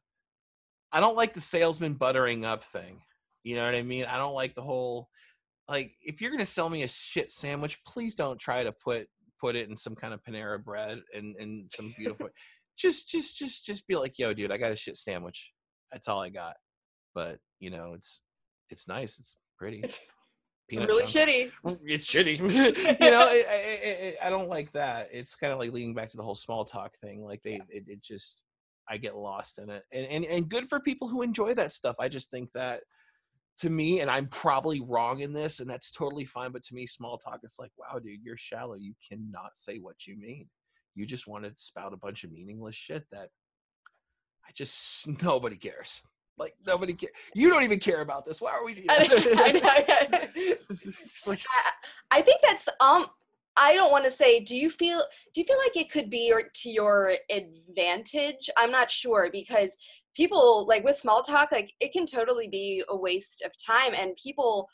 I 0.92 1.00
don't 1.00 1.18
like 1.18 1.34
the 1.34 1.42
salesman 1.42 1.94
buttering 1.94 2.46
up 2.46 2.64
thing. 2.64 3.02
You 3.44 3.56
know 3.56 3.66
what 3.66 3.76
I 3.76 3.84
mean? 3.84 4.06
I 4.06 4.18
don't 4.18 4.34
like 4.34 4.56
the 4.56 4.62
whole 4.62 5.10
like 5.68 5.94
if 6.02 6.22
you're 6.22 6.32
gonna 6.32 6.46
sell 6.46 6.70
me 6.70 6.84
a 6.84 6.88
shit 6.88 7.32
sandwich, 7.32 7.80
please 7.86 8.16
don't 8.16 8.40
try 8.40 8.64
to 8.64 8.72
put 8.72 9.08
put 9.42 9.56
it 9.56 9.70
in 9.70 9.76
some 9.76 9.96
kind 9.96 10.14
of 10.14 10.24
Panera 10.24 10.64
bread 10.64 11.02
and 11.14 11.36
and 11.38 11.70
some 11.74 11.94
beautiful. 11.98 12.30
just 12.78 13.10
just 13.10 13.38
just 13.38 13.66
just 13.66 13.88
be 13.88 13.96
like, 13.96 14.18
yo, 14.18 14.34
dude, 14.34 14.52
I 14.52 14.58
got 14.58 14.72
a 14.72 14.76
shit 14.76 14.98
sandwich. 14.98 15.52
That's 15.92 16.08
all 16.08 16.22
I 16.22 16.30
got. 16.30 16.56
But 17.14 17.40
you 17.60 17.70
know, 17.70 17.94
it's 17.94 18.22
it's 18.70 18.88
nice. 18.88 19.20
It's 19.20 19.38
pretty. 19.58 19.84
Peanut 20.68 20.88
really 20.88 21.04
shitty. 21.04 21.52
It's 21.86 22.08
shitty. 22.08 22.40
you 23.02 23.12
know, 23.12 23.20
I, 23.20 23.46
I, 23.48 24.18
I, 24.22 24.28
I, 24.28 24.30
don't 24.30 24.50
like 24.50 24.72
that. 24.72 25.10
It's 25.12 25.36
kind 25.36 25.54
of 25.54 25.60
like 25.60 25.72
leading 25.72 25.94
back 25.94 26.10
to 26.10 26.18
the 26.18 26.24
whole 26.24 26.36
small 26.36 26.66
talk 26.66 26.96
thing. 26.98 27.24
Like 27.24 27.42
they, 27.44 27.62
it, 27.70 27.86
it 27.88 28.02
just, 28.02 28.44
I 28.90 28.98
get 28.98 29.16
lost 29.16 29.60
in 29.60 29.70
it, 29.70 29.84
and, 29.92 30.06
and 30.06 30.26
and 30.26 30.50
good 30.50 30.70
for 30.70 30.80
people 30.80 31.08
who 31.08 31.24
enjoy 31.24 31.56
that 31.56 31.74
stuff. 31.74 31.96
I 32.00 32.08
just 32.08 32.30
think 32.30 32.52
that 32.54 32.82
to 33.60 33.70
me, 33.70 34.02
and 34.02 34.12
I'm 34.12 34.28
probably 34.28 34.82
wrong 34.82 35.22
in 35.22 35.34
this, 35.34 35.60
and 35.60 35.70
that's 35.70 35.92
totally 35.92 36.26
fine. 36.26 36.52
But 36.52 36.64
to 36.64 36.76
me, 36.76 36.86
small 36.86 37.18
talk 37.18 37.40
is 37.44 37.58
like, 37.60 37.72
wow, 37.78 38.00
dude, 38.00 38.24
you're 38.24 38.38
shallow. 38.38 38.76
You 38.76 38.94
cannot 39.08 39.56
say 39.56 39.80
what 39.80 40.06
you 40.06 40.18
mean. 40.18 40.48
You 40.94 41.06
just 41.06 41.28
want 41.28 41.46
to 41.46 41.52
spout 41.56 41.94
a 41.94 41.98
bunch 41.98 42.24
of 42.24 42.32
meaningless 42.32 42.76
shit 42.76 43.06
that 43.12 43.30
I 44.48 44.52
just 44.54 45.08
nobody 45.24 45.58
cares. 45.58 46.02
Like 46.38 46.56
nobody 46.66 46.94
care. 46.94 47.12
You 47.34 47.50
don't 47.50 47.64
even 47.64 47.80
care 47.80 48.02
about 48.02 48.26
this. 48.26 48.42
Why 48.42 48.52
are 48.52 48.66
we? 48.66 48.86
I, 48.90 50.28
like, 51.28 51.44
I 52.12 52.22
think 52.22 52.42
that's 52.44 52.68
um. 52.80 53.08
I 53.58 53.74
don't 53.74 53.92
want 53.92 54.04
to 54.04 54.12
say. 54.12 54.42
Do 54.42 54.54
you 54.56 54.70
feel? 54.70 55.00
Do 55.34 55.42
you 55.42 55.46
feel 55.46 55.58
like 55.58 55.78
it 55.78 55.90
could 55.90 56.10
be 56.10 56.32
or 56.34 56.44
to 56.54 56.70
your 56.70 57.14
advantage? 57.30 58.50
I'm 58.58 58.72
not 58.72 58.92
sure 58.92 59.30
because 59.32 59.78
people 60.16 60.66
like 60.68 60.84
with 60.84 60.98
small 60.98 61.22
talk 61.22 61.52
like 61.52 61.74
it 61.80 61.92
can 61.92 62.06
totally 62.06 62.48
be 62.48 62.84
a 62.90 62.96
waste 62.96 63.44
of 63.46 63.52
time 63.64 63.94
and 63.94 64.16
people 64.16 64.68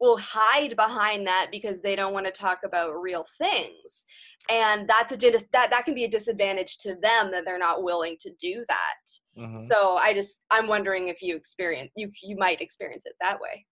will 0.00 0.16
hide 0.18 0.74
behind 0.74 1.26
that 1.26 1.48
because 1.52 1.80
they 1.80 1.94
don't 1.94 2.12
want 2.12 2.26
to 2.26 2.32
talk 2.32 2.60
about 2.64 3.00
real 3.00 3.24
things 3.38 4.04
and 4.50 4.88
that's 4.88 5.12
a 5.12 5.16
that 5.16 5.70
that 5.70 5.84
can 5.84 5.94
be 5.94 6.04
a 6.04 6.08
disadvantage 6.08 6.78
to 6.78 6.96
them 7.02 7.30
that 7.30 7.44
they're 7.44 7.58
not 7.58 7.82
willing 7.82 8.16
to 8.20 8.30
do 8.40 8.64
that 8.68 9.40
Mhm. 9.40 9.70
so 9.70 9.96
i 9.96 10.12
just 10.12 10.42
i'm 10.50 10.66
wondering 10.66 11.08
if 11.08 11.22
you 11.22 11.36
experience 11.36 11.90
you 11.96 12.10
you 12.22 12.36
might 12.36 12.60
experience 12.60 13.06
it 13.06 13.14
that 13.20 13.40
way 13.40 13.64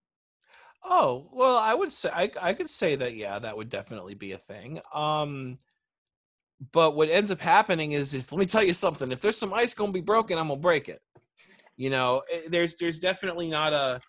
Oh 0.82 1.28
well, 1.32 1.58
I 1.58 1.74
would 1.74 1.92
say 1.92 2.10
I 2.12 2.30
I 2.40 2.54
could 2.54 2.70
say 2.70 2.96
that 2.96 3.14
yeah, 3.14 3.38
that 3.38 3.56
would 3.56 3.68
definitely 3.68 4.14
be 4.14 4.32
a 4.32 4.38
thing. 4.38 4.80
Um, 4.94 5.58
but 6.72 6.94
what 6.94 7.08
ends 7.08 7.30
up 7.30 7.40
happening 7.40 7.92
is 7.92 8.14
if 8.14 8.32
let 8.32 8.38
me 8.38 8.46
tell 8.46 8.62
you 8.62 8.74
something, 8.74 9.12
if 9.12 9.20
there's 9.20 9.38
some 9.38 9.52
ice 9.52 9.74
gonna 9.74 9.92
be 9.92 10.00
broken, 10.00 10.38
I'm 10.38 10.48
gonna 10.48 10.60
break 10.60 10.88
it. 10.88 11.02
You 11.76 11.90
know, 11.90 12.22
eh, 12.32 12.42
there's 12.48 12.76
there's 12.76 12.98
definitely 12.98 13.48
not 13.48 13.72
a. 13.72 14.00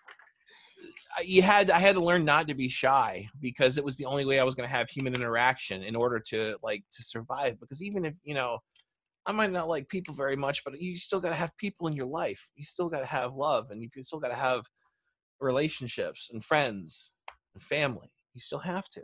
I- 1.18 1.22
You 1.22 1.42
had 1.42 1.70
I 1.70 1.78
had 1.78 1.94
to 1.96 2.04
learn 2.04 2.24
not 2.24 2.48
to 2.48 2.54
be 2.54 2.68
shy 2.68 3.28
because 3.40 3.78
it 3.78 3.84
was 3.84 3.96
the 3.96 4.06
only 4.06 4.24
way 4.24 4.38
I 4.40 4.44
was 4.44 4.54
gonna 4.54 4.68
have 4.68 4.88
human 4.90 5.14
interaction 5.14 5.82
in 5.82 5.94
order 5.96 6.18
to 6.28 6.56
like 6.62 6.84
to 6.92 7.02
survive. 7.02 7.58
Because 7.60 7.82
even 7.82 8.04
if 8.04 8.14
you 8.24 8.34
know, 8.34 8.58
I 9.26 9.32
might 9.32 9.50
not 9.52 9.68
like 9.68 9.88
people 9.88 10.14
very 10.14 10.36
much, 10.36 10.64
but 10.64 10.80
you 10.80 10.98
still 10.98 11.20
gotta 11.20 11.34
have 11.36 11.56
people 11.56 11.86
in 11.86 11.94
your 11.94 12.06
life. 12.06 12.48
You 12.56 12.64
still 12.64 12.88
gotta 12.88 13.06
have 13.06 13.34
love, 13.34 13.70
and 13.70 13.82
you 13.82 13.88
still 14.02 14.20
gotta 14.20 14.34
have 14.36 14.64
relationships 15.40 16.30
and 16.32 16.44
friends 16.44 17.14
and 17.54 17.62
family 17.62 18.10
you 18.32 18.40
still 18.40 18.58
have 18.58 18.88
to 18.88 19.02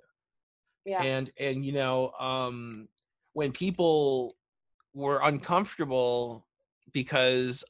yeah 0.84 1.02
and 1.02 1.30
and 1.38 1.64
you 1.64 1.72
know 1.72 2.12
um 2.18 2.88
when 3.32 3.52
people 3.52 4.36
were 4.94 5.20
uncomfortable 5.24 6.46
because 6.92 7.64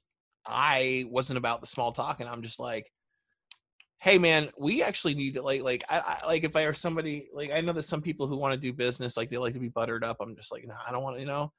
i 0.46 1.04
wasn't 1.10 1.36
about 1.36 1.60
the 1.60 1.66
small 1.66 1.92
talk 1.92 2.20
and 2.20 2.28
i'm 2.28 2.42
just 2.42 2.60
like 2.60 2.92
hey 4.00 4.16
man 4.16 4.48
we 4.56 4.82
actually 4.82 5.14
need 5.14 5.34
to 5.34 5.42
like 5.42 5.62
like 5.62 5.84
i, 5.88 5.98
I 5.98 6.26
like 6.26 6.44
if 6.44 6.54
i 6.54 6.62
are 6.62 6.72
somebody 6.72 7.28
like 7.32 7.50
i 7.52 7.60
know 7.60 7.72
that 7.72 7.82
some 7.82 8.00
people 8.00 8.26
who 8.26 8.36
want 8.36 8.52
to 8.54 8.60
do 8.60 8.72
business 8.72 9.16
like 9.16 9.28
they 9.28 9.38
like 9.38 9.54
to 9.54 9.60
be 9.60 9.68
buttered 9.68 10.04
up 10.04 10.18
i'm 10.20 10.36
just 10.36 10.52
like 10.52 10.66
nah, 10.66 10.74
i 10.86 10.92
don't 10.92 11.02
want 11.02 11.16
to 11.16 11.20
you 11.20 11.26
know 11.26 11.52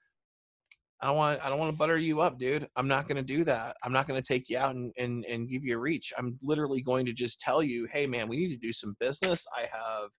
I 1.02 1.08
don't 1.08 1.16
want 1.16 1.46
I 1.46 1.50
don't 1.50 1.60
want 1.60 1.72
to 1.72 1.78
butter 1.78 1.98
you 1.98 2.20
up, 2.20 2.38
dude. 2.38 2.68
I'm 2.76 2.88
not 2.88 3.08
going 3.08 3.16
to 3.16 3.24
do 3.24 3.46
that. 3.46 3.78
I'm 3.84 3.94
not 3.94 4.08
going 4.08 4.22
to 4.22 4.28
take 4.28 4.50
you 4.50 4.58
out 4.58 4.76
and, 4.76 4.92
and 4.98 5.24
and 5.26 5.48
give 5.48 5.64
you 5.64 5.76
a 5.76 5.80
reach. 5.80 6.12
I'm 6.18 6.38
literally 6.42 6.82
going 6.82 7.06
to 7.06 7.14
just 7.14 7.40
tell 7.40 7.64
you, 7.64 7.86
"Hey 7.86 8.06
man, 8.06 8.28
we 8.28 8.36
need 8.36 8.50
to 8.50 8.58
do 8.58 8.74
some 8.74 8.98
business. 9.00 9.46
I 9.56 9.62
have 9.62 10.10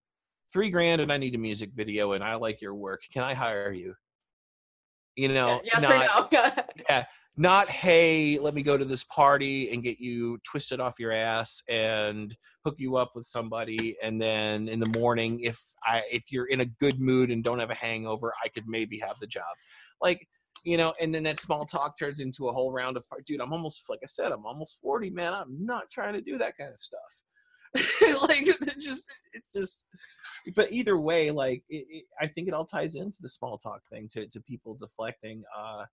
3 0.52 0.70
grand 0.70 1.02
and 1.02 1.12
I 1.12 1.18
need 1.18 1.34
a 1.34 1.38
music 1.38 1.70
video 1.74 2.12
and 2.12 2.24
I 2.24 2.36
like 2.36 2.62
your 2.62 2.74
work. 2.74 3.02
Can 3.12 3.22
I 3.22 3.34
hire 3.34 3.72
you?" 3.72 3.94
You 5.16 5.28
know, 5.28 5.60
yes 5.64 5.82
not, 5.82 6.32
or 6.32 6.38
no 6.88 7.02
not 7.36 7.68
hey 7.68 8.38
let 8.38 8.54
me 8.54 8.62
go 8.62 8.76
to 8.76 8.84
this 8.84 9.04
party 9.04 9.72
and 9.72 9.82
get 9.82 10.00
you 10.00 10.38
twisted 10.44 10.80
off 10.80 10.98
your 10.98 11.12
ass 11.12 11.62
and 11.68 12.36
hook 12.64 12.74
you 12.78 12.96
up 12.96 13.12
with 13.14 13.24
somebody 13.24 13.96
and 14.02 14.20
then 14.20 14.68
in 14.68 14.80
the 14.80 14.98
morning 14.98 15.40
if 15.40 15.58
i 15.84 16.02
if 16.10 16.24
you're 16.30 16.46
in 16.46 16.60
a 16.60 16.64
good 16.64 17.00
mood 17.00 17.30
and 17.30 17.44
don't 17.44 17.60
have 17.60 17.70
a 17.70 17.74
hangover 17.74 18.32
i 18.44 18.48
could 18.48 18.66
maybe 18.66 18.98
have 18.98 19.18
the 19.20 19.26
job. 19.26 19.44
Like 20.02 20.26
you 20.64 20.76
know 20.76 20.92
and 21.00 21.14
then 21.14 21.22
that 21.22 21.40
small 21.40 21.64
talk 21.64 21.96
turns 21.96 22.20
into 22.20 22.48
a 22.48 22.52
whole 22.52 22.72
round 22.72 22.96
of 22.96 23.04
dude 23.24 23.40
i'm 23.40 23.52
almost 23.52 23.84
like 23.88 24.00
i 24.02 24.06
said 24.06 24.32
i'm 24.32 24.44
almost 24.44 24.78
40 24.82 25.10
man 25.10 25.32
i'm 25.32 25.64
not 25.64 25.90
trying 25.90 26.14
to 26.14 26.20
do 26.20 26.36
that 26.38 26.56
kind 26.58 26.70
of 26.70 26.78
stuff. 26.78 27.20
Like 28.22 28.42
it's 28.46 28.84
just 28.84 29.10
it's 29.32 29.52
just 29.52 29.84
but 30.56 30.72
either 30.72 30.98
way 30.98 31.30
like 31.30 31.62
it, 31.68 31.86
it, 31.88 32.04
i 32.20 32.26
think 32.26 32.48
it 32.48 32.54
all 32.54 32.64
ties 32.64 32.96
into 32.96 33.18
the 33.20 33.28
small 33.28 33.56
talk 33.58 33.82
thing 33.86 34.08
to, 34.12 34.26
to 34.26 34.40
people 34.40 34.74
deflecting 34.74 35.42
uh 35.56 35.84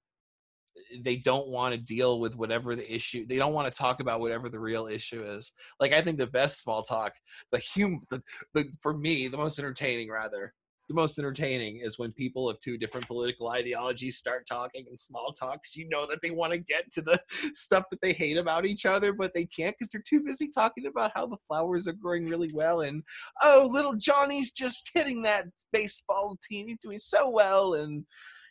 they 1.01 1.17
don't 1.17 1.47
want 1.47 1.73
to 1.73 1.79
deal 1.79 2.19
with 2.19 2.35
whatever 2.35 2.75
the 2.75 2.93
issue 2.93 3.25
they 3.27 3.37
don't 3.37 3.53
want 3.53 3.71
to 3.71 3.77
talk 3.77 3.99
about 3.99 4.19
whatever 4.19 4.49
the 4.49 4.59
real 4.59 4.87
issue 4.87 5.23
is. 5.23 5.51
Like 5.79 5.93
i 5.93 6.01
think 6.01 6.17
the 6.17 6.27
best 6.27 6.61
small 6.61 6.83
talk 6.83 7.13
the 7.51 7.61
hum 7.75 8.01
the, 8.09 8.21
the 8.53 8.65
for 8.81 8.97
me 8.97 9.27
the 9.27 9.37
most 9.37 9.59
entertaining 9.59 10.09
rather 10.09 10.53
the 10.87 10.93
most 10.93 11.19
entertaining 11.19 11.81
is 11.83 11.99
when 11.99 12.11
people 12.13 12.49
of 12.49 12.59
two 12.59 12.77
different 12.77 13.07
political 13.07 13.49
ideologies 13.49 14.17
start 14.17 14.47
talking 14.47 14.85
in 14.89 14.97
small 14.97 15.33
talks 15.37 15.75
you 15.75 15.87
know 15.89 16.05
that 16.05 16.21
they 16.21 16.31
want 16.31 16.53
to 16.53 16.59
get 16.59 16.89
to 16.91 17.01
the 17.01 17.19
stuff 17.53 17.83
that 17.91 18.01
they 18.01 18.13
hate 18.13 18.37
about 18.37 18.65
each 18.65 18.85
other 18.85 19.11
but 19.13 19.33
they 19.33 19.45
can't 19.45 19.75
because 19.77 19.91
they're 19.91 20.03
too 20.07 20.21
busy 20.21 20.47
talking 20.47 20.85
about 20.85 21.11
how 21.13 21.25
the 21.25 21.37
flowers 21.47 21.87
are 21.87 21.93
growing 21.93 22.25
really 22.27 22.49
well 22.53 22.81
and 22.81 23.03
oh 23.43 23.69
little 23.71 23.95
johnny's 23.95 24.51
just 24.51 24.91
hitting 24.93 25.21
that 25.21 25.45
baseball 25.73 26.37
team 26.47 26.67
he's 26.67 26.79
doing 26.79 26.97
so 26.97 27.29
well 27.29 27.73
and 27.73 28.05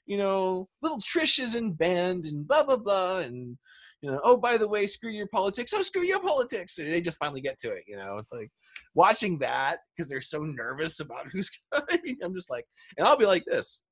you 0.07 0.19
know, 0.19 0.69
little 0.83 1.01
Trish 1.01 1.39
is 1.39 1.55
in 1.55 1.73
band 1.73 2.25
and 2.27 2.47
blah 2.47 2.65
blah 2.65 2.77
blah, 2.77 3.19
and 3.19 3.57
you 4.03 4.11
know, 4.11 4.21
oh 4.25 4.37
by 4.37 4.57
the 4.57 4.69
way, 4.69 4.87
screw 4.87 5.11
your 5.11 5.29
politics. 5.29 5.73
Oh, 5.75 5.83
screw 5.83 6.03
your 6.03 6.21
politics. 6.21 6.79
And 6.79 6.91
they 6.91 7.01
just 7.01 7.19
finally 7.19 7.41
get 7.41 7.59
to 7.61 7.73
it. 7.73 7.85
You 7.87 7.97
know, 7.97 8.19
it's 8.19 8.33
like 8.33 8.51
watching 8.95 9.39
that 9.39 9.79
because 9.97 10.09
they're 10.09 10.21
so 10.21 10.45
nervous 10.45 11.01
about 11.01 11.27
who's. 11.33 11.51
Coming. 11.73 12.19
I'm 12.23 12.35
just 12.35 12.51
like, 12.51 12.67
and 12.97 13.07
I'll 13.07 13.17
be 13.17 13.27
like 13.27 13.45
this. 13.45 13.83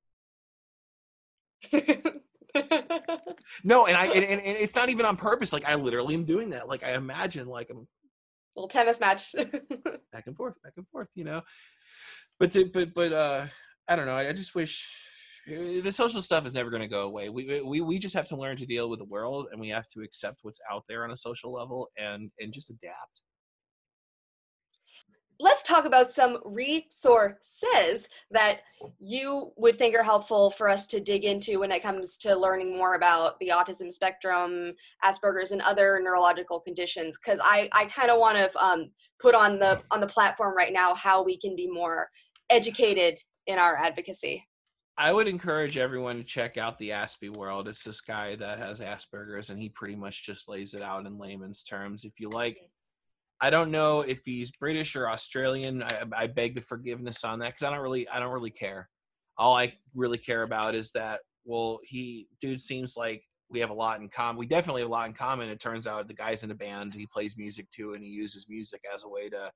No, 3.63 3.85
and 3.87 3.97
I 3.97 4.05
and, 4.05 4.23
and, 4.23 4.41
and 4.41 4.57
it's 4.57 4.75
not 4.75 4.89
even 4.89 5.05
on 5.05 5.17
purpose. 5.17 5.53
Like 5.53 5.65
I 5.65 5.75
literally 5.75 6.13
am 6.13 6.25
doing 6.25 6.51
that. 6.51 6.67
Like 6.67 6.83
I 6.83 6.93
imagine 6.93 7.47
like 7.47 7.69
I'm 7.69 7.87
little 8.55 8.67
tennis 8.67 8.99
match 8.99 9.33
back 10.11 10.27
and 10.27 10.35
forth, 10.35 10.55
back 10.63 10.73
and 10.77 10.87
forth. 10.89 11.07
You 11.15 11.25
know, 11.25 11.41
but 12.39 12.51
to, 12.51 12.65
but 12.65 12.93
but 12.93 13.13
uh, 13.13 13.47
I 13.87 13.95
don't 13.95 14.05
know. 14.05 14.15
I, 14.15 14.29
I 14.29 14.33
just 14.33 14.55
wish 14.55 14.87
the 15.47 15.91
social 15.91 16.21
stuff 16.21 16.45
is 16.45 16.53
never 16.53 16.69
going 16.69 16.81
to 16.81 16.87
go 16.87 17.03
away. 17.03 17.29
We, 17.29 17.61
we 17.61 17.81
we 17.81 17.99
just 17.99 18.15
have 18.15 18.27
to 18.29 18.35
learn 18.35 18.57
to 18.57 18.65
deal 18.65 18.89
with 18.89 18.99
the 18.99 19.05
world, 19.05 19.47
and 19.51 19.59
we 19.59 19.69
have 19.69 19.87
to 19.89 20.01
accept 20.01 20.39
what's 20.41 20.59
out 20.71 20.83
there 20.87 21.03
on 21.03 21.11
a 21.11 21.17
social 21.17 21.53
level, 21.53 21.89
and 21.97 22.31
and 22.39 22.51
just 22.51 22.69
adapt. 22.69 23.21
let's 25.39 25.63
talk 25.63 25.85
about 25.85 26.11
some 26.11 26.37
resources 26.45 28.07
that 28.31 28.59
you 28.99 29.51
would 29.57 29.77
think 29.77 29.95
are 29.95 30.03
helpful 30.03 30.49
for 30.49 30.69
us 30.69 30.87
to 30.87 30.99
dig 30.99 31.25
into 31.25 31.59
when 31.59 31.71
it 31.71 31.83
comes 31.83 32.17
to 32.17 32.35
learning 32.35 32.77
more 32.77 32.95
about 32.95 33.37
the 33.39 33.49
autism 33.49 33.91
spectrum 33.91 34.73
asperger's 35.03 35.51
and 35.51 35.61
other 35.61 35.99
neurological 36.03 36.59
conditions 36.59 37.17
because 37.17 37.39
i 37.43 37.69
i 37.73 37.85
kind 37.85 38.09
of 38.09 38.19
want 38.19 38.37
to 38.37 38.63
um, 38.63 38.89
put 39.21 39.35
on 39.35 39.59
the 39.59 39.81
on 39.91 39.99
the 39.99 40.07
platform 40.07 40.55
right 40.55 40.73
now 40.73 40.93
how 40.95 41.23
we 41.23 41.37
can 41.37 41.55
be 41.55 41.67
more 41.67 42.09
educated 42.49 43.17
in 43.47 43.59
our 43.59 43.75
advocacy 43.77 44.43
I 44.97 45.11
would 45.11 45.27
encourage 45.27 45.77
everyone 45.77 46.17
to 46.17 46.23
check 46.23 46.57
out 46.57 46.77
the 46.77 46.91
Aspie 46.91 47.35
World. 47.35 47.67
It's 47.67 47.83
this 47.83 47.99
guy 47.99 48.35
that 48.37 48.59
has 48.59 48.79
Asperger's, 48.79 49.49
and 49.49 49.59
he 49.59 49.67
pretty 49.69 49.95
much 49.95 50.25
just 50.25 50.47
lays 50.47 50.73
it 50.73 50.81
out 50.81 51.05
in 51.05 51.17
layman's 51.17 51.63
terms. 51.63 52.05
If 52.05 52.13
you 52.17 52.29
like, 52.29 52.57
I 53.41 53.49
don't 53.49 53.71
know 53.71 54.01
if 54.01 54.21
he's 54.23 54.51
British 54.51 54.95
or 54.95 55.09
Australian. 55.09 55.83
I, 55.83 56.03
I 56.15 56.27
beg 56.27 56.55
the 56.55 56.61
forgiveness 56.61 57.25
on 57.25 57.39
that 57.39 57.47
because 57.47 57.63
I 57.63 57.71
don't 57.71 57.83
really, 57.83 58.07
I 58.07 58.19
don't 58.19 58.31
really 58.31 58.51
care. 58.51 58.89
All 59.37 59.53
I 59.53 59.73
really 59.93 60.17
care 60.17 60.43
about 60.43 60.75
is 60.75 60.91
that, 60.91 61.19
well, 61.43 61.79
he, 61.83 62.29
dude, 62.39 62.61
seems 62.61 62.95
like 62.95 63.21
we 63.49 63.59
have 63.59 63.71
a 63.71 63.73
lot 63.73 63.99
in 63.99 64.07
common. 64.07 64.37
We 64.37 64.47
definitely 64.47 64.81
have 64.81 64.89
a 64.89 64.93
lot 64.93 65.09
in 65.09 65.13
common. 65.13 65.49
It 65.49 65.59
turns 65.59 65.87
out 65.87 66.07
the 66.07 66.13
guy's 66.13 66.43
in 66.43 66.51
a 66.51 66.55
band. 66.55 66.93
He 66.93 67.05
plays 67.05 67.37
music 67.37 67.69
too, 67.69 67.91
and 67.91 68.01
he 68.01 68.09
uses 68.09 68.47
music 68.47 68.81
as 68.93 69.03
a 69.03 69.09
way 69.09 69.27
to 69.27 69.51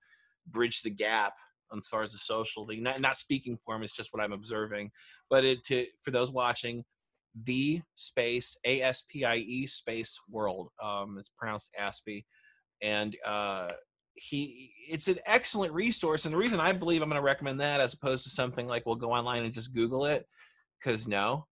bridge 0.48 0.82
the 0.82 0.90
gap 0.90 1.34
as 1.78 1.88
far 1.88 2.02
as 2.02 2.12
the 2.12 2.18
social 2.18 2.66
thing. 2.66 2.84
Not, 2.84 3.00
not 3.00 3.18
speaking 3.18 3.58
for 3.64 3.76
him, 3.76 3.84
it's 3.84 3.96
just 3.96 4.10
what 4.12 4.24
I'm 4.24 4.34
observing. 4.34 4.92
But 5.30 5.46
it 5.46 5.64
to 5.66 5.86
for 6.02 6.12
those 6.12 6.32
watching, 6.32 6.84
the 7.44 7.82
space 7.96 8.58
A 8.66 8.82
S 8.82 9.04
P 9.10 9.24
I 9.24 9.36
E 9.38 9.68
space 9.68 10.20
world. 10.30 10.70
Um, 10.84 11.18
it's 11.20 11.32
pronounced 11.38 11.70
Aspie, 11.80 12.26
and 12.82 13.16
uh, 13.26 13.70
he 14.16 14.74
it's 14.90 15.08
an 15.08 15.20
excellent 15.26 15.72
resource. 15.72 16.26
And 16.26 16.34
the 16.34 16.38
reason 16.40 16.60
I 16.60 16.74
believe 16.74 17.02
I'm 17.02 17.10
going 17.10 17.22
to 17.22 17.26
recommend 17.26 17.62
that 17.62 17.82
as 17.82 17.94
opposed 17.94 18.24
to 18.24 18.30
something 18.30 18.68
like 18.68 18.86
we'll 18.86 18.96
go 18.96 19.12
online 19.12 19.46
and 19.46 19.54
just 19.54 19.76
Google 19.76 20.06
it, 20.06 20.26
because 20.80 21.08
no, 21.08 21.46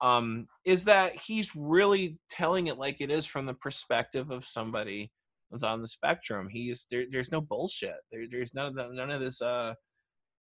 um, 0.00 0.48
is 0.64 0.84
that 0.84 1.14
he's 1.14 1.54
really 1.54 2.18
telling 2.30 2.68
it 2.68 2.78
like 2.78 3.00
it 3.00 3.10
is 3.10 3.26
from 3.26 3.44
the 3.46 3.54
perspective 3.54 4.30
of 4.30 4.46
somebody 4.46 5.12
that's 5.50 5.62
on 5.62 5.80
the 5.80 5.88
spectrum. 5.88 6.48
He's 6.50 6.86
there, 6.90 7.04
there's 7.10 7.32
no 7.32 7.40
bullshit. 7.40 7.96
There, 8.10 8.24
there's 8.30 8.54
none 8.54 8.66
of 8.66 8.74
the, 8.74 8.88
none 8.92 9.10
of 9.10 9.20
this. 9.20 9.40
Uh, 9.40 9.74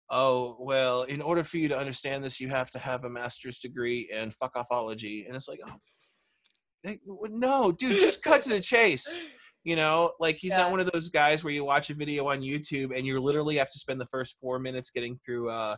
oh 0.09 0.57
well, 0.59 1.03
in 1.03 1.21
order 1.21 1.43
for 1.43 1.57
you 1.57 1.67
to 1.69 1.77
understand 1.77 2.23
this, 2.23 2.39
you 2.39 2.49
have 2.49 2.69
to 2.71 2.79
have 2.79 3.03
a 3.03 3.09
master's 3.09 3.59
degree 3.59 4.09
in 4.13 4.31
fuck 4.31 4.53
offology, 4.55 5.25
and 5.27 5.35
it's 5.35 5.47
like, 5.47 5.59
oh, 5.67 6.97
no, 7.29 7.71
dude, 7.71 7.99
just 7.99 8.23
cut 8.23 8.41
to 8.43 8.49
the 8.49 8.59
chase. 8.61 9.17
You 9.63 9.75
know, 9.75 10.11
like 10.19 10.35
he's 10.37 10.51
Yeah. 10.51 10.57
not 10.57 10.71
one 10.71 10.79
of 10.79 10.91
those 10.91 11.09
guys 11.09 11.43
where 11.43 11.51
you 11.51 11.63
watch 11.65 11.89
a 11.89 11.95
video 11.95 12.27
on 12.27 12.41
YouTube 12.41 12.95
and 12.95 13.03
you 13.03 13.19
literally 13.19 13.55
have 13.55 13.71
to 13.71 13.79
spend 13.79 13.99
the 13.99 14.05
first 14.11 14.37
four 14.39 14.59
minutes 14.59 14.91
getting 14.91 15.17
through. 15.25 15.49
Uh, 15.49 15.75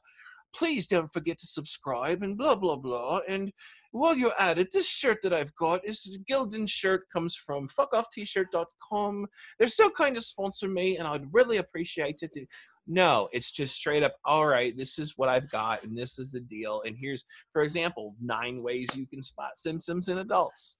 Please 0.56 0.88
don't 0.88 1.12
forget 1.14 1.38
to 1.40 1.48
subscribe 1.48 2.24
and 2.24 2.38
blah 2.38 2.56
blah 2.56 2.76
blah. 2.78 3.20
And 3.28 3.52
while 3.92 4.16
you're 4.16 4.34
at 4.40 4.58
it, 4.60 4.70
this 4.72 4.88
shirt 4.88 5.20
that 5.24 5.34
I've 5.34 5.56
got 5.56 5.88
is 5.88 6.16
a 6.16 6.32
Gildan 6.32 6.68
shirt 6.70 7.04
comes 7.14 7.36
from 7.36 7.68
fuckofftshirt.com. 7.70 9.26
They're 9.60 9.70
so 9.70 9.90
kind 9.90 10.16
to 10.16 10.22
sponsor 10.22 10.68
me, 10.68 10.98
and 10.98 11.08
I'd 11.08 11.32
really 11.32 11.58
appreciate 11.58 12.20
it. 12.22 12.48
No, 12.88 13.28
it's 13.34 13.52
just 13.52 13.76
straight 13.76 14.04
up. 14.04 14.16
All 14.26 14.46
right, 14.48 14.76
this 14.78 14.98
is 15.00 15.14
what 15.18 15.30
I've 15.30 15.50
got, 15.50 15.84
and 15.84 15.98
this 15.98 16.20
is 16.20 16.32
the 16.32 16.40
deal. 16.40 16.82
And 16.86 16.96
here's, 17.00 17.26
for 17.54 17.62
example, 17.62 18.16
nine 18.22 18.62
ways 18.64 18.88
you 18.96 19.08
can 19.08 19.22
spot 19.24 19.58
symptoms 19.58 20.10
in 20.10 20.20
adults. 20.20 20.78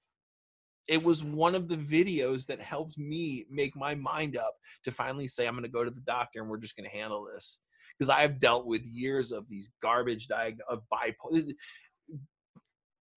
it 0.88 1.04
was 1.04 1.24
one 1.24 1.56
of 1.56 1.68
the 1.68 1.78
videos 1.78 2.46
that 2.48 2.60
helped 2.62 2.98
me 2.98 3.46
make 3.52 3.76
my 3.76 3.94
mind 3.96 4.38
up 4.38 4.56
to 4.84 4.92
finally 4.92 5.28
say 5.28 5.46
i'm 5.48 5.54
going 5.54 5.64
to 5.64 5.70
go 5.70 5.84
to 5.84 5.92
the 5.92 6.02
doctor 6.02 6.42
and 6.42 6.50
we're 6.50 6.58
just 6.58 6.76
going 6.78 6.90
to 6.90 6.96
handle 6.96 7.28
this 7.34 7.60
because 7.98 8.10
i've 8.10 8.40
dealt 8.40 8.66
with 8.66 8.86
years 8.86 9.32
of 9.32 9.48
these 9.48 9.70
garbage 9.82 10.28
diag- 10.28 10.60
of 10.70 10.82
bipolar 10.92 11.52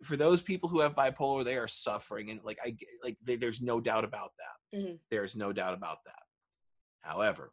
for 0.02 0.16
those 0.16 0.40
people 0.40 0.68
who 0.68 0.80
have 0.80 0.94
bipolar 0.94 1.44
they 1.44 1.56
are 1.56 1.68
suffering 1.68 2.30
and 2.30 2.40
like 2.44 2.58
i 2.64 2.74
like 3.04 3.16
they, 3.22 3.36
there's 3.36 3.60
no 3.60 3.80
doubt 3.80 4.04
about 4.04 4.32
that 4.38 4.78
Mhm. 4.80 4.98
there's 5.10 5.34
no 5.36 5.52
doubt 5.52 5.74
about 5.74 5.98
that 6.06 6.22
however 7.02 7.52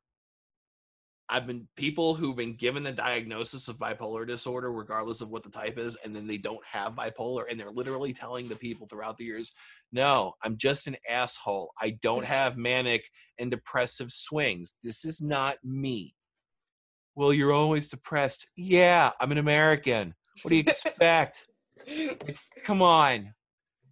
I've 1.29 1.45
been 1.45 1.67
people 1.75 2.15
who've 2.15 2.37
been 2.37 2.55
given 2.55 2.83
the 2.83 2.91
diagnosis 2.93 3.67
of 3.67 3.77
bipolar 3.77 4.25
disorder, 4.25 4.71
regardless 4.71 5.19
of 5.19 5.27
what 5.29 5.43
the 5.43 5.49
type 5.49 5.77
is, 5.77 5.97
and 6.05 6.15
then 6.15 6.25
they 6.25 6.37
don't 6.37 6.65
have 6.65 6.93
bipolar, 6.93 7.43
and 7.49 7.59
they're 7.59 7.69
literally 7.69 8.13
telling 8.13 8.47
the 8.47 8.55
people 8.55 8.87
throughout 8.87 9.17
the 9.17 9.25
years, 9.25 9.51
"No, 9.91 10.35
I'm 10.41 10.55
just 10.55 10.87
an 10.87 10.95
asshole. 11.05 11.73
I 11.81 11.89
don't 12.01 12.23
have 12.23 12.55
manic 12.55 13.09
and 13.39 13.51
depressive 13.51 14.13
swings. 14.13 14.75
This 14.83 15.03
is 15.03 15.19
not 15.21 15.57
me." 15.65 16.15
Well, 17.17 17.33
you're 17.33 17.51
always 17.51 17.87
depressed. 17.87 18.47
Yeah, 18.55 19.09
I'm 19.19 19.31
an 19.31 19.39
American. 19.39 20.13
What 20.43 20.51
do 20.51 20.55
you 20.55 20.61
expect? 20.61 21.47
Come 22.63 22.83
on, 22.83 23.33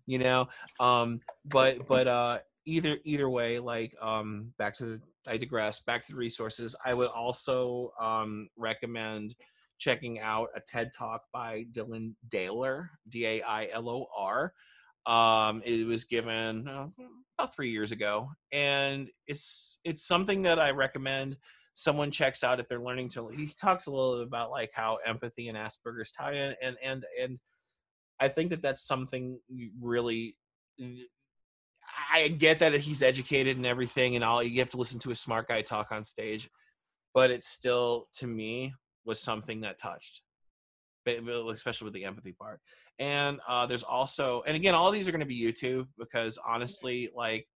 you 0.05 0.19
know. 0.19 0.47
Um, 0.79 1.21
but 1.43 1.87
but 1.87 2.07
uh, 2.07 2.37
either 2.67 2.99
either 3.03 3.27
way, 3.27 3.57
like 3.57 3.95
um, 3.99 4.53
back 4.59 4.75
to 4.75 4.85
the 4.85 5.01
I 5.27 5.37
digress. 5.37 5.79
Back 5.79 6.05
to 6.05 6.11
the 6.11 6.19
resources. 6.19 6.75
I 6.85 6.93
would 6.93 7.07
also 7.07 7.93
um, 7.99 8.47
recommend 8.57 9.33
checking 9.79 10.19
out 10.19 10.49
a 10.55 10.59
TED 10.59 10.91
Talk 10.95 11.23
by 11.33 11.65
Dylan 11.71 12.13
Dailor, 12.29 12.89
D 13.09 13.25
A 13.25 13.41
I 13.41 13.69
L 13.73 13.89
O 13.89 14.05
R. 14.15 14.53
Um, 15.07 15.63
it 15.65 15.87
was 15.87 16.03
given 16.03 16.67
uh, 16.67 16.89
about 17.39 17.55
three 17.55 17.71
years 17.71 17.91
ago, 17.91 18.29
and 18.51 19.09
it's 19.25 19.79
it's 19.83 20.05
something 20.05 20.43
that 20.43 20.59
I 20.59 20.69
recommend 20.69 21.37
someone 21.75 22.09
checks 22.09 22.43
out 22.43 22.59
if 22.59 22.67
they're 22.67 22.81
learning 22.81 23.09
to. 23.09 23.27
He 23.27 23.51
talks 23.59 23.85
a 23.85 23.91
little 23.91 24.17
bit 24.17 24.27
about 24.27 24.49
like 24.49 24.71
how 24.73 24.97
empathy 25.05 25.49
and 25.49 25.57
Asperger's 25.57 26.11
tie 26.11 26.33
in, 26.33 26.55
and 26.61 26.77
and 26.81 27.05
and 27.21 27.39
I 28.19 28.29
think 28.29 28.49
that 28.49 28.63
that's 28.63 28.87
something 28.87 29.39
really 29.79 30.35
I 32.11 32.29
get 32.29 32.59
that 32.59 32.73
he's 32.73 33.03
educated 33.03 33.57
and 33.57 33.65
everything, 33.65 34.15
and 34.15 34.23
all 34.23 34.41
you 34.41 34.59
have 34.59 34.69
to 34.71 34.77
listen 34.77 34.99
to 35.01 35.11
a 35.11 35.15
smart 35.15 35.47
guy 35.47 35.61
talk 35.61 35.91
on 35.91 36.03
stage, 36.03 36.49
but 37.13 37.29
it 37.29 37.43
still, 37.43 38.07
to 38.15 38.27
me, 38.27 38.73
was 39.05 39.19
something 39.19 39.61
that 39.61 39.77
touched, 39.79 40.21
especially 41.05 41.85
with 41.85 41.93
the 41.93 42.05
empathy 42.05 42.31
part. 42.31 42.59
And 42.99 43.39
uh, 43.47 43.65
there's 43.65 43.83
also, 43.83 44.43
and 44.47 44.55
again, 44.55 44.73
all 44.73 44.91
these 44.91 45.07
are 45.07 45.11
going 45.11 45.19
to 45.19 45.25
be 45.25 45.39
YouTube 45.39 45.87
because 45.97 46.39
honestly, 46.45 47.09
like, 47.15 47.47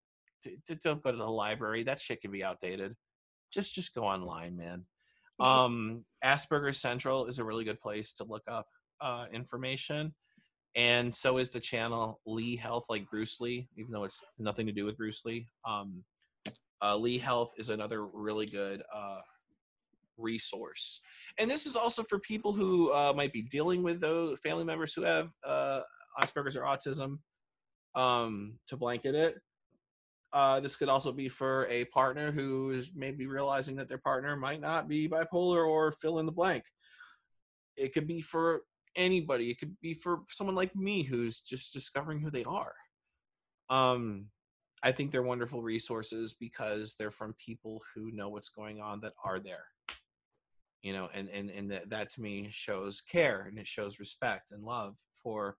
t- 0.44 0.58
t- 0.68 0.76
don't 0.84 1.02
go 1.02 1.12
to 1.12 1.18
the 1.18 1.24
library. 1.24 1.84
That 1.84 2.00
shit 2.00 2.22
can 2.22 2.32
be 2.32 2.44
outdated. 2.44 2.96
Just, 3.54 3.74
just 3.74 3.94
go 3.94 4.04
online, 4.04 4.58
man. 4.58 4.86
Um, 5.42 6.04
Asperger's 6.22 6.82
Central 6.82 7.28
is 7.28 7.40
a 7.40 7.46
really 7.46 7.64
good 7.64 7.80
place 7.80 8.12
to 8.16 8.26
look 8.26 8.44
up 8.50 8.68
uh, 9.00 9.24
information 9.32 10.14
and 10.76 11.14
so 11.14 11.38
is 11.38 11.50
the 11.50 11.60
channel 11.60 12.20
Lee 12.26 12.56
Health, 12.56 12.86
like 12.90 13.10
Bruce 13.10 13.40
Lee, 13.40 13.68
even 13.78 13.92
though 13.92 14.04
it's 14.04 14.22
nothing 14.38 14.66
to 14.68 14.72
do 14.72 14.86
with 14.86 14.98
Bruce 14.98 15.26
Lee. 15.26 15.48
Um, 15.68 16.04
uh, 16.82 16.96
Lee 16.96 17.18
Health 17.18 17.52
is 17.58 17.70
another 17.70 18.06
really 18.06 18.46
good 18.46 18.84
uh, 18.94 19.20
resource, 20.18 21.02
and 21.38 21.50
this 21.50 21.66
is 21.66 21.76
also 21.76 22.04
for 22.04 22.20
people 22.20 22.54
who 22.54 22.94
uh, 22.94 23.14
might 23.16 23.34
be 23.34 23.42
dealing 23.42 23.84
with 23.84 24.00
those 24.00 24.40
family 24.40 24.64
members 24.64 24.94
who 24.94 25.02
have 25.02 25.30
uh, 25.46 25.82
Asperger's 26.22 26.56
or 26.56 26.64
autism. 26.64 27.20
Um, 27.96 28.60
to 28.68 28.78
blanket 28.78 29.16
it, 29.16 29.36
uh, 30.32 30.60
this 30.60 30.76
could 30.76 30.90
also 30.90 31.12
be 31.12 31.28
for 31.28 31.66
a 31.70 31.86
partner 31.86 32.32
who 32.32 32.72
is 32.72 32.92
maybe 32.96 33.26
realizing 33.26 33.76
that 33.78 33.90
their 33.90 33.98
partner 33.98 34.36
might 34.36 34.62
not 34.62 34.88
be 34.88 35.10
bipolar 35.10 35.68
or 35.68 35.92
fill 35.92 36.20
in 36.20 36.26
the 36.26 36.32
blank. 36.32 36.64
It 37.76 37.94
could 37.94 38.08
be 38.08 38.22
for 38.22 38.62
anybody. 38.96 39.50
It 39.50 39.60
could 39.60 39.76
be 39.82 39.94
for 39.94 40.20
someone 40.30 40.56
like 40.56 40.76
me 40.76 41.04
who's 41.04 41.40
just 41.40 41.74
discovering 41.74 42.20
who 42.20 42.30
they 42.30 42.44
are. 42.44 42.74
Um, 43.70 44.26
I 44.84 44.92
think 44.92 45.12
they're 45.12 45.24
wonderful 45.24 45.62
resources 45.62 46.36
because 46.40 46.96
they're 46.96 47.12
from 47.12 47.36
people 47.44 47.82
who 47.94 48.12
know 48.12 48.30
what's 48.30 48.50
going 48.50 48.82
on 48.82 49.02
that 49.02 49.14
are 49.24 49.40
there. 49.40 49.66
You 50.82 50.94
know, 50.94 51.10
and 51.14 51.28
and 51.30 51.50
and 51.50 51.72
that, 51.72 51.90
that 51.90 52.12
to 52.12 52.22
me 52.22 52.48
shows 52.52 53.02
care 53.02 53.46
and 53.50 53.58
it 53.60 53.68
shows 53.68 54.00
respect 54.00 54.52
and 54.52 54.64
love 54.64 54.96
for 55.22 55.58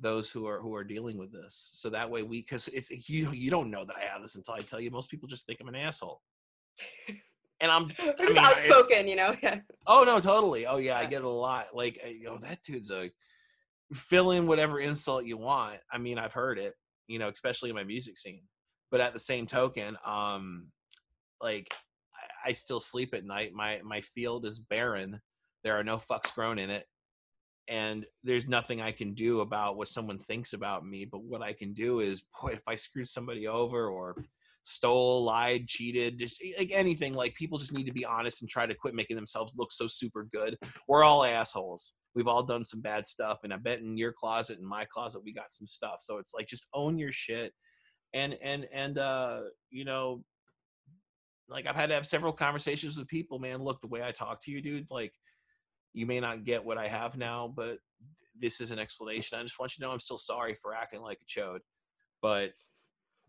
those 0.00 0.30
who 0.30 0.46
are 0.46 0.60
who 0.60 0.74
are 0.74 0.84
dealing 0.84 1.18
with 1.18 1.32
this. 1.32 1.70
So 1.74 1.90
that 1.90 2.08
way 2.10 2.22
we 2.22 2.40
because 2.42 2.68
it's 2.68 2.90
you 3.08 3.30
you 3.32 3.50
don't 3.50 3.70
know 3.70 3.84
that 3.84 3.96
I 3.96 4.04
have 4.04 4.22
this 4.22 4.36
until 4.36 4.54
I 4.54 4.60
tell 4.60 4.80
you. 4.80 4.90
Most 4.90 5.10
people 5.10 5.28
just 5.28 5.46
think 5.46 5.60
I'm 5.60 5.68
an 5.68 5.74
asshole. 5.74 6.20
And 7.60 7.70
I'm 7.72 7.88
just 7.98 8.18
mean, 8.18 8.38
I- 8.38 8.52
outspoken, 8.52 9.08
you 9.08 9.16
know. 9.16 9.34
Yeah. 9.42 9.58
Oh 9.86 10.04
no, 10.04 10.20
totally. 10.20 10.66
Oh 10.66 10.76
yeah, 10.76 10.98
I 10.98 11.06
get 11.06 11.18
it 11.22 11.24
a 11.24 11.28
lot. 11.28 11.68
Like, 11.74 11.98
uh, 12.04 12.08
you 12.08 12.24
know, 12.24 12.38
that 12.38 12.62
dude's 12.62 12.90
a 12.90 13.10
fill 13.92 14.32
in 14.32 14.46
whatever 14.46 14.80
insult 14.80 15.24
you 15.24 15.36
want. 15.36 15.78
I 15.90 15.98
mean, 15.98 16.18
I've 16.18 16.32
heard 16.34 16.58
it, 16.58 16.74
you 17.06 17.18
know, 17.18 17.28
especially 17.28 17.70
in 17.70 17.76
my 17.76 17.84
music 17.84 18.18
scene. 18.18 18.42
But 18.90 19.00
at 19.00 19.12
the 19.12 19.18
same 19.18 19.46
token, 19.46 19.96
um, 20.06 20.68
like 21.42 21.74
I, 22.44 22.50
I 22.50 22.52
still 22.52 22.80
sleep 22.80 23.12
at 23.14 23.24
night. 23.24 23.52
My 23.54 23.80
my 23.84 24.00
field 24.00 24.46
is 24.46 24.60
barren. 24.60 25.20
There 25.64 25.76
are 25.76 25.84
no 25.84 25.96
fucks 25.96 26.32
grown 26.34 26.58
in 26.58 26.70
it. 26.70 26.86
And 27.68 28.06
there's 28.24 28.48
nothing 28.48 28.80
I 28.80 28.92
can 28.92 29.14
do 29.14 29.40
about 29.40 29.76
what 29.76 29.88
someone 29.88 30.18
thinks 30.18 30.52
about 30.54 30.86
me. 30.86 31.04
But 31.04 31.22
what 31.22 31.42
I 31.42 31.52
can 31.52 31.74
do 31.74 32.00
is, 32.00 32.22
boy, 32.42 32.52
if 32.52 32.62
I 32.66 32.76
screwed 32.76 33.08
somebody 33.08 33.46
over 33.46 33.88
or 33.88 34.16
stole, 34.68 35.24
lied, 35.24 35.66
cheated, 35.66 36.18
just 36.18 36.42
eh, 36.44 36.52
like 36.58 36.70
anything. 36.72 37.14
Like 37.14 37.34
people 37.34 37.58
just 37.58 37.72
need 37.72 37.86
to 37.86 37.92
be 37.92 38.04
honest 38.04 38.42
and 38.42 38.50
try 38.50 38.66
to 38.66 38.74
quit 38.74 38.94
making 38.94 39.16
themselves 39.16 39.54
look 39.56 39.72
so 39.72 39.86
super 39.86 40.28
good. 40.30 40.56
We're 40.86 41.04
all 41.04 41.24
assholes. 41.24 41.94
We've 42.14 42.28
all 42.28 42.42
done 42.42 42.64
some 42.64 42.80
bad 42.80 43.06
stuff, 43.06 43.38
and 43.44 43.52
I 43.52 43.56
bet 43.56 43.80
in 43.80 43.96
your 43.96 44.12
closet, 44.12 44.58
and 44.58 44.66
my 44.66 44.84
closet, 44.84 45.22
we 45.24 45.32
got 45.32 45.52
some 45.52 45.66
stuff. 45.66 45.96
So 46.00 46.18
it's 46.18 46.34
like 46.34 46.48
just 46.48 46.66
own 46.74 46.98
your 46.98 47.12
shit, 47.12 47.52
and 48.12 48.36
and 48.42 48.66
and 48.72 48.98
uh, 48.98 49.40
you 49.70 49.84
know, 49.84 50.22
like 51.48 51.66
I've 51.66 51.76
had 51.76 51.88
to 51.90 51.94
have 51.94 52.06
several 52.06 52.32
conversations 52.32 52.98
with 52.98 53.08
people. 53.08 53.38
Man, 53.38 53.62
look, 53.62 53.80
the 53.80 53.88
way 53.88 54.02
I 54.02 54.10
talk 54.10 54.40
to 54.42 54.50
you, 54.50 54.60
dude, 54.60 54.90
like 54.90 55.12
you 55.92 56.06
may 56.06 56.20
not 56.20 56.44
get 56.44 56.64
what 56.64 56.78
I 56.78 56.88
have 56.88 57.16
now, 57.16 57.52
but 57.54 57.78
this 58.38 58.60
is 58.60 58.70
an 58.70 58.78
explanation. 58.78 59.38
I 59.38 59.42
just 59.42 59.58
want 59.58 59.72
you 59.72 59.82
to 59.82 59.88
know 59.88 59.92
I'm 59.92 60.00
still 60.00 60.18
sorry 60.18 60.56
for 60.60 60.74
acting 60.74 61.00
like 61.00 61.18
a 61.22 61.40
chode, 61.40 61.60
but 62.22 62.52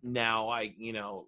now 0.03 0.49
I, 0.49 0.74
you 0.78 0.93
know, 0.93 1.28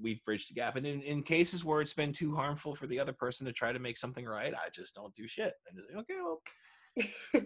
we've 0.00 0.24
bridged 0.24 0.50
the 0.50 0.54
gap. 0.54 0.76
And 0.76 0.86
in, 0.86 1.02
in 1.02 1.22
cases 1.22 1.64
where 1.64 1.80
it's 1.80 1.94
been 1.94 2.12
too 2.12 2.34
harmful 2.34 2.74
for 2.74 2.86
the 2.86 2.98
other 2.98 3.12
person 3.12 3.46
to 3.46 3.52
try 3.52 3.72
to 3.72 3.78
make 3.78 3.98
something 3.98 4.24
right, 4.24 4.54
I 4.54 4.70
just 4.70 4.94
don't 4.94 5.14
do 5.14 5.28
shit. 5.28 5.52
I 5.68 5.74
just 5.74 5.88
say, 5.88 5.94
okay, 5.94 6.14
well, 6.22 6.42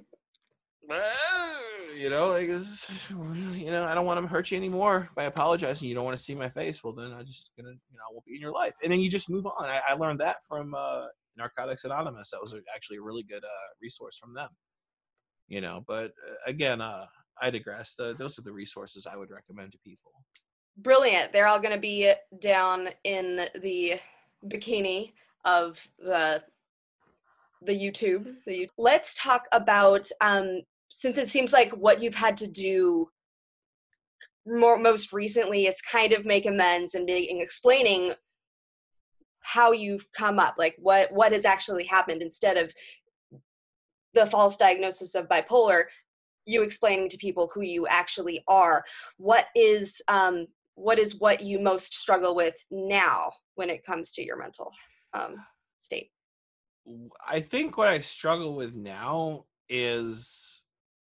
you 1.97 2.11
know, 2.11 2.35
I 2.35 2.47
guess, 2.47 2.91
you 3.11 3.71
know, 3.71 3.85
I 3.85 3.95
don't 3.95 4.07
want 4.07 4.21
to 4.21 4.27
hurt 4.27 4.51
you 4.51 4.57
anymore 4.57 5.11
by 5.15 5.25
apologizing. 5.25 5.89
You 5.89 5.95
don't 5.95 6.05
want 6.05 6.17
to 6.17 6.23
see 6.23 6.35
my 6.35 6.49
face. 6.49 6.83
Well, 6.83 6.95
then 6.95 7.13
I 7.13 7.23
just 7.23 7.53
gonna, 7.57 7.71
you 7.71 7.97
know, 7.97 8.03
I 8.09 8.13
won't 8.13 8.25
be 8.25 8.35
in 8.35 8.41
your 8.41 8.53
life. 8.53 8.75
And 8.83 8.91
then 8.91 9.01
you 9.01 9.11
just 9.11 9.31
move 9.31 9.47
on. 9.47 9.69
I, 9.69 9.81
I 9.89 9.95
learned 9.95 10.21
that 10.21 10.39
from 10.49 10.75
uh, 10.75 11.07
Narcotics 11.39 11.85
Anonymous. 11.85 12.31
That 12.31 12.41
was 12.43 12.55
actually 12.75 12.99
a 12.99 13.03
really 13.03 13.23
good 13.23 13.45
uh, 13.45 13.69
resource 13.81 14.19
from 14.19 14.35
them. 14.35 14.51
You 15.49 15.63
know, 15.63 15.83
but 15.87 16.07
uh, 16.29 16.35
again, 16.47 16.81
uh, 16.83 17.07
I 17.41 17.51
digress. 17.51 17.95
The, 17.97 18.15
those 18.19 18.39
are 18.39 18.43
the 18.43 18.53
resources 18.53 19.07
I 19.07 19.17
would 19.17 19.31
recommend 19.31 19.73
to 19.73 19.79
people. 19.79 20.13
Brilliant. 20.77 21.33
They're 21.33 21.47
all 21.47 21.61
going 21.61 21.75
to 21.75 21.81
be 21.81 22.13
down 22.41 22.89
in 23.05 23.47
the 23.63 23.95
bikini 24.47 25.13
of 25.45 25.79
the 25.99 26.43
the 27.63 27.73
YouTube. 27.73 28.37
The, 28.47 28.57
You- 28.59 28.69
let's 28.77 29.15
talk 29.15 29.47
about 29.53 30.09
um, 30.21 30.61
since 30.91 31.19
it 31.19 31.29
seems 31.29 31.53
like 31.53 31.73
what 31.73 32.03
you've 32.03 32.15
had 32.15 32.37
to 32.39 32.47
do 32.47 33.09
more 34.47 34.79
most 34.79 35.13
recently 35.13 35.67
is 35.67 35.81
kind 35.81 36.13
of 36.13 36.25
make 36.25 36.47
amends 36.47 36.95
and 36.95 37.07
being 37.07 37.41
explaining 37.41 38.13
how 39.49 39.73
you've 39.73 40.07
come 40.13 40.39
up, 40.39 40.57
like 40.59 40.77
what 40.79 41.11
what 41.11 41.33
has 41.33 41.47
actually 41.47 41.85
happened 41.85 42.21
instead 42.21 42.59
of 42.59 42.73
the 44.13 44.27
false 44.27 44.57
diagnosis 44.57 45.15
of 45.15 45.29
bipolar. 45.29 45.85
You 46.45 46.63
explaining 46.63 47.09
to 47.11 47.19
people 47.19 47.51
who 47.55 47.63
you 47.63 47.87
actually 47.87 48.43
are. 48.47 48.85
What 49.17 49.47
is 49.55 50.03
um, 50.09 50.47
what 50.75 50.99
is 50.99 51.17
what 51.19 51.43
you 51.43 51.59
most 51.59 51.95
struggle 51.95 52.35
with 52.35 52.55
now 52.71 53.33
when 53.55 53.71
it 53.71 53.85
comes 53.85 54.13
to 54.13 54.25
your 54.25 54.37
mental 54.37 54.73
um, 55.15 55.37
state? 55.81 56.11
i 57.27 57.39
think 57.39 57.77
what 57.77 57.89
I 57.89 57.99
struggle 57.99 58.55
with 58.55 58.75
now 58.75 59.45
is 59.69 60.63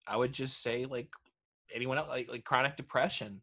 I 0.06 0.16
would 0.16 0.32
just 0.32 0.62
say 0.62 0.84
like 0.84 1.08
anyone 1.74 1.98
else 1.98 2.08
like 2.08 2.30
like 2.30 2.44
chronic 2.44 2.76
depression 2.76 3.40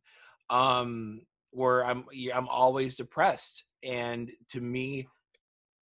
um 0.49 1.23
where 1.51 1.83
I'm 1.85 2.05
I'm 2.33 2.47
always 2.47 2.95
depressed 2.95 3.65
and 3.83 4.31
to 4.49 4.61
me 4.61 5.07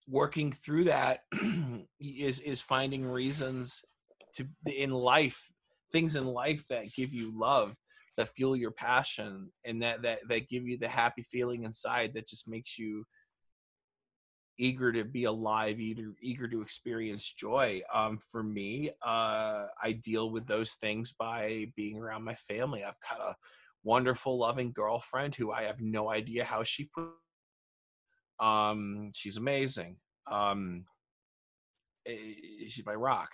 working 0.07 0.51
through 0.51 0.85
that 0.85 1.23
is 1.99 2.39
is 2.39 2.61
finding 2.61 3.05
reasons 3.05 3.83
to 4.33 4.47
in 4.65 4.91
life 4.91 5.49
things 5.91 6.15
in 6.15 6.25
life 6.25 6.63
that 6.69 6.91
give 6.93 7.13
you 7.13 7.31
love 7.37 7.75
that 8.17 8.29
fuel 8.35 8.55
your 8.55 8.71
passion 8.71 9.49
and 9.65 9.81
that 9.81 10.01
that 10.01 10.19
that 10.27 10.49
give 10.49 10.67
you 10.67 10.77
the 10.77 10.87
happy 10.87 11.23
feeling 11.23 11.63
inside 11.63 12.13
that 12.13 12.27
just 12.27 12.47
makes 12.47 12.77
you 12.77 13.05
eager 14.57 14.91
to 14.91 15.05
be 15.05 15.23
alive 15.23 15.79
eager 15.79 16.13
eager 16.21 16.47
to 16.47 16.61
experience 16.61 17.33
joy. 17.33 17.81
Um 17.93 18.19
for 18.31 18.43
me 18.43 18.91
uh 19.05 19.67
i 19.81 19.93
deal 20.03 20.31
with 20.31 20.45
those 20.47 20.73
things 20.73 21.13
by 21.13 21.71
being 21.75 21.97
around 21.97 22.23
my 22.23 22.35
family. 22.35 22.83
I've 22.83 22.99
got 23.09 23.21
a 23.21 23.35
wonderful 23.83 24.37
loving 24.37 24.73
girlfriend 24.73 25.35
who 25.35 25.53
i 25.53 25.63
have 25.63 25.79
no 25.79 26.09
idea 26.09 26.43
how 26.43 26.63
she 26.63 26.89
put 26.93 27.13
um 28.39 29.11
she's 29.13 29.37
amazing. 29.37 29.97
Um 30.29 30.85
eh, 32.07 32.15
she's 32.67 32.85
my 32.85 32.95
rock. 32.95 33.31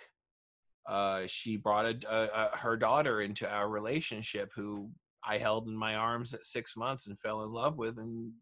Uh 0.86 1.22
she 1.26 1.56
brought 1.56 1.86
a, 1.86 1.98
a, 2.08 2.24
a, 2.24 2.56
her 2.56 2.76
daughter 2.76 3.20
into 3.20 3.48
our 3.48 3.68
relationship 3.68 4.52
who 4.54 4.90
i 5.24 5.38
held 5.38 5.66
in 5.66 5.76
my 5.76 5.96
arms 5.96 6.32
at 6.34 6.44
six 6.44 6.76
months 6.76 7.08
and 7.08 7.18
fell 7.18 7.42
in 7.42 7.50
love 7.50 7.76
with 7.76 7.98
and 7.98 8.32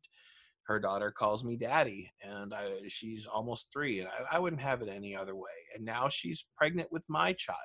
her 0.64 0.80
daughter 0.80 1.10
calls 1.10 1.44
me 1.44 1.56
daddy 1.56 2.10
and 2.22 2.54
I, 2.54 2.70
she's 2.88 3.26
almost 3.26 3.70
three 3.72 4.00
and 4.00 4.08
I, 4.08 4.36
I, 4.36 4.38
wouldn't 4.38 4.62
have 4.62 4.82
it 4.82 4.88
any 4.88 5.14
other 5.14 5.36
way. 5.36 5.50
And 5.74 5.84
now 5.84 6.08
she's 6.08 6.46
pregnant 6.56 6.90
with 6.90 7.02
my 7.08 7.32
child 7.34 7.58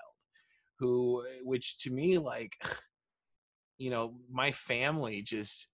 who 0.80 1.24
which 1.44 1.80
to 1.80 1.92
me 1.92 2.18
like 2.18 2.54
you 3.78 3.90
know 3.90 4.16
my 4.32 4.52
family 4.52 5.22
just 5.22 5.68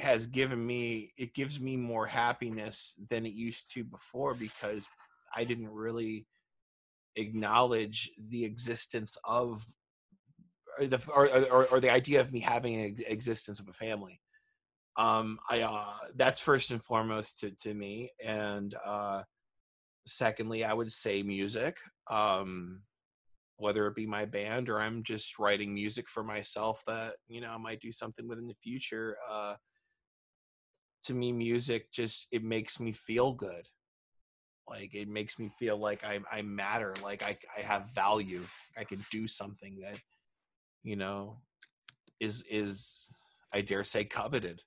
has 0.00 0.26
given 0.26 0.64
me 0.64 1.12
it 1.16 1.34
gives 1.34 1.58
me 1.58 1.76
more 1.76 2.06
happiness 2.06 2.94
than 3.10 3.24
it 3.24 3.32
used 3.32 3.72
to 3.72 3.82
before 3.84 4.34
because 4.34 4.86
i 5.34 5.44
didn't 5.44 5.70
really 5.70 6.26
acknowledge 7.16 8.10
the 8.28 8.44
existence 8.44 9.16
of 9.24 9.64
or 10.78 10.86
the 10.86 11.02
or, 11.14 11.28
or, 11.50 11.66
or 11.66 11.80
the 11.80 11.90
idea 11.90 12.20
of 12.20 12.32
me 12.32 12.40
having 12.40 12.74
an 12.76 12.96
existence 13.06 13.58
of 13.60 13.68
a 13.68 13.72
family. 13.72 14.20
Um 14.96 15.38
i 15.48 15.60
uh 15.60 15.94
that's 16.16 16.40
first 16.40 16.70
and 16.70 16.82
foremost 16.82 17.40
to 17.40 17.50
to 17.62 17.74
me. 17.74 18.10
And 18.24 18.74
uh 18.84 19.22
secondly 20.06 20.64
i 20.64 20.72
would 20.72 20.92
say 20.92 21.22
music. 21.22 21.78
Um 22.10 22.82
whether 23.56 23.88
it 23.88 23.96
be 23.96 24.06
my 24.06 24.24
band 24.24 24.68
or 24.68 24.80
i'm 24.80 25.02
just 25.02 25.38
writing 25.40 25.74
music 25.74 26.08
for 26.08 26.22
myself 26.22 26.80
that 26.86 27.14
you 27.26 27.40
know 27.40 27.50
i 27.50 27.58
might 27.58 27.80
do 27.80 27.90
something 27.90 28.28
with 28.28 28.38
in 28.38 28.46
the 28.46 28.54
future 28.54 29.16
uh 29.28 29.54
to 31.08 31.14
me 31.14 31.32
music 31.32 31.90
just 31.90 32.26
it 32.30 32.44
makes 32.44 32.78
me 32.78 32.92
feel 32.92 33.32
good. 33.32 33.66
Like 34.68 34.94
it 34.94 35.08
makes 35.08 35.38
me 35.38 35.50
feel 35.58 35.78
like 35.78 36.04
i 36.04 36.20
i 36.30 36.42
matter 36.42 36.94
like 37.02 37.24
i 37.24 37.36
i 37.56 37.62
have 37.62 37.90
value 37.94 38.42
i 38.76 38.84
can 38.84 39.04
do 39.10 39.26
something 39.26 39.78
that 39.80 39.98
you 40.82 40.96
know 40.96 41.38
is 42.20 42.44
is 42.50 43.10
i 43.54 43.62
dare 43.62 43.84
say 43.84 44.04
coveted. 44.04 44.62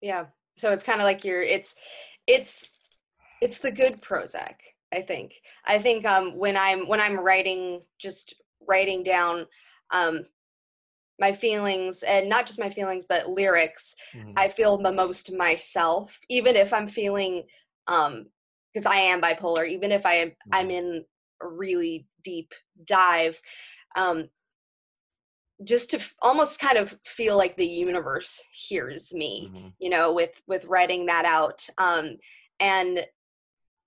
Yeah. 0.00 0.26
So 0.56 0.70
it's 0.70 0.84
kind 0.84 1.00
of 1.00 1.04
like 1.04 1.24
you're 1.24 1.42
it's 1.42 1.74
it's 2.28 2.70
it's 3.40 3.58
the 3.58 3.72
good 3.72 4.00
prozac 4.00 4.54
i 4.92 5.00
think. 5.00 5.34
I 5.66 5.78
think 5.78 6.04
um 6.04 6.38
when 6.38 6.56
i'm 6.56 6.86
when 6.86 7.00
i'm 7.00 7.18
writing 7.18 7.82
just 7.98 8.34
writing 8.68 9.02
down 9.02 9.46
um 9.90 10.24
my 11.20 11.32
feelings 11.32 12.02
and 12.02 12.28
not 12.28 12.46
just 12.46 12.58
my 12.58 12.70
feelings 12.70 13.06
but 13.08 13.28
lyrics 13.28 13.94
mm-hmm. 14.14 14.32
i 14.36 14.48
feel 14.48 14.76
the 14.76 14.92
most 14.92 15.32
myself 15.32 16.18
even 16.28 16.56
if 16.56 16.72
i'm 16.72 16.88
feeling 16.88 17.44
um 17.86 18.26
because 18.72 18.86
i 18.86 18.96
am 18.96 19.20
bipolar 19.20 19.68
even 19.68 19.92
if 19.92 20.04
i 20.06 20.14
am 20.14 20.28
mm-hmm. 20.28 20.54
i'm 20.54 20.70
in 20.70 21.04
a 21.42 21.46
really 21.46 22.06
deep 22.22 22.52
dive 22.86 23.40
um 23.96 24.28
just 25.62 25.90
to 25.90 25.98
f- 25.98 26.14
almost 26.20 26.58
kind 26.58 26.76
of 26.76 26.98
feel 27.06 27.36
like 27.36 27.56
the 27.56 27.66
universe 27.66 28.42
hears 28.52 29.14
me 29.14 29.50
mm-hmm. 29.52 29.68
you 29.78 29.90
know 29.90 30.12
with 30.12 30.42
with 30.46 30.64
writing 30.64 31.06
that 31.06 31.24
out 31.24 31.66
um 31.78 32.16
and 32.60 33.06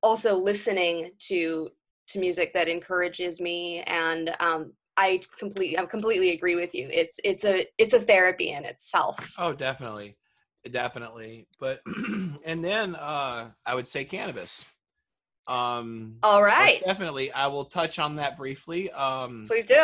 also 0.02 0.36
listening 0.36 1.12
to 1.20 1.70
to 2.08 2.20
music 2.20 2.54
that 2.54 2.70
encourages 2.70 3.42
me 3.42 3.82
and 3.82 4.34
um 4.40 4.72
i 4.98 5.22
completely 5.40 5.78
i 5.78 5.86
completely 5.86 6.32
agree 6.32 6.56
with 6.56 6.74
you. 6.76 6.90
It's 6.92 7.20
it's 7.24 7.46
a 7.46 7.66
it's 7.78 7.94
a 7.94 8.00
therapy 8.00 8.52
in 8.52 8.66
itself. 8.66 9.34
Oh 9.38 9.54
definitely. 9.54 10.18
Definitely. 10.70 11.48
But 11.60 11.82
and 12.46 12.64
then 12.64 12.96
uh 12.96 13.52
i 13.66 13.76
would 13.76 13.88
say 13.88 14.04
cannabis. 14.04 14.66
Um 15.48 16.18
all 16.24 16.44
right. 16.44 16.82
definitely. 16.86 17.32
I 17.32 17.48
will 17.48 17.66
touch 17.66 18.00
on 18.00 18.18
that 18.18 18.38
briefly. 18.38 18.92
Um 18.92 19.46
please 19.48 19.66
do. 19.66 19.84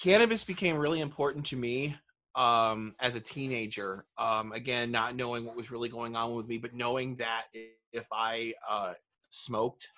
cannabis 0.00 0.44
became 0.44 0.76
really 0.76 1.00
important 1.00 1.46
to 1.46 1.56
me 1.56 1.96
um, 2.34 2.94
as 3.00 3.14
a 3.14 3.20
teenager. 3.20 4.04
Um, 4.18 4.52
again, 4.52 4.90
not 4.90 5.16
knowing 5.16 5.44
what 5.44 5.56
was 5.56 5.70
really 5.70 5.88
going 5.88 6.16
on 6.16 6.34
with 6.34 6.46
me, 6.46 6.58
but 6.58 6.74
knowing 6.74 7.16
that 7.16 7.44
if 7.92 8.06
I 8.12 8.54
uh, 8.68 8.94
smoked, 9.30 9.88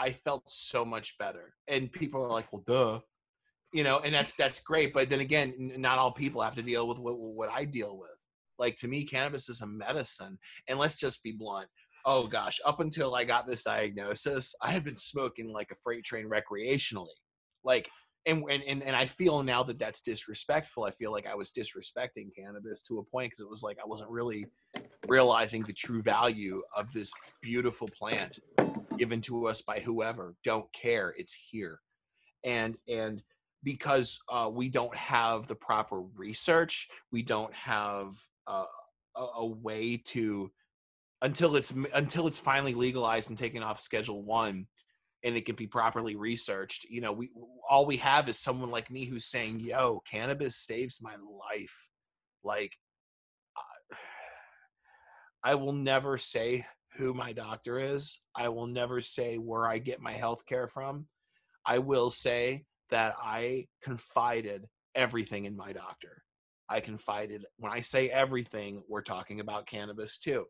I 0.00 0.12
felt 0.12 0.50
so 0.50 0.84
much 0.84 1.18
better. 1.18 1.54
And 1.68 1.92
people 1.92 2.24
are 2.24 2.30
like, 2.30 2.52
"Well, 2.52 2.64
duh," 2.66 3.00
you 3.72 3.84
know, 3.84 4.00
and 4.00 4.14
that's 4.14 4.34
that's 4.34 4.60
great. 4.60 4.94
But 4.94 5.10
then 5.10 5.20
again, 5.20 5.54
not 5.76 5.98
all 5.98 6.12
people 6.12 6.40
have 6.42 6.56
to 6.56 6.62
deal 6.62 6.88
with 6.88 6.98
what, 6.98 7.18
what 7.18 7.50
I 7.50 7.64
deal 7.64 7.98
with. 7.98 8.10
Like 8.58 8.76
to 8.76 8.88
me, 8.88 9.04
cannabis 9.04 9.48
is 9.48 9.60
a 9.60 9.66
medicine. 9.66 10.38
And 10.68 10.78
let's 10.78 10.96
just 10.96 11.22
be 11.22 11.32
blunt. 11.32 11.68
Oh 12.06 12.26
gosh, 12.26 12.58
up 12.64 12.80
until 12.80 13.14
I 13.14 13.24
got 13.24 13.46
this 13.46 13.64
diagnosis, 13.64 14.54
I 14.62 14.70
had 14.70 14.84
been 14.84 14.96
smoking 14.96 15.52
like 15.52 15.70
a 15.70 15.76
freight 15.84 16.04
train 16.04 16.28
recreationally. 16.28 17.08
Like 17.62 17.90
and, 18.26 18.44
and 18.50 18.82
and 18.82 18.96
I 18.96 19.06
feel 19.06 19.42
now 19.42 19.62
that 19.62 19.78
that's 19.78 20.02
disrespectful. 20.02 20.84
I 20.84 20.90
feel 20.92 21.12
like 21.12 21.26
I 21.26 21.34
was 21.34 21.50
disrespecting 21.50 22.34
cannabis 22.36 22.82
to 22.82 22.98
a 22.98 23.04
point 23.04 23.30
because 23.30 23.40
it 23.40 23.50
was 23.50 23.62
like 23.62 23.78
I 23.82 23.86
wasn't 23.86 24.10
really 24.10 24.46
realizing 25.08 25.62
the 25.62 25.72
true 25.72 26.02
value 26.02 26.62
of 26.76 26.92
this 26.92 27.12
beautiful 27.42 27.88
plant 27.98 28.38
given 29.00 29.22
to 29.22 29.46
us 29.46 29.62
by 29.62 29.80
whoever. 29.80 30.34
Don't 30.44 30.70
care, 30.74 31.14
it's 31.16 31.32
here, 31.32 31.80
and 32.44 32.76
and 32.86 33.22
because 33.64 34.20
uh, 34.30 34.50
we 34.52 34.68
don't 34.68 34.94
have 34.94 35.46
the 35.46 35.54
proper 35.54 36.02
research, 36.02 36.86
we 37.10 37.22
don't 37.22 37.52
have 37.54 38.14
uh, 38.46 38.66
a, 39.16 39.26
a 39.38 39.46
way 39.46 39.96
to 40.08 40.52
until 41.22 41.56
it's 41.56 41.72
until 41.94 42.26
it's 42.26 42.38
finally 42.38 42.74
legalized 42.74 43.30
and 43.30 43.38
taken 43.38 43.62
off 43.62 43.80
Schedule 43.80 44.22
One 44.22 44.66
and 45.24 45.34
it 45.34 45.46
can 45.46 45.56
be 45.56 45.66
properly 45.66 46.16
researched 46.16 46.84
you 46.84 47.00
know 47.00 47.12
we 47.12 47.30
all 47.68 47.84
we 47.84 47.98
have 47.98 48.26
is 48.28 48.38
someone 48.38 48.70
like 48.70 48.90
me 48.90 49.04
who's 49.04 49.26
saying 49.26 49.60
yo 49.60 50.02
cannabis 50.10 50.56
saves 50.56 51.02
my 51.02 51.12
life 51.12 51.88
like 52.42 52.72
i 55.44 55.54
will 55.54 55.74
never 55.74 56.16
say 56.16 56.64
who 56.96 57.14
my 57.14 57.32
doctor 57.32 57.78
is 57.78 58.20
i 58.34 58.48
will 58.48 58.66
never 58.66 59.00
say 59.00 59.36
where 59.36 59.66
i 59.66 59.78
get 59.78 60.00
my 60.00 60.12
health 60.12 60.44
care 60.46 60.68
from 60.68 61.06
i 61.66 61.78
will 61.78 62.10
say 62.10 62.64
that 62.90 63.14
i 63.22 63.66
confided 63.82 64.66
everything 64.94 65.44
in 65.44 65.56
my 65.56 65.72
doctor 65.72 66.22
i 66.68 66.80
confided 66.80 67.44
when 67.58 67.72
i 67.72 67.80
say 67.80 68.10
everything 68.10 68.82
we're 68.88 69.02
talking 69.02 69.40
about 69.40 69.66
cannabis 69.66 70.18
too 70.18 70.44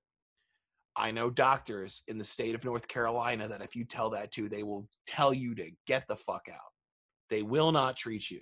I 0.97 1.13
know 1.13 1.31
doctors 1.31 2.03
in 2.09 2.19
the 2.19 2.25
state 2.25 2.55
of 2.55 2.65
North 2.65 2.89
Carolina 2.89 3.49
that 3.49 3.63
if 3.63 3.77
you 3.77 3.85
tell 3.85 4.11
that 4.11 4.33
to, 4.33 4.49
they 4.49 4.63
will 4.63 4.89
tell 5.07 5.33
you 5.33 5.55
to 5.55 5.71
get 5.87 6.07
the 6.09 6.17
fuck 6.17 6.49
out. 6.53 6.73
They 7.29 7.43
will 7.43 7.73
not 7.73 7.97
treat 7.97 8.31
you. 8.31 8.41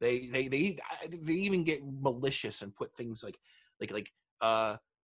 They 0.00 0.26
they 0.26 0.48
they 0.48 0.78
they 1.08 1.32
even 1.32 1.64
get 1.64 1.80
malicious 1.84 2.62
and 2.62 2.74
put 2.74 2.94
things 2.94 3.22
like 3.24 3.38
like 3.80 3.92
like 3.92 4.12
uh 4.40 4.76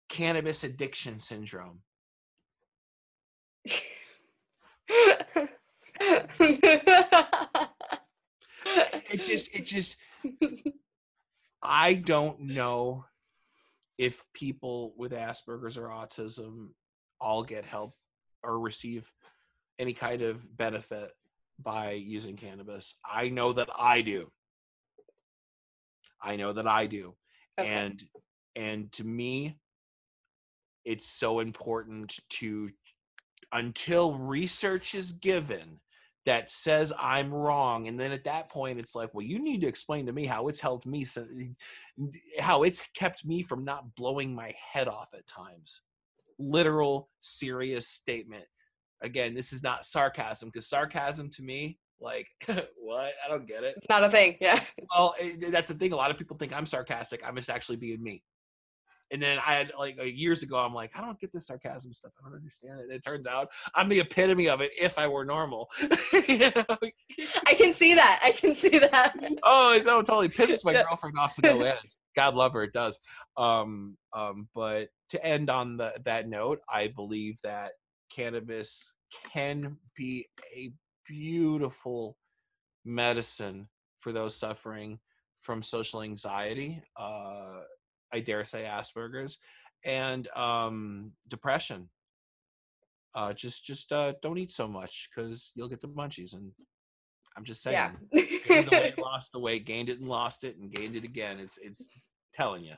cannabis 0.08 0.64
addiction 0.64 1.18
syndrome. 1.20 1.80
It 4.88 5.50
just 9.22 9.54
it 9.54 9.64
just 9.64 9.96
I 11.62 11.94
don't 11.94 12.40
know 12.40 13.04
if 13.98 14.22
people 14.34 14.94
with 14.96 15.12
Asperger's 15.12 15.78
or 15.78 15.88
autism 15.88 16.68
all 17.20 17.42
get 17.42 17.64
help 17.64 17.94
or 18.42 18.60
receive 18.60 19.10
any 19.78 19.92
kind 19.92 20.22
of 20.22 20.56
benefit 20.56 21.10
by 21.58 21.92
using 21.92 22.36
cannabis. 22.36 22.96
I 23.04 23.30
know 23.30 23.52
that 23.54 23.68
I 23.76 24.02
do. 24.02 24.30
I 26.20 26.36
know 26.36 26.52
that 26.52 26.66
I 26.66 26.86
do. 26.86 27.14
Okay. 27.58 27.68
And 27.68 28.02
and 28.54 28.92
to 28.92 29.04
me 29.04 29.58
it's 30.84 31.08
so 31.08 31.40
important 31.40 32.18
to 32.30 32.70
until 33.52 34.14
research 34.14 34.94
is 34.94 35.12
given 35.12 35.80
that 36.26 36.50
says 36.50 36.92
I'm 36.98 37.32
wrong. 37.32 37.86
And 37.86 37.98
then 37.98 38.10
at 38.12 38.24
that 38.24 38.50
point, 38.50 38.80
it's 38.80 38.94
like, 38.94 39.14
well, 39.14 39.24
you 39.24 39.38
need 39.38 39.60
to 39.60 39.68
explain 39.68 40.06
to 40.06 40.12
me 40.12 40.26
how 40.26 40.48
it's 40.48 40.60
helped 40.60 40.84
me, 40.84 41.06
how 42.40 42.64
it's 42.64 42.86
kept 42.96 43.24
me 43.24 43.42
from 43.42 43.64
not 43.64 43.94
blowing 43.94 44.34
my 44.34 44.52
head 44.72 44.88
off 44.88 45.08
at 45.14 45.26
times. 45.28 45.82
Literal, 46.38 47.08
serious 47.20 47.86
statement. 47.88 48.44
Again, 49.02 49.34
this 49.34 49.52
is 49.52 49.62
not 49.62 49.84
sarcasm 49.84 50.48
because 50.48 50.66
sarcasm 50.66 51.30
to 51.30 51.42
me 51.42 51.78
Like, 52.00 52.28
what? 52.76 53.12
I 53.24 53.28
don't 53.28 53.46
get 53.46 53.64
it. 53.64 53.74
It's 53.76 53.88
not 53.88 54.04
a 54.04 54.10
thing. 54.10 54.36
Yeah. 54.40 54.60
Well, 54.94 55.14
eh, 55.18 55.36
that's 55.50 55.68
the 55.68 55.74
thing. 55.74 55.92
A 55.92 55.96
lot 55.96 56.10
of 56.10 56.18
people 56.18 56.36
think 56.36 56.52
I'm 56.52 56.66
sarcastic. 56.66 57.22
I'm 57.26 57.36
just 57.36 57.50
actually 57.50 57.76
being 57.76 58.02
me. 58.02 58.22
And 59.12 59.22
then 59.22 59.38
I 59.38 59.54
had 59.54 59.72
like 59.78 59.98
years 60.02 60.42
ago, 60.42 60.58
I'm 60.58 60.74
like, 60.74 60.96
I 60.96 61.00
don't 61.00 61.18
get 61.20 61.32
this 61.32 61.46
sarcasm 61.46 61.92
stuff. 61.92 62.12
I 62.18 62.28
don't 62.28 62.36
understand 62.36 62.80
it. 62.80 62.84
And 62.84 62.92
it 62.92 63.04
turns 63.04 63.26
out 63.26 63.50
I'm 63.74 63.88
the 63.88 64.00
epitome 64.00 64.48
of 64.48 64.60
it. 64.60 64.72
If 64.80 64.98
I 64.98 65.06
were 65.06 65.24
normal, 65.24 65.70
you 66.28 66.38
know? 66.38 66.64
I 67.46 67.54
can 67.54 67.72
see 67.72 67.94
that. 67.94 68.20
I 68.22 68.32
can 68.32 68.54
see 68.54 68.78
that. 68.78 69.14
oh, 69.44 69.72
it's 69.72 69.86
oh, 69.86 70.02
totally 70.02 70.28
pisses 70.28 70.64
my 70.64 70.72
girlfriend 70.72 71.18
off 71.18 71.34
to 71.36 71.42
no 71.42 71.62
end. 71.62 71.78
God 72.16 72.34
love 72.34 72.52
her, 72.54 72.64
it 72.64 72.72
does. 72.72 72.98
Um, 73.36 73.96
um, 74.14 74.48
but 74.54 74.88
to 75.10 75.24
end 75.24 75.50
on 75.50 75.76
the 75.76 75.92
that 76.04 76.28
note, 76.28 76.60
I 76.68 76.88
believe 76.88 77.38
that 77.44 77.72
cannabis 78.10 78.94
can 79.32 79.76
be 79.96 80.26
a 80.54 80.72
beautiful 81.06 82.16
medicine 82.84 83.68
for 84.00 84.12
those 84.12 84.36
suffering 84.36 84.98
from 85.42 85.62
social 85.62 86.02
anxiety. 86.02 86.82
Uh, 86.98 87.60
I 88.12 88.20
dare 88.20 88.44
say 88.44 88.64
Asperger's 88.64 89.38
and 89.84 90.28
um, 90.36 91.12
depression. 91.28 91.88
Uh, 93.14 93.32
just 93.32 93.64
just 93.64 93.92
uh, 93.92 94.12
don't 94.20 94.38
eat 94.38 94.50
so 94.50 94.68
much 94.68 95.08
because 95.14 95.50
you'll 95.54 95.68
get 95.68 95.80
the 95.80 95.88
munchies. 95.88 96.34
And 96.34 96.52
I'm 97.36 97.44
just 97.44 97.62
saying 97.62 97.96
Yeah. 98.12 98.20
gained 98.46 98.68
the 98.68 98.72
weight, 98.72 98.98
lost 98.98 99.32
the 99.32 99.40
weight, 99.40 99.64
gained 99.64 99.88
it 99.88 100.00
and 100.00 100.08
lost 100.08 100.44
it, 100.44 100.56
and 100.58 100.70
gained 100.70 100.96
it 100.96 101.04
again. 101.04 101.38
It's 101.38 101.58
it's 101.58 101.88
telling 102.34 102.64
you. 102.64 102.74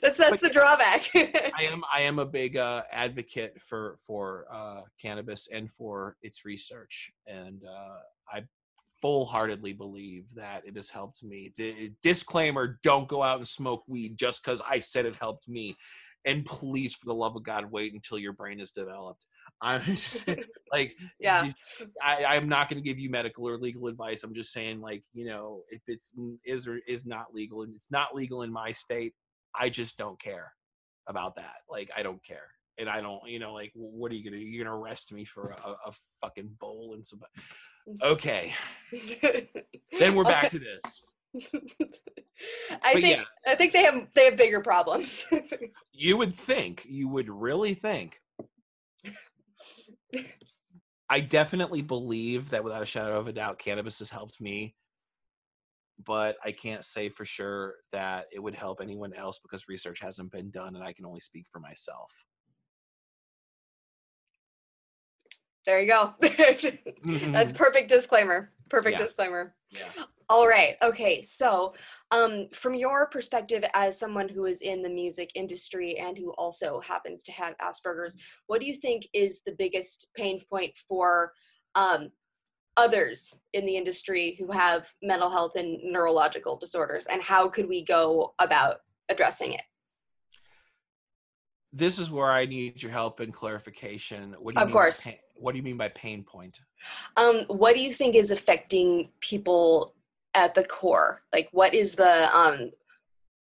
that's 0.00 0.18
that's 0.18 0.40
the 0.40 0.48
drawback. 0.50 1.10
I 1.14 1.64
am 1.64 1.82
I 1.92 2.02
am 2.02 2.18
a 2.18 2.24
big 2.26 2.56
uh, 2.56 2.82
advocate 2.92 3.60
for 3.60 3.98
for 4.06 4.46
uh, 4.52 4.82
cannabis 5.00 5.48
and 5.52 5.70
for 5.70 6.16
its 6.22 6.44
research, 6.44 7.10
and 7.26 7.62
uh, 7.64 8.38
I 9.06 9.08
full-heartedly 9.08 9.72
believe 9.72 10.34
that 10.34 10.62
it 10.66 10.76
has 10.76 10.90
helped 10.90 11.22
me. 11.22 11.52
The 11.56 11.92
disclaimer: 12.02 12.78
Don't 12.82 13.08
go 13.08 13.22
out 13.22 13.38
and 13.38 13.48
smoke 13.48 13.84
weed 13.86 14.18
just 14.18 14.42
because 14.44 14.62
I 14.68 14.80
said 14.80 15.06
it 15.06 15.14
helped 15.14 15.48
me. 15.48 15.76
And 16.24 16.44
please, 16.44 16.92
for 16.94 17.06
the 17.06 17.14
love 17.14 17.36
of 17.36 17.44
God, 17.44 17.70
wait 17.70 17.94
until 17.94 18.18
your 18.18 18.32
brain 18.32 18.58
is 18.58 18.72
developed. 18.72 19.26
I'm 19.62 19.82
just 19.84 20.28
like, 20.72 20.96
yeah. 21.20 21.44
just- 21.44 21.56
I, 22.02 22.24
I'm 22.24 22.48
not 22.48 22.68
going 22.68 22.82
to 22.82 22.86
give 22.88 22.98
you 22.98 23.10
medical 23.10 23.48
or 23.48 23.58
legal 23.58 23.86
advice. 23.86 24.24
I'm 24.24 24.34
just 24.34 24.52
saying, 24.52 24.80
like, 24.80 25.04
you 25.14 25.26
know, 25.26 25.62
if 25.70 25.82
it's 25.86 26.14
is 26.44 26.66
or 26.66 26.80
is 26.88 27.06
not 27.06 27.32
legal, 27.32 27.62
and 27.62 27.74
it's 27.76 27.90
not 27.92 28.14
legal 28.14 28.42
in 28.42 28.52
my 28.52 28.72
state, 28.72 29.14
I 29.58 29.68
just 29.68 29.96
don't 29.98 30.20
care 30.20 30.52
about 31.08 31.36
that. 31.36 31.58
Like, 31.70 31.90
I 31.96 32.02
don't 32.02 32.24
care, 32.24 32.48
and 32.78 32.88
I 32.88 33.00
don't, 33.00 33.26
you 33.26 33.38
know, 33.38 33.52
like, 33.52 33.72
what 33.74 34.12
are 34.12 34.14
you 34.14 34.24
gonna? 34.28 34.42
You're 34.42 34.64
gonna 34.64 34.76
arrest 34.76 35.12
me 35.12 35.24
for 35.24 35.50
a, 35.50 35.70
a 35.86 35.92
fucking 36.20 36.56
bowl 36.60 36.92
and 36.94 37.06
some. 37.06 37.20
Okay, 38.02 38.52
then 40.00 40.16
we're 40.16 40.24
back 40.24 40.48
to 40.48 40.58
this. 40.58 41.04
I 42.82 42.92
But 42.92 43.02
think 43.02 43.16
yeah. 43.16 43.22
I 43.46 43.54
think 43.54 43.72
they 43.72 43.84
have 43.84 44.08
they 44.12 44.24
have 44.24 44.36
bigger 44.36 44.60
problems. 44.60 45.24
You 45.92 46.16
would 46.16 46.34
think, 46.34 46.84
you 46.88 47.08
would 47.08 47.28
really 47.30 47.74
think. 47.74 48.20
I 51.08 51.20
definitely 51.20 51.82
believe 51.82 52.50
that 52.50 52.64
without 52.64 52.82
a 52.82 52.86
shadow 52.86 53.18
of 53.18 53.28
a 53.28 53.32
doubt, 53.32 53.58
cannabis 53.58 54.00
has 54.00 54.10
helped 54.10 54.40
me. 54.40 54.74
But 56.04 56.36
I 56.44 56.52
can't 56.52 56.84
say 56.84 57.08
for 57.08 57.24
sure 57.24 57.76
that 57.92 58.26
it 58.32 58.40
would 58.40 58.54
help 58.54 58.80
anyone 58.82 59.14
else 59.14 59.38
because 59.38 59.68
research 59.68 60.00
hasn't 60.00 60.32
been 60.32 60.50
done 60.50 60.74
and 60.74 60.84
I 60.84 60.92
can 60.92 61.06
only 61.06 61.20
speak 61.20 61.46
for 61.50 61.60
myself. 61.60 62.12
There 65.66 65.80
you 65.80 65.88
go. 65.88 66.14
That's 67.32 67.52
perfect 67.52 67.88
disclaimer. 67.88 68.52
Perfect 68.70 68.98
Yeah. 68.98 69.04
disclaimer. 69.04 69.54
Yeah. 69.70 69.88
All 70.28 70.46
right. 70.48 70.76
Okay. 70.82 71.22
So, 71.22 71.74
um, 72.10 72.48
from 72.52 72.74
your 72.74 73.06
perspective 73.06 73.64
as 73.74 73.98
someone 73.98 74.28
who 74.28 74.46
is 74.46 74.60
in 74.60 74.82
the 74.82 74.88
music 74.88 75.30
industry 75.34 75.98
and 75.98 76.16
who 76.16 76.30
also 76.32 76.80
happens 76.80 77.22
to 77.24 77.32
have 77.32 77.56
Asperger's, 77.58 78.16
what 78.46 78.60
do 78.60 78.66
you 78.66 78.74
think 78.76 79.06
is 79.12 79.42
the 79.44 79.52
biggest 79.52 80.08
pain 80.16 80.40
point 80.50 80.72
for 80.88 81.32
um, 81.74 82.10
others 82.76 83.38
in 83.52 83.64
the 83.66 83.76
industry 83.76 84.36
who 84.38 84.50
have 84.50 84.92
mental 85.02 85.30
health 85.30 85.52
and 85.56 85.78
neurological 85.82 86.56
disorders, 86.56 87.06
and 87.06 87.22
how 87.22 87.48
could 87.48 87.68
we 87.68 87.84
go 87.84 88.34
about 88.38 88.80
addressing 89.08 89.52
it? 89.52 89.62
This 91.76 91.98
is 91.98 92.10
where 92.10 92.32
I 92.32 92.46
need 92.46 92.82
your 92.82 92.90
help 92.90 93.20
and 93.20 93.34
clarification. 93.34 94.34
What 94.38 94.54
do 94.54 94.60
you 94.60 94.62
Of 94.62 94.68
mean 94.68 94.72
course. 94.72 95.04
pain- 95.04 95.18
what 95.34 95.52
do 95.52 95.58
you 95.58 95.62
mean 95.62 95.76
by 95.76 95.90
pain 95.90 96.24
point? 96.24 96.58
Um, 97.18 97.44
what 97.48 97.74
do 97.74 97.80
you 97.82 97.92
think 97.92 98.14
is 98.14 98.30
affecting 98.30 99.10
people 99.20 99.94
at 100.32 100.54
the 100.54 100.64
core? 100.64 101.22
Like, 101.34 101.50
what 101.52 101.74
is 101.74 101.94
the 101.94 102.34
um, 102.34 102.70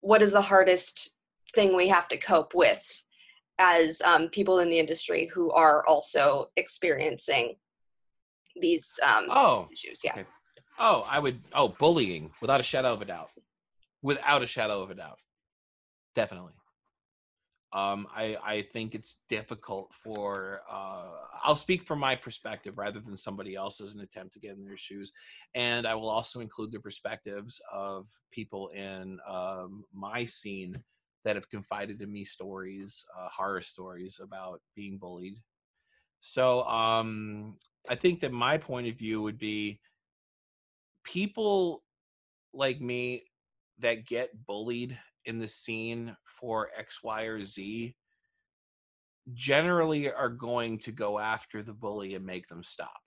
what 0.02 0.22
is 0.22 0.34
the 0.34 0.42
hardest 0.42 1.14
thing 1.56 1.76
we 1.78 1.88
have 1.88 2.10
to 2.10 2.18
cope 2.18 2.54
with 2.54 2.84
as 3.58 4.02
um, 4.02 4.28
people 4.28 4.60
in 4.60 4.70
the 4.70 4.80
industry 4.80 5.30
who 5.34 5.52
are 5.52 5.86
also 5.88 6.50
experiencing 6.58 7.56
these 8.60 9.00
um, 9.08 9.28
Oh, 9.30 9.70
issues? 9.72 10.02
Yeah. 10.04 10.12
okay. 10.12 10.26
Oh, 10.78 11.08
I 11.10 11.20
would. 11.20 11.40
Oh, 11.54 11.70
bullying, 11.70 12.32
without 12.42 12.60
a 12.60 12.64
shadow 12.64 12.92
of 12.92 13.02
a 13.02 13.06
doubt. 13.06 13.30
Without 14.02 14.42
a 14.44 14.48
shadow 14.48 14.82
of 14.82 14.92
a 14.92 14.96
doubt, 14.96 15.20
definitely. 16.16 16.54
Um, 17.72 18.08
I 18.16 18.36
I 18.44 18.62
think 18.64 18.96
it's 18.96 19.24
difficult 19.30 19.94
for. 20.04 20.62
Uh, 20.70 21.06
I'll 21.44 21.56
speak 21.56 21.84
from 21.84 22.00
my 22.00 22.16
perspective 22.16 22.78
rather 22.78 23.00
than 23.00 23.16
somebody 23.16 23.56
else's 23.56 23.94
an 23.94 24.02
attempt 24.02 24.34
to 24.34 24.40
get 24.40 24.56
in 24.58 24.66
their 24.66 24.78
shoes, 24.78 25.12
and 25.54 25.86
I 25.86 25.94
will 25.96 26.10
also 26.10 26.40
include 26.40 26.72
the 26.72 26.80
perspectives 26.80 27.62
of 27.72 28.08
people 28.32 28.70
in 28.70 29.20
um, 29.28 29.84
my 29.94 30.26
scene 30.26 30.82
that 31.26 31.36
have 31.36 31.50
confided 31.50 32.02
in 32.02 32.12
me 32.12 32.24
stories, 32.24 33.06
uh, 33.18 33.30
horror 33.30 33.62
stories 33.62 34.20
about 34.24 34.62
being 34.76 34.98
bullied. 34.98 35.36
So 36.20 36.64
um, 36.64 37.58
I 37.88 37.96
think 37.96 38.22
that 38.22 38.32
my 38.32 38.58
point 38.58 38.88
of 38.88 38.96
view 38.96 39.22
would 39.22 39.38
be 39.38 39.80
people 41.04 41.84
like 42.54 42.82
me 42.82 43.24
that 43.80 44.06
get 44.06 44.46
bullied 44.46 44.98
in 45.26 45.40
the 45.40 45.48
scene 45.48 46.16
for 46.24 46.70
X, 46.78 47.00
Y, 47.04 47.24
or 47.24 47.44
Z 47.44 47.96
generally 49.34 50.12
are 50.12 50.30
going 50.30 50.80
to 50.80 50.92
go 50.92 51.20
after 51.20 51.62
the 51.62 51.74
bully 51.74 52.16
and 52.16 52.26
make 52.26 52.48
them 52.48 52.64
stop. 52.64 53.00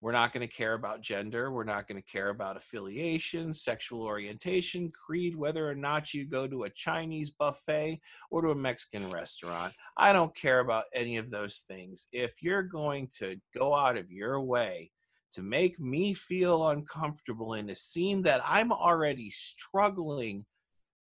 We're 0.00 0.12
not 0.12 0.34
going 0.34 0.46
to 0.46 0.54
care 0.54 0.74
about 0.74 1.00
gender. 1.00 1.50
We're 1.50 1.64
not 1.64 1.88
going 1.88 2.00
to 2.00 2.06
care 2.10 2.28
about 2.28 2.58
affiliation, 2.58 3.54
sexual 3.54 4.02
orientation, 4.02 4.92
creed, 4.92 5.34
whether 5.34 5.66
or 5.66 5.74
not 5.74 6.12
you 6.12 6.26
go 6.26 6.46
to 6.46 6.64
a 6.64 6.70
Chinese 6.70 7.30
buffet 7.30 8.00
or 8.30 8.42
to 8.42 8.50
a 8.50 8.54
Mexican 8.54 9.10
restaurant. 9.10 9.72
I 9.96 10.12
don't 10.12 10.36
care 10.36 10.60
about 10.60 10.84
any 10.94 11.16
of 11.16 11.30
those 11.30 11.64
things. 11.68 12.06
If 12.12 12.42
you're 12.42 12.62
going 12.62 13.08
to 13.18 13.36
go 13.56 13.74
out 13.74 13.96
of 13.96 14.10
your 14.10 14.42
way 14.42 14.90
to 15.32 15.42
make 15.42 15.80
me 15.80 16.12
feel 16.12 16.68
uncomfortable 16.68 17.54
in 17.54 17.70
a 17.70 17.74
scene 17.74 18.20
that 18.24 18.42
I'm 18.46 18.72
already 18.72 19.30
struggling 19.30 20.44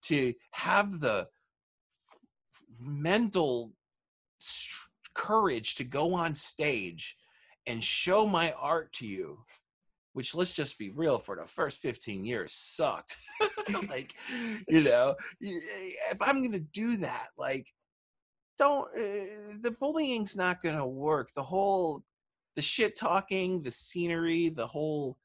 to 0.03 0.33
have 0.51 0.99
the 0.99 1.27
mental 2.81 3.73
courage 5.13 5.75
to 5.75 5.83
go 5.83 6.13
on 6.13 6.33
stage 6.33 7.17
and 7.67 7.83
show 7.83 8.25
my 8.25 8.51
art 8.53 8.91
to 8.93 9.07
you 9.07 9.39
which 10.13 10.33
let's 10.33 10.53
just 10.53 10.77
be 10.77 10.89
real 10.89 11.19
for 11.19 11.35
the 11.35 11.45
first 11.45 11.81
15 11.81 12.25
years 12.25 12.53
sucked. 12.53 13.15
Like 13.87 14.15
you 14.67 14.81
know 14.81 15.15
if 15.39 16.17
i'm 16.21 16.41
gonna 16.41 16.59
do 16.59 16.97
that 16.97 17.27
like 17.37 17.67
don't 18.59 18.87
uh, 18.95 19.55
the 19.61 19.75
bullying's 19.79 20.35
not 20.35 20.61
gonna 20.61 20.85
work. 20.85 21.29
The 21.33 21.43
whole 21.43 22.03
the 22.55 22.61
shit 22.61 22.95
talking 22.95 23.63
the 23.63 23.71
scenery 23.71 24.49
the 24.49 24.67
whole 24.67 25.17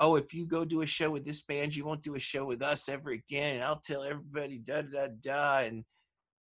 oh 0.00 0.16
if 0.16 0.34
you 0.34 0.46
go 0.46 0.64
do 0.64 0.82
a 0.82 0.86
show 0.86 1.10
with 1.10 1.24
this 1.24 1.42
band 1.42 1.74
you 1.74 1.84
won't 1.84 2.02
do 2.02 2.14
a 2.14 2.20
show 2.20 2.44
with 2.44 2.62
us 2.62 2.88
ever 2.88 3.10
again 3.10 3.56
and 3.56 3.64
i'll 3.64 3.80
tell 3.80 4.02
everybody 4.02 4.58
da 4.58 4.82
da 4.82 5.08
da 5.20 5.58
and 5.58 5.84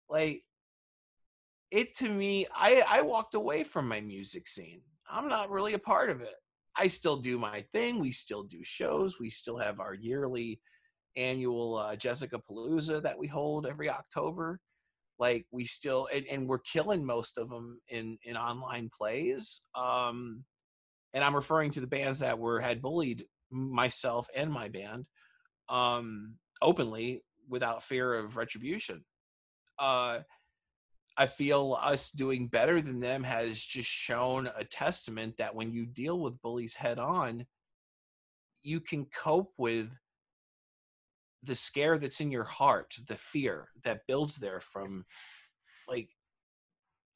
like 0.10 0.42
it 1.72 1.96
to 1.96 2.10
me 2.10 2.48
i 2.56 2.84
i 2.90 3.02
walked 3.02 3.36
away 3.36 3.64
from 3.64 3.88
my 3.88 4.02
music 4.02 4.48
scene. 4.48 4.82
I'm 5.12 5.28
not 5.28 5.50
really 5.50 5.74
a 5.74 5.80
part 5.80 6.12
of 6.12 6.22
it. 6.22 6.36
I 6.78 6.88
still 6.88 7.18
do 7.18 7.40
my 7.40 7.62
thing 7.74 8.00
we 8.00 8.12
still 8.12 8.44
do 8.44 8.64
shows 8.64 9.20
we 9.20 9.30
still 9.30 9.58
have 9.58 9.80
our 9.80 9.94
yearly 9.94 10.62
annual 11.16 11.78
uh, 11.78 11.96
jessica 11.96 12.40
palooza 12.40 13.02
that 13.02 13.18
we 13.18 13.28
hold 13.28 13.66
every 13.66 13.90
october. 13.90 14.60
Like 15.18 15.46
we 15.52 15.66
still 15.66 16.08
and, 16.14 16.26
and 16.30 16.48
we're 16.48 16.60
killing 16.60 17.04
most 17.04 17.38
of 17.38 17.50
them 17.50 17.82
in 17.90 18.18
in 18.24 18.38
online 18.38 18.90
plays 18.96 19.62
um 19.76 20.44
and 21.14 21.24
i'm 21.24 21.36
referring 21.36 21.72
to 21.72 21.82
the 21.82 21.88
bands 21.88 22.20
that 22.20 22.40
were 22.40 22.62
had 22.62 22.82
bullied 22.82 23.26
myself 23.52 24.28
and 24.36 24.52
my 24.52 24.68
band 24.68 25.08
um 25.70 26.36
openly 26.62 27.24
without 27.48 27.84
fear 27.84 28.14
of 28.14 28.38
retribution. 28.38 29.04
Uh 29.78 30.20
I 31.18 31.28
feel 31.28 31.78
us 31.82 32.12
doing 32.12 32.48
better 32.48 32.82
than 32.82 33.02
them 33.02 33.24
has 33.24 33.62
just 33.62 33.90
shown 33.90 34.50
a 34.56 34.64
testament 34.64 35.36
that 35.38 35.54
when 35.54 35.74
you 35.74 35.86
deal 35.86 36.22
with 36.22 36.42
bullies 36.42 36.74
head 36.74 36.98
on, 36.98 37.46
you 38.62 38.80
can 38.80 39.06
cope 39.06 39.52
with 39.58 39.90
the 41.44 41.56
scare 41.56 41.98
that's 41.98 42.22
in 42.22 42.32
your 42.32 42.46
heart, 42.46 42.96
the 43.08 43.18
fear 43.18 43.68
that 43.84 44.08
builds 44.08 44.36
there 44.36 44.62
from 44.62 45.06
like 45.90 46.10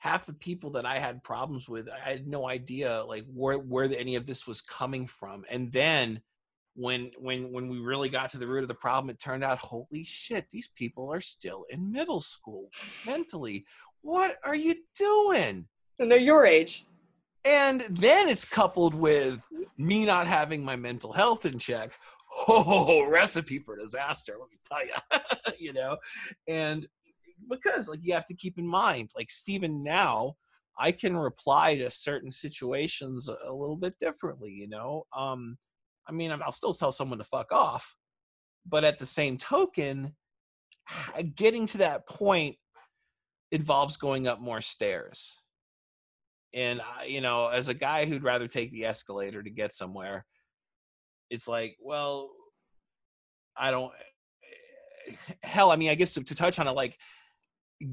half 0.03 0.25
the 0.25 0.33
people 0.33 0.69
that 0.69 0.85
I 0.85 0.99
had 0.99 1.23
problems 1.23 1.69
with, 1.69 1.87
I 1.87 2.09
had 2.09 2.27
no 2.27 2.49
idea 2.49 3.05
like 3.05 3.23
where 3.33 3.57
where 3.57 3.85
any 3.85 4.15
of 4.17 4.25
this 4.25 4.45
was 4.45 4.59
coming 4.59 5.07
from. 5.07 5.45
And 5.49 5.71
then 5.71 6.19
when 6.75 7.11
when 7.17 7.53
when 7.53 7.69
we 7.69 7.79
really 7.79 8.09
got 8.09 8.29
to 8.31 8.37
the 8.37 8.45
root 8.45 8.63
of 8.63 8.67
the 8.67 8.73
problem, 8.73 9.09
it 9.09 9.17
turned 9.17 9.45
out, 9.45 9.59
holy 9.59 10.03
shit, 10.03 10.49
these 10.49 10.67
people 10.75 11.09
are 11.09 11.21
still 11.21 11.63
in 11.69 11.89
middle 11.89 12.19
school 12.19 12.69
mentally. 13.05 13.65
What 14.01 14.35
are 14.43 14.55
you 14.55 14.75
doing? 14.93 15.67
And 15.99 16.11
they're 16.11 16.19
your 16.19 16.45
age. 16.45 16.85
And 17.45 17.85
then 17.89 18.27
it's 18.27 18.43
coupled 18.43 18.93
with 18.93 19.39
me 19.77 20.05
not 20.05 20.27
having 20.27 20.65
my 20.65 20.75
mental 20.75 21.13
health 21.13 21.45
in 21.45 21.57
check. 21.59 21.91
Oh, 22.47 23.05
recipe 23.05 23.59
for 23.59 23.77
disaster, 23.77 24.37
let 24.39 24.49
me 24.49 24.57
tell 24.67 24.83
you. 24.83 25.55
you 25.67 25.71
know, 25.71 25.97
and 26.47 26.87
because 27.49 27.87
like 27.87 27.99
you 28.01 28.13
have 28.13 28.25
to 28.27 28.35
keep 28.35 28.57
in 28.57 28.67
mind, 28.67 29.11
like 29.15 29.31
Stephen 29.31 29.83
now, 29.83 30.35
I 30.77 30.91
can 30.91 31.15
reply 31.15 31.75
to 31.77 31.89
certain 31.89 32.31
situations 32.31 33.29
a 33.29 33.53
little 33.53 33.77
bit 33.77 33.93
differently. 33.99 34.51
You 34.51 34.69
know, 34.69 35.03
um, 35.15 35.57
I 36.07 36.11
mean, 36.11 36.31
I'll 36.31 36.51
still 36.51 36.73
tell 36.73 36.91
someone 36.91 37.19
to 37.19 37.23
fuck 37.23 37.51
off, 37.51 37.95
but 38.67 38.83
at 38.83 38.99
the 38.99 39.05
same 39.05 39.37
token, 39.37 40.15
getting 41.35 41.65
to 41.67 41.77
that 41.79 42.07
point 42.07 42.55
involves 43.51 43.97
going 43.97 44.27
up 44.27 44.41
more 44.41 44.61
stairs. 44.61 45.39
And 46.53 46.81
you 47.07 47.21
know, 47.21 47.47
as 47.47 47.67
a 47.67 47.73
guy 47.73 48.05
who'd 48.05 48.23
rather 48.23 48.47
take 48.47 48.71
the 48.71 48.85
escalator 48.85 49.41
to 49.41 49.49
get 49.49 49.73
somewhere, 49.73 50.25
it's 51.29 51.47
like, 51.47 51.75
well, 51.81 52.29
I 53.57 53.71
don't. 53.71 53.91
Hell, 55.43 55.71
I 55.71 55.75
mean, 55.75 55.89
I 55.89 55.95
guess 55.95 56.13
to, 56.13 56.23
to 56.23 56.35
touch 56.35 56.59
on 56.59 56.67
it, 56.67 56.71
like 56.71 56.97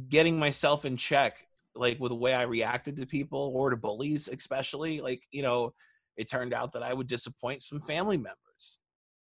getting 0.08 0.38
myself 0.38 0.84
in 0.84 0.96
check, 0.96 1.46
like 1.74 1.98
with 2.00 2.10
the 2.10 2.16
way 2.16 2.34
I 2.34 2.42
reacted 2.42 2.96
to 2.96 3.06
people 3.06 3.52
or 3.54 3.70
to 3.70 3.76
bullies, 3.76 4.28
especially, 4.28 5.00
like 5.00 5.22
you 5.30 5.42
know, 5.42 5.72
it 6.16 6.28
turned 6.28 6.52
out 6.52 6.72
that 6.72 6.82
I 6.82 6.92
would 6.92 7.06
disappoint 7.06 7.62
some 7.62 7.80
family 7.80 8.16
members. 8.16 8.80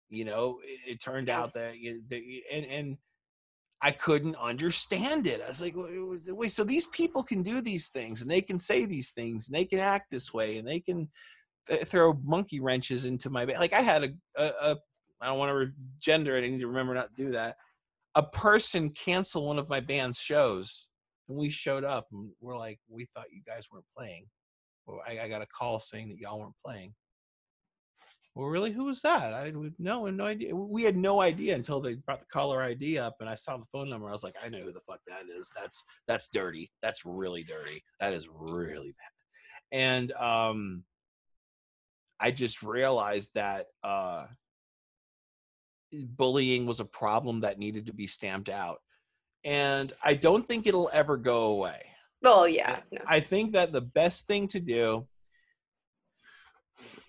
You 0.10 0.26
know, 0.26 0.60
it, 0.64 0.93
it 0.93 1.02
turned 1.02 1.30
out 1.30 1.54
that, 1.54 1.78
you, 1.80 2.02
that 2.10 2.22
and 2.52 2.66
and 2.66 2.97
I 3.82 3.91
couldn't 3.91 4.36
understand 4.36 5.26
it. 5.26 5.41
I 5.43 5.47
was 5.47 5.62
like, 5.62 5.74
wait, 5.76 6.52
so 6.52 6.64
these 6.64 6.86
people 6.88 7.24
can 7.24 7.41
do 7.41 7.62
these 7.62 7.88
things 7.88 8.22
and 8.22 8.30
they 8.30 8.41
can 8.41 8.60
say 8.60 8.86
these 8.86 9.10
things 9.10 9.47
and 9.47 9.56
they 9.56 9.66
can 9.66 9.80
act 9.80 10.12
this 10.12 10.32
way 10.32 10.58
and 10.58 10.68
they 10.68 10.80
can 10.80 11.10
th- 11.68 11.86
throw 11.86 12.14
monkey 12.24 12.60
wrenches 12.60 13.06
into 13.06 13.32
my 13.32 13.43
Like 13.45 13.74
I 13.74 13.82
had 13.82 14.04
a, 14.04 14.10
a, 14.36 14.43
a 14.43 14.78
I 15.20 15.28
don't 15.28 15.39
want 15.39 15.49
to 15.49 15.56
re- 15.56 15.72
gender 15.99 16.38
it. 16.38 16.43
I 16.43 16.49
need 16.49 16.60
to 16.60 16.68
remember 16.68 16.93
not 16.93 17.16
to 17.16 17.24
do 17.24 17.32
that. 17.32 17.56
A 18.16 18.24
person 18.24 18.89
cancel 18.89 19.47
one 19.47 19.59
of 19.59 19.70
my 19.70 19.80
band's 19.80 20.20
shows 20.20 20.88
and 21.30 21.38
we 21.38 21.49
showed 21.49 21.84
up 21.84 22.07
and 22.12 22.30
we're 22.41 22.57
like, 22.57 22.80
we 22.89 23.05
thought 23.05 23.32
you 23.32 23.41
guys 23.45 23.68
weren't 23.72 23.86
playing. 23.97 24.26
Well, 24.86 25.01
I, 25.07 25.20
I 25.22 25.30
got 25.30 25.41
a 25.41 25.47
call 25.47 25.80
saying 25.80 26.09
that 26.09 26.18
y'all 26.18 26.39
weren't 26.39 26.55
playing 26.66 26.93
well, 28.34 28.47
really, 28.47 28.72
who 28.72 28.86
was 28.86 29.01
that? 29.01 29.34
I 29.34 29.51
no, 29.78 30.09
no 30.09 30.26
idea. 30.26 30.55
We 30.55 30.84
had 30.84 30.95
no 30.95 31.20
idea 31.20 31.53
until 31.53 31.82
they 31.82 31.95
brought 31.95 32.22
the 32.22 32.26
caller 32.32 32.64
ID 32.64 32.97
up, 32.97 33.18
and 33.20 33.30
I 33.30 33.36
saw 33.36 33.57
the 33.57 33.66
phone 33.74 33.89
number. 33.89 34.07
I 34.07 34.14
was 34.14 34.24
like, 34.24 34.36
I 34.41 34.47
know 34.47 34.62
who 34.62 34.72
the 34.72 34.80
fuck 34.88 35.01
that 35.07 35.26
is. 35.30 35.51
That's 35.59 35.84
that's 36.07 36.30
dirty. 36.30 36.72
That's 36.82 37.05
really 37.05 37.43
dirty. 37.43 37.84
That 37.99 38.14
is 38.14 38.30
really 38.34 38.95
bad. 38.97 39.78
And 39.78 40.12
um, 40.14 40.84
I 42.22 42.32
just 42.32 42.64
realized 42.64 43.32
that 43.36 43.68
uh, 43.84 44.28
bullying 45.92 46.66
was 46.66 46.80
a 46.80 46.86
problem 46.86 47.42
that 47.42 47.60
needed 47.60 47.86
to 47.88 47.94
be 47.94 48.08
stamped 48.08 48.50
out, 48.50 48.80
and 49.44 49.92
I 50.04 50.16
don't 50.16 50.48
think 50.48 50.68
it'll 50.68 50.89
ever 50.94 51.18
go 51.18 51.46
away. 51.46 51.82
Well, 52.22 52.48
yeah. 52.48 52.80
No. 52.92 53.02
I 53.08 53.20
think 53.20 53.54
that 53.54 53.72
the 53.72 53.82
best 53.82 54.28
thing 54.28 54.48
to 54.50 54.60
do 54.60 55.08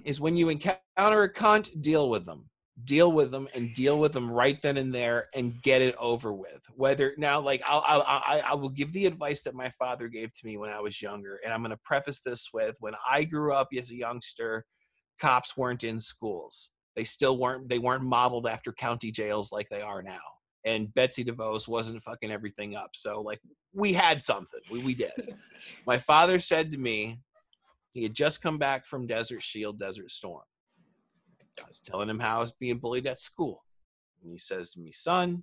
is 0.05 0.21
when 0.21 0.37
you 0.37 0.49
encounter 0.49 0.79
a 0.97 1.33
cunt, 1.33 1.83
deal 1.83 2.09
with 2.09 2.25
them. 2.25 2.49
Deal 2.85 3.13
with 3.13 3.31
them 3.31 3.49
and 3.55 3.73
deal 3.75 3.99
with 3.99 4.13
them 4.13 4.31
right 4.31 4.61
then 4.63 4.79
and 4.79 4.95
there 4.95 5.29
and 5.35 5.61
get 5.63 5.83
it 5.83 5.95
over 5.99 6.33
with. 6.33 6.63
Whether 6.75 7.13
now, 7.19 7.39
like 7.39 7.63
I'll, 7.67 7.85
I'll 7.87 8.03
I, 8.03 8.43
I 8.47 8.55
will 8.55 8.71
give 8.71 8.95
the 8.95 9.05
advice 9.05 9.43
that 9.43 9.55
my 9.55 9.71
father 9.79 10.09
gave 10.09 10.33
to 10.33 10.47
me 10.47 10.57
when 10.57 10.71
I 10.71 10.81
was 10.81 11.03
younger, 11.03 11.39
and 11.45 11.53
I'm 11.53 11.61
going 11.61 11.71
to 11.71 11.81
preface 11.85 12.23
this 12.23 12.49
with: 12.53 12.77
when 12.81 12.95
I 13.09 13.25
grew 13.25 13.53
up 13.53 13.69
as 13.77 13.91
a 13.91 13.95
youngster, 13.95 14.65
cops 15.21 15.55
weren't 15.55 15.85
in 15.85 16.01
schools. 16.01 16.71
They 16.97 17.05
still 17.05 17.39
weren't. 17.39 17.69
They 17.69 17.79
weren't 17.79 18.03
modeled 18.03 18.47
after 18.47 18.73
county 18.73 19.11
jails 19.11 19.53
like 19.53 19.69
they 19.71 19.83
are 19.83 20.03
now. 20.03 20.21
And 20.65 20.93
Betsy 20.95 21.25
DeVos 21.25 21.67
wasn't 21.67 22.03
fucking 22.03 22.31
everything 22.31 22.77
up. 22.77 22.91
So 22.95 23.21
like 23.21 23.41
we 23.73 23.93
had 23.93 24.23
something. 24.23 24.61
We 24.71 24.81
we 24.81 24.95
did. 24.95 25.37
my 25.87 25.99
father 25.99 26.39
said 26.39 26.71
to 26.73 26.79
me, 26.79 27.21
he 27.93 28.03
had 28.03 28.15
just 28.15 28.43
come 28.43 28.59
back 28.59 28.87
from 28.87 29.07
Desert 29.07 29.43
Shield, 29.43 29.79
Desert 29.79 30.11
Storm. 30.11 30.45
I 31.63 31.69
was 31.69 31.81
telling 31.81 32.09
him 32.09 32.19
how 32.19 32.39
I 32.39 32.41
was 32.41 32.53
being 32.53 32.79
bullied 32.79 33.07
at 33.07 33.21
school. 33.21 33.65
And 34.23 34.33
he 34.33 34.39
says 34.39 34.71
to 34.71 34.81
me, 34.81 34.93
Son, 34.93 35.43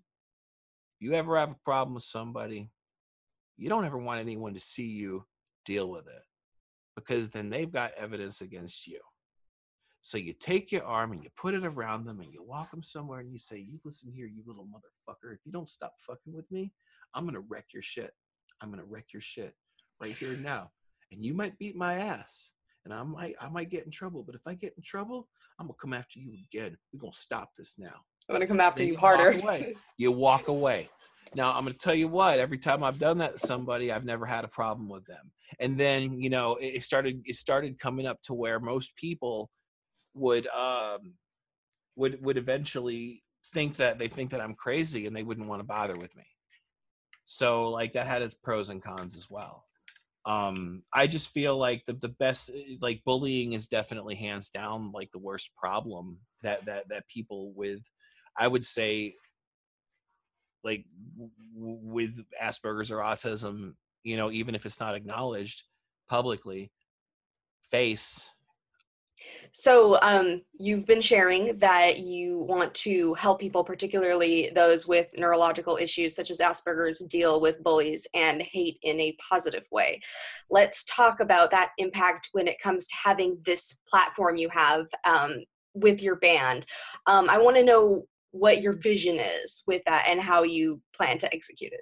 if 0.96 1.08
you 1.08 1.14
ever 1.14 1.38
have 1.38 1.52
a 1.52 1.58
problem 1.66 1.96
with 1.96 2.04
somebody, 2.04 2.70
you 3.58 3.70
don't 3.70 3.86
ever 3.86 3.98
want 3.98 4.22
anyone 4.22 4.54
to 4.54 4.60
see 4.60 4.86
you 4.86 5.26
deal 5.66 5.90
with 5.90 6.08
it 6.08 6.24
because 6.96 7.30
then 7.30 7.50
they've 7.50 7.72
got 7.72 7.92
evidence 7.98 8.42
against 8.42 8.88
you. 8.88 9.00
So 10.02 10.18
you 10.18 10.34
take 10.34 10.72
your 10.72 10.84
arm 10.86 11.12
and 11.12 11.24
you 11.24 11.30
put 11.36 11.54
it 11.54 11.66
around 11.66 12.06
them 12.06 12.22
and 12.22 12.34
you 12.34 12.44
walk 12.44 12.72
them 12.72 12.84
somewhere 12.84 13.20
and 13.20 13.32
you 13.32 13.38
say, 13.38 13.58
You 13.58 13.80
listen 13.84 14.12
here, 14.12 14.28
you 14.28 14.44
little 14.46 14.66
motherfucker. 14.66 15.34
If 15.34 15.40
you 15.46 15.52
don't 15.52 15.70
stop 15.70 15.94
fucking 16.08 16.34
with 16.34 16.50
me, 16.52 16.72
I'm 17.14 17.24
going 17.24 17.36
to 17.36 17.46
wreck 17.50 17.66
your 17.74 17.84
shit. 17.84 18.14
I'm 18.62 18.70
going 18.70 18.82
to 18.82 18.90
wreck 18.90 19.08
your 19.14 19.22
shit 19.22 19.54
right 20.00 20.16
here 20.16 20.32
and 20.32 20.44
now 20.44 20.72
and 21.12 21.24
you 21.24 21.34
might 21.34 21.58
beat 21.58 21.76
my 21.76 21.96
ass 21.96 22.54
and 22.86 22.94
I 22.94 23.04
might 23.04 23.36
I 23.40 23.50
might 23.50 23.70
get 23.70 23.86
in 23.86 23.92
trouble. 23.92 24.24
But 24.24 24.36
if 24.36 24.42
I 24.46 24.54
get 24.54 24.74
in 24.78 24.84
trouble, 24.84 25.28
I'm 25.60 25.68
gonna 25.68 25.78
come 25.82 25.94
after 25.94 26.20
you 26.20 26.34
again. 26.52 26.78
We're 26.94 27.00
gonna 27.00 27.14
stop 27.14 27.52
this 27.58 27.76
now. 27.78 27.96
I'm 28.28 28.36
gonna 28.36 28.48
come 28.48 28.62
after 28.62 28.84
you, 28.84 28.94
you 28.94 28.98
harder. 28.98 29.38
Walk. 29.44 29.62
You 29.98 30.12
walk 30.12 30.48
away. 30.48 30.90
Now 31.36 31.52
I'm 31.54 31.64
gonna 31.64 31.76
tell 31.76 31.96
you 31.96 32.08
what. 32.08 32.40
Every 32.40 32.58
time 32.58 32.84
I've 32.84 33.00
done 33.00 33.18
that 33.20 33.38
to 33.38 33.48
somebody, 33.48 33.92
I've 33.92 34.06
never 34.06 34.26
had 34.26 34.46
a 34.46 34.48
problem 34.48 34.88
with 34.88 35.06
them. 35.06 35.32
And 35.60 35.78
then 35.78 36.20
you 36.22 36.30
know 36.30 36.58
it 36.60 36.82
started. 36.84 37.22
It 37.26 37.36
started 37.36 37.80
coming 37.80 38.06
up 38.06 38.22
to 38.24 38.34
where 38.34 38.60
most 38.60 38.96
people 38.96 39.50
would 40.14 40.48
um 40.48 41.14
would 41.96 42.22
would 42.24 42.38
eventually 42.38 43.24
think 43.54 43.78
that 43.78 43.98
they 44.00 44.08
think 44.08 44.32
that 44.32 44.42
I'm 44.42 44.56
crazy 44.56 45.08
and 45.08 45.16
they 45.16 45.24
wouldn't 45.24 45.48
want 45.48 45.62
to 45.62 45.68
bother 45.68 45.96
with 45.96 46.16
me. 46.16 46.26
So 47.26 47.70
like 47.70 47.94
that 47.94 48.08
had 48.08 48.22
its 48.22 48.34
pros 48.34 48.70
and 48.70 48.82
cons 48.82 49.16
as 49.16 49.30
well 49.30 49.66
um 50.26 50.84
i 50.94 51.08
just 51.08 51.30
feel 51.30 51.58
like 51.58 51.86
the, 51.86 51.94
the 51.94 52.10
best 52.10 52.52
eh, 52.54 52.76
like 52.82 53.04
bullying 53.06 53.54
is 53.54 53.68
definitely 53.68 54.16
hands 54.16 54.50
down 54.50 54.92
like 54.94 55.10
the 55.12 55.20
worst 55.20 55.52
problem 55.56 56.20
that 56.42 56.66
that 56.66 56.88
that 56.90 57.08
people 57.08 57.54
with 57.54 57.80
i 58.38 58.48
would 58.48 58.66
say 58.66 59.16
like 60.64 60.84
w- 61.18 61.32
with 61.56 62.26
asperger's 62.42 62.92
or 62.92 62.98
autism 62.98 63.74
you 64.04 64.18
know 64.18 64.30
even 64.30 64.56
if 64.56 64.66
it's 64.66 64.80
not 64.80 64.96
acknowledged 64.96 65.64
publicly 66.10 66.72
face 67.72 68.30
so, 69.52 70.00
um, 70.02 70.42
you've 70.60 70.86
been 70.86 71.02
sharing 71.02 71.58
that 71.58 72.00
you 72.00 72.40
want 72.40 72.74
to 72.76 73.14
help 73.16 73.40
people, 73.40 73.64
particularly 73.64 74.52
those 74.54 74.88
with 74.88 75.08
neurological 75.18 75.78
issues 75.78 76.16
such 76.16 76.32
as 76.32 76.40
Asperger's, 76.40 77.00
deal 77.00 77.42
with 77.42 77.64
bullies 77.64 78.06
and 78.14 78.42
hate 78.42 78.78
in 78.84 79.00
a 79.00 79.18
positive 79.28 79.66
way. 79.72 80.00
Let's 80.50 80.84
talk 80.84 81.20
about 81.20 81.52
that 81.52 81.72
impact 81.78 82.30
when 82.34 82.48
it 82.48 82.62
comes 82.62 82.88
to 82.88 82.96
having 83.04 83.38
this 83.46 83.78
platform 83.88 84.38
you 84.38 84.50
have 84.50 84.88
um, 85.06 85.44
with 85.74 86.02
your 86.02 86.18
band. 86.18 86.66
Um, 87.06 87.30
I 87.30 87.38
want 87.38 87.58
to 87.58 87.64
know 87.64 88.06
what 88.32 88.62
your 88.62 88.74
vision 88.74 89.18
is 89.20 89.64
with 89.66 89.82
that 89.86 90.06
and 90.08 90.22
how 90.22 90.44
you 90.44 90.82
plan 90.94 91.18
to 91.20 91.34
execute 91.34 91.74
it. 91.74 91.82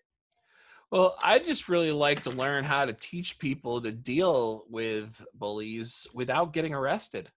Well, 0.91 1.15
I 1.21 1.39
just 1.39 1.67
really 1.67 1.91
like 1.91 2.23
to 2.23 2.29
learn 2.29 2.63
how 2.63 2.85
to 2.85 2.93
teach 2.93 3.39
people 3.39 3.81
to 3.81 3.91
deal 3.91 4.63
with 4.69 5.25
bullies 5.33 6.07
without 6.13 6.53
getting 6.53 6.73
arrested. 6.73 7.29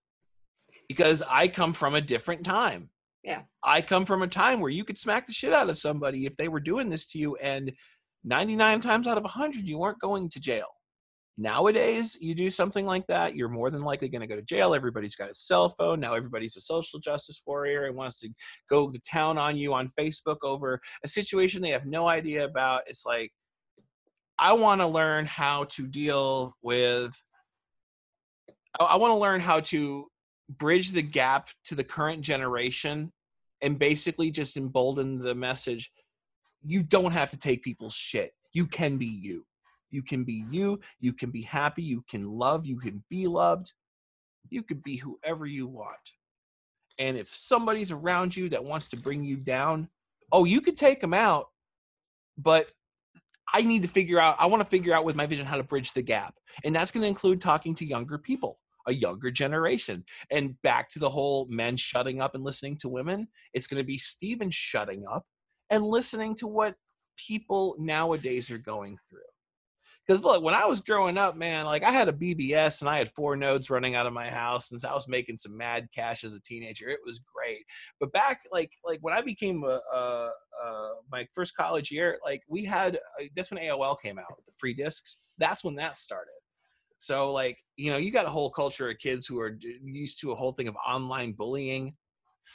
Because 0.89 1.23
I 1.29 1.49
come 1.49 1.73
from 1.73 1.95
a 1.95 2.01
different 2.01 2.45
time. 2.45 2.91
Yeah. 3.25 3.43
I 3.63 3.83
come 3.83 4.07
from 4.07 4.23
a 4.23 4.29
time 4.29 4.61
where 4.61 4.71
you 4.71 4.85
could 4.85 4.99
smack 4.99 5.27
the 5.27 5.33
shit 5.33 5.53
out 5.53 5.69
of 5.69 5.79
somebody 5.79 6.27
if 6.27 6.37
they 6.37 6.49
were 6.49 6.61
doing 6.61 6.89
this 6.89 7.07
to 7.07 7.19
you, 7.19 7.37
and 7.37 7.73
99 8.25 8.81
times 8.81 9.07
out 9.07 9.19
of 9.19 9.25
100, 9.25 9.69
you 9.69 9.79
weren't 9.79 10.01
going 10.01 10.29
to 10.31 10.41
jail. 10.41 10.67
Nowadays, 11.37 12.19
you 12.21 12.35
do 12.35 12.51
something 12.51 12.85
like 12.85 13.07
that, 13.07 13.35
you're 13.35 13.49
more 13.49 13.71
than 13.71 13.83
likely 13.83 14.09
going 14.09 14.21
to 14.21 14.27
go 14.27 14.37
to 14.37 14.43
jail. 14.43 14.75
Everybody's 14.75 15.17
got 15.17 15.31
a 15.31 15.35
cell 15.35 15.71
phone. 15.71 15.99
Now, 15.99 16.15
everybody's 16.15 16.57
a 16.57 16.61
social 16.61 16.99
justice 16.99 17.41
warrior 17.47 17.87
and 17.87 17.97
wants 17.97 18.19
to 18.21 18.29
go 18.69 18.91
to 18.91 19.01
town 19.01 19.39
on 19.39 19.57
you 19.57 19.73
on 19.73 19.89
Facebook 19.99 20.37
over 20.43 20.81
a 21.03 21.09
situation 21.09 21.63
they 21.63 21.71
have 21.71 21.87
no 21.87 22.09
idea 22.09 22.45
about. 22.45 22.83
It's 22.87 23.07
like, 23.07 23.33
I 24.41 24.55
want 24.55 24.81
to 24.81 24.87
learn 24.87 25.27
how 25.27 25.65
to 25.65 25.87
deal 25.87 26.57
with. 26.63 27.13
I, 28.79 28.97
want 28.97 29.11
to 29.11 29.17
learn 29.17 29.41
how 29.41 29.61
to 29.61 30.07
bridge 30.49 30.93
the 30.93 31.03
gap 31.03 31.51
to 31.67 31.75
the 31.75 31.85
current 31.85 32.23
generation 32.23 33.13
and 33.61 33.79
basically 33.79 34.31
just 34.31 34.57
embolden 34.57 35.19
the 35.19 35.35
message 35.35 35.93
you 36.65 36.83
don't 36.83 37.13
have 37.13 37.31
to 37.31 37.37
take 37.39 37.63
people's 37.63 37.95
shit. 37.95 38.33
You 38.53 38.67
can 38.67 38.97
be 38.97 39.07
you. 39.07 39.47
You 39.91 40.03
can 40.03 40.25
be 40.25 40.45
you. 40.51 40.81
You 41.01 41.13
can 41.13 41.31
be 41.31 41.43
happy. 41.43 41.83
You 41.83 42.05
can 42.09 42.31
love. 42.31 42.67
You 42.67 42.79
can 42.79 43.03
be 43.09 43.27
loved. 43.27 43.73
You 44.51 44.63
can 44.63 44.79
be 44.79 44.97
whoever 44.97 45.47
you 45.47 45.67
want. 45.67 45.97
And 46.99 47.17
if 47.17 47.29
somebody's 47.29 47.91
around 47.91 48.37
you 48.37 48.49
that 48.51 48.65
wants 48.65 48.89
to 48.89 48.97
bring 48.97 49.25
you 49.25 49.37
down, 49.37 49.89
oh, 50.33 50.45
you 50.45 50.61
could 50.61 50.77
take 50.77 51.01
them 51.01 51.15
out. 51.15 51.49
But 52.37 52.71
I 53.53 53.63
need 53.63 53.83
to 53.83 53.89
figure 53.89 54.21
out, 54.21 54.37
I 54.39 54.47
want 54.47 54.63
to 54.63 54.69
figure 54.69 54.95
out 54.95 55.05
with 55.05 55.17
my 55.17 55.27
vision 55.27 55.47
how 55.47 55.57
to 55.57 55.63
bridge 55.63 55.93
the 55.93 56.03
gap. 56.03 56.35
And 56.65 56.75
that's 56.75 56.91
going 56.91 57.03
to 57.03 57.09
include 57.09 57.41
talking 57.41 57.75
to 57.77 57.87
younger 57.87 58.19
people, 58.19 58.61
a 58.87 58.93
younger 58.93 59.31
generation. 59.31 60.05
And 60.31 60.61
back 60.63 60.89
to 60.91 60.99
the 60.99 61.11
whole 61.11 61.47
men 61.49 61.77
shutting 61.77 62.21
up 62.21 62.35
and 62.35 62.45
listening 62.45 62.77
to 62.79 62.89
women, 62.89 63.29
it's 63.55 63.67
going 63.67 63.81
to 63.83 63.87
be 63.87 63.99
Steven 63.99 64.51
shutting 64.51 65.05
up 65.11 65.25
and 65.71 65.85
listening 65.85 66.35
to 66.37 66.47
what 66.47 66.77
people 67.17 67.77
nowadays 67.79 68.51
are 68.51 68.59
going 68.59 68.97
through. 69.09 69.21
Because 70.11 70.25
look, 70.25 70.43
when 70.43 70.55
I 70.55 70.67
was 70.67 70.81
growing 70.81 71.17
up, 71.17 71.37
man, 71.37 71.67
like 71.67 71.85
I 71.85 71.93
had 71.93 72.09
a 72.09 72.13
BBS 72.13 72.81
and 72.81 72.91
I 72.91 72.99
had 72.99 73.13
four 73.13 73.37
nodes 73.37 73.71
running 73.71 73.95
out 73.95 74.09
of 74.09 74.13
my 74.13 74.29
house 74.29 74.69
since 74.69 74.85
I 74.85 74.93
was 74.93 75.07
making 75.07 75.37
some 75.37 75.57
mad 75.57 75.87
cash 75.95 76.25
as 76.25 76.35
a 76.35 76.41
teenager. 76.41 76.89
It 76.89 76.99
was 77.07 77.21
great. 77.33 77.65
But 78.01 78.13
back, 78.13 78.41
like, 78.51 78.73
like 78.85 78.99
when 79.03 79.15
I 79.15 79.21
became 79.21 79.63
a, 79.63 79.81
a, 79.95 80.31
a 80.65 80.91
my 81.13 81.29
first 81.33 81.55
college 81.55 81.93
year, 81.93 82.19
like 82.25 82.43
we 82.49 82.65
had 82.65 82.97
uh, 82.97 83.27
that's 83.37 83.53
when 83.53 83.63
AOL 83.63 84.01
came 84.03 84.19
out, 84.19 84.25
the 84.47 84.53
free 84.59 84.75
discs. 84.75 85.19
That's 85.39 85.63
when 85.63 85.77
that 85.77 85.95
started. 85.95 86.33
So 86.99 87.31
like 87.31 87.59
you 87.77 87.93
know, 87.93 87.97
you 87.97 88.11
got 88.11 88.27
a 88.27 88.31
whole 88.31 88.51
culture 88.51 88.91
of 88.91 88.99
kids 88.99 89.29
who 89.29 89.39
are 89.39 89.57
used 89.85 90.21
to 90.23 90.33
a 90.33 90.35
whole 90.35 90.51
thing 90.51 90.67
of 90.67 90.75
online 90.85 91.35
bullying 91.35 91.95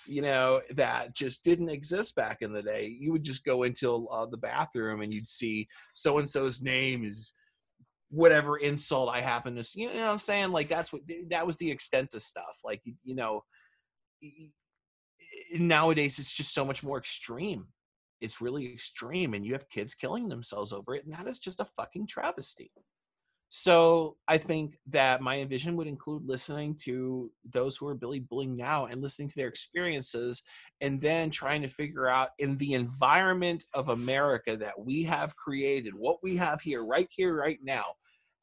you 0.07 0.21
know 0.21 0.61
that 0.71 1.15
just 1.15 1.45
didn't 1.45 1.69
exist 1.69 2.15
back 2.15 2.41
in 2.41 2.51
the 2.51 2.61
day 2.61 2.85
you 2.99 3.13
would 3.13 3.23
just 3.23 3.45
go 3.45 3.63
into 3.63 4.07
uh, 4.09 4.25
the 4.25 4.35
bathroom 4.35 5.01
and 5.01 5.13
you'd 5.13 5.27
see 5.27 5.65
so 5.93 6.17
and 6.17 6.29
so's 6.29 6.61
name 6.61 7.05
is 7.05 7.31
whatever 8.15 8.57
insult 8.57 9.09
i 9.09 9.19
happen 9.19 9.55
to 9.55 9.65
you 9.73 9.87
know 9.87 9.93
what 9.93 10.11
i'm 10.11 10.19
saying? 10.19 10.51
Like 10.51 10.69
that's 10.69 10.93
what 10.93 11.01
that 11.29 11.45
was 11.45 11.57
the 11.57 11.69
extent 11.69 12.13
of 12.15 12.21
stuff 12.21 12.59
like 12.63 12.81
you 13.03 13.15
know 13.15 13.43
eh, 14.23 14.47
nowadays 15.59 16.17
it's 16.17 16.31
just 16.31 16.53
so 16.53 16.65
much 16.65 16.81
more 16.83 16.97
extreme. 16.97 17.67
It's 18.21 18.41
really 18.41 18.71
extreme 18.71 19.33
and 19.33 19.45
you 19.45 19.53
have 19.53 19.69
kids 19.69 19.93
killing 19.93 20.29
themselves 20.29 20.71
over 20.71 20.95
it 20.95 21.03
and 21.03 21.13
that 21.13 21.27
is 21.27 21.39
just 21.39 21.59
a 21.59 21.65
fucking 21.65 22.07
travesty. 22.07 22.71
So 23.49 24.17
I 24.27 24.37
think 24.37 24.75
that 24.87 25.21
my 25.21 25.43
vision 25.45 25.75
would 25.77 25.87
include 25.87 26.23
listening 26.25 26.75
to 26.83 27.31
those 27.53 27.77
who 27.77 27.87
are 27.87 27.95
Billy 27.95 28.19
bullying 28.19 28.57
now 28.57 28.87
and 28.87 29.01
listening 29.01 29.29
to 29.29 29.35
their 29.35 29.47
experiences 29.47 30.43
and 30.81 30.99
then 30.99 31.29
trying 31.29 31.61
to 31.61 31.67
figure 31.67 32.07
out 32.07 32.29
in 32.39 32.57
the 32.57 32.73
environment 32.73 33.63
of 33.73 33.89
America 33.89 34.57
that 34.57 34.77
we 34.77 35.03
have 35.03 35.35
created, 35.37 35.93
what 35.93 36.17
we 36.23 36.35
have 36.35 36.59
here, 36.59 36.83
right 36.83 37.07
here, 37.09 37.35
right 37.35 37.59
now, 37.63 37.85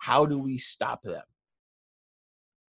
how 0.03 0.26
do 0.26 0.38
we 0.38 0.59
stop 0.59 1.03
them? 1.03 1.22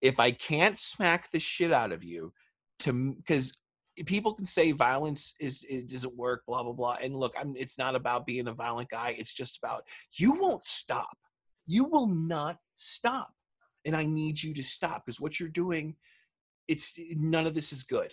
If 0.00 0.20
I 0.20 0.30
can't 0.30 0.78
smack 0.78 1.30
the 1.30 1.40
shit 1.40 1.72
out 1.72 1.92
of 1.92 2.04
you 2.04 2.32
to 2.80 3.14
because 3.14 3.54
people 4.06 4.34
can 4.34 4.46
say 4.46 4.72
violence 4.72 5.34
is 5.40 5.64
it 5.68 5.88
doesn't 5.88 6.16
work, 6.16 6.42
blah 6.46 6.62
blah 6.62 6.72
blah. 6.72 6.96
And 7.00 7.16
look, 7.16 7.34
I'm 7.38 7.54
it's 7.56 7.78
not 7.78 7.94
about 7.94 8.26
being 8.26 8.48
a 8.48 8.52
violent 8.52 8.90
guy, 8.90 9.16
it's 9.18 9.32
just 9.32 9.58
about 9.58 9.84
you 10.12 10.34
won't 10.34 10.64
stop 10.64 11.16
you 11.66 11.84
will 11.84 12.06
not 12.06 12.58
stop. 12.76 13.32
And 13.84 13.94
I 13.94 14.04
need 14.04 14.42
you 14.42 14.54
to 14.54 14.62
stop 14.62 15.04
because 15.04 15.20
what 15.20 15.38
you're 15.38 15.48
doing, 15.48 15.96
it's 16.68 16.98
none 17.16 17.46
of 17.46 17.54
this 17.54 17.72
is 17.72 17.82
good. 17.82 18.12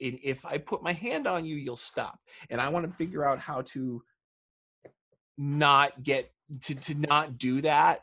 And 0.00 0.18
if 0.22 0.44
I 0.44 0.58
put 0.58 0.82
my 0.82 0.92
hand 0.92 1.26
on 1.26 1.44
you, 1.44 1.56
you'll 1.56 1.76
stop. 1.76 2.18
And 2.50 2.60
I 2.60 2.68
want 2.68 2.86
to 2.86 2.96
figure 2.96 3.24
out 3.24 3.38
how 3.38 3.62
to 3.62 4.02
not 5.38 6.02
get 6.02 6.30
to, 6.62 6.74
to 6.74 6.94
not 6.98 7.38
do 7.38 7.60
that 7.62 8.00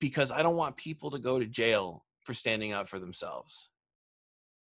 because 0.00 0.30
I 0.30 0.42
don't 0.42 0.56
want 0.56 0.76
people 0.76 1.10
to 1.12 1.18
go 1.18 1.38
to 1.38 1.46
jail 1.46 2.04
for 2.22 2.34
standing 2.34 2.72
up 2.72 2.88
for 2.88 2.98
themselves. 2.98 3.68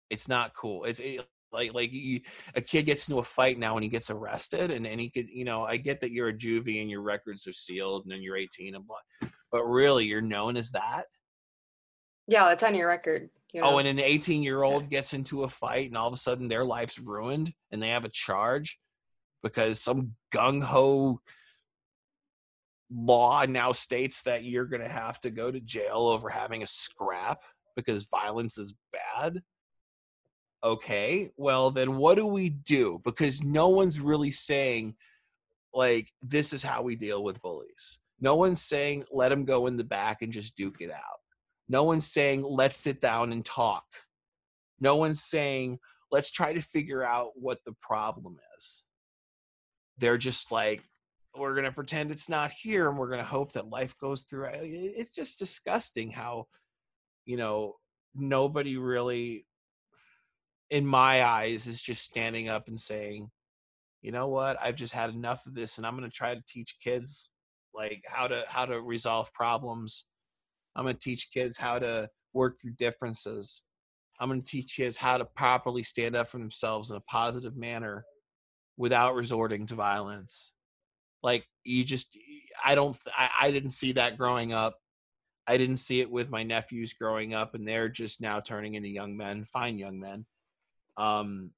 It's 0.09 0.27
not 0.27 0.55
cool. 0.55 0.85
It's 0.85 0.99
it, 0.99 1.21
like 1.51 1.73
like 1.73 1.91
you, 1.91 2.21
a 2.55 2.61
kid 2.61 2.85
gets 2.85 3.07
into 3.07 3.19
a 3.19 3.23
fight 3.23 3.57
now 3.57 3.75
and 3.75 3.83
he 3.83 3.89
gets 3.89 4.09
arrested 4.09 4.71
and, 4.71 4.85
and 4.85 4.99
he 4.99 5.09
could 5.09 5.27
you 5.29 5.43
know 5.43 5.63
i 5.63 5.77
get 5.77 5.99
that 6.01 6.11
you're 6.11 6.29
a 6.29 6.33
juvie 6.33 6.81
and 6.81 6.89
your 6.89 7.01
records 7.01 7.47
are 7.47 7.53
sealed 7.53 8.03
and 8.03 8.11
then 8.11 8.21
you're 8.21 8.37
18 8.37 8.75
and 8.75 8.85
blah 8.85 9.29
but 9.51 9.63
really 9.63 10.05
you're 10.05 10.21
known 10.21 10.57
as 10.57 10.71
that 10.71 11.05
yeah 12.27 12.51
it's 12.51 12.63
on 12.63 12.75
your 12.75 12.87
record 12.87 13.29
you 13.53 13.61
oh, 13.61 13.71
know? 13.71 13.75
oh 13.75 13.77
and 13.79 13.87
an 13.87 13.99
18 13.99 14.43
year 14.43 14.63
old 14.63 14.89
gets 14.89 15.13
into 15.13 15.43
a 15.43 15.49
fight 15.49 15.87
and 15.87 15.97
all 15.97 16.07
of 16.07 16.13
a 16.13 16.17
sudden 16.17 16.47
their 16.47 16.65
life's 16.65 16.99
ruined 16.99 17.51
and 17.71 17.81
they 17.81 17.89
have 17.89 18.05
a 18.05 18.09
charge 18.09 18.79
because 19.41 19.81
some 19.81 20.13
gung-ho 20.33 21.19
law 22.91 23.45
now 23.47 23.71
states 23.71 24.23
that 24.23 24.43
you're 24.43 24.65
going 24.65 24.81
to 24.81 24.89
have 24.89 25.19
to 25.21 25.29
go 25.29 25.51
to 25.51 25.59
jail 25.59 26.07
over 26.07 26.29
having 26.29 26.63
a 26.63 26.67
scrap 26.67 27.41
because 27.75 28.05
violence 28.05 28.57
is 28.57 28.73
bad? 28.91 29.41
Okay 30.61 31.29
well 31.37 31.71
then 31.71 31.95
what 31.95 32.15
do 32.15 32.25
we 32.25 32.49
do? 32.49 33.01
Because 33.05 33.43
no 33.43 33.69
one's 33.69 33.99
really 33.99 34.31
saying 34.31 34.95
like 35.73 36.09
this 36.21 36.51
is 36.51 36.63
how 36.63 36.81
we 36.81 36.95
deal 36.95 37.23
with 37.23 37.41
bullies. 37.41 37.99
No 38.19 38.35
one's 38.35 38.61
saying 38.61 39.05
let 39.11 39.29
them 39.29 39.45
go 39.45 39.67
in 39.67 39.77
the 39.77 39.83
back 39.83 40.21
and 40.21 40.33
just 40.33 40.57
duke 40.57 40.81
it 40.81 40.91
out. 40.91 41.19
No 41.69 41.83
one's 41.83 42.11
saying 42.11 42.43
let's 42.43 42.77
sit 42.77 42.99
down 42.99 43.31
and 43.31 43.45
talk. 43.45 43.85
No 44.79 44.95
one's 44.95 45.23
saying 45.23 45.79
let's 46.11 46.31
try 46.31 46.53
to 46.53 46.61
figure 46.61 47.03
out 47.03 47.31
what 47.35 47.59
the 47.65 47.73
problem 47.81 48.37
is. 48.57 48.83
They're 49.97 50.17
just 50.17 50.51
like 50.51 50.83
we're 51.39 51.53
going 51.53 51.65
to 51.65 51.71
pretend 51.71 52.11
it's 52.11 52.29
not 52.29 52.51
here 52.51 52.89
and 52.89 52.97
we're 52.97 53.09
going 53.09 53.19
to 53.19 53.25
hope 53.25 53.53
that 53.53 53.69
life 53.69 53.97
goes 53.99 54.21
through 54.23 54.49
it's 54.53 55.13
just 55.13 55.39
disgusting 55.39 56.11
how 56.11 56.45
you 57.25 57.37
know 57.37 57.75
nobody 58.15 58.77
really 58.77 59.45
in 60.69 60.85
my 60.85 61.23
eyes 61.23 61.67
is 61.67 61.81
just 61.81 62.03
standing 62.03 62.49
up 62.49 62.67
and 62.67 62.79
saying 62.79 63.29
you 64.01 64.11
know 64.11 64.27
what? 64.27 64.57
I've 64.61 64.75
just 64.75 64.93
had 64.93 65.09
enough 65.09 65.45
of 65.45 65.55
this 65.55 65.77
and 65.77 65.85
i'm 65.85 65.97
going 65.97 66.09
to 66.09 66.15
try 66.15 66.33
to 66.33 66.43
teach 66.47 66.77
kids 66.81 67.31
like 67.73 68.03
how 68.07 68.27
to 68.27 68.43
how 68.47 68.65
to 68.65 68.81
resolve 68.81 69.31
problems. 69.33 70.05
I'm 70.75 70.85
going 70.85 70.95
to 70.95 71.01
teach 71.01 71.31
kids 71.31 71.57
how 71.57 71.79
to 71.79 72.09
work 72.33 72.59
through 72.59 72.73
differences. 72.77 73.63
I'm 74.19 74.29
going 74.29 74.41
to 74.41 74.47
teach 74.47 74.75
kids 74.75 74.97
how 74.97 75.17
to 75.17 75.25
properly 75.25 75.83
stand 75.83 76.15
up 76.15 76.27
for 76.27 76.39
themselves 76.39 76.91
in 76.91 76.97
a 76.97 77.01
positive 77.01 77.55
manner 77.55 78.05
without 78.77 79.15
resorting 79.15 79.65
to 79.67 79.75
violence 79.75 80.53
like 81.23 81.45
you 81.63 81.83
just 81.83 82.17
i 82.63 82.75
don't 82.75 82.97
I, 83.17 83.29
I 83.41 83.51
didn't 83.51 83.71
see 83.71 83.93
that 83.93 84.17
growing 84.17 84.53
up 84.53 84.77
i 85.47 85.57
didn't 85.57 85.77
see 85.77 86.01
it 86.01 86.09
with 86.09 86.29
my 86.29 86.43
nephews 86.43 86.93
growing 86.93 87.33
up 87.33 87.55
and 87.55 87.67
they're 87.67 87.89
just 87.89 88.21
now 88.21 88.39
turning 88.39 88.75
into 88.75 88.89
young 88.89 89.17
men 89.17 89.45
fine 89.45 89.77
young 89.77 89.99
men 89.99 90.25
um, 90.99 91.51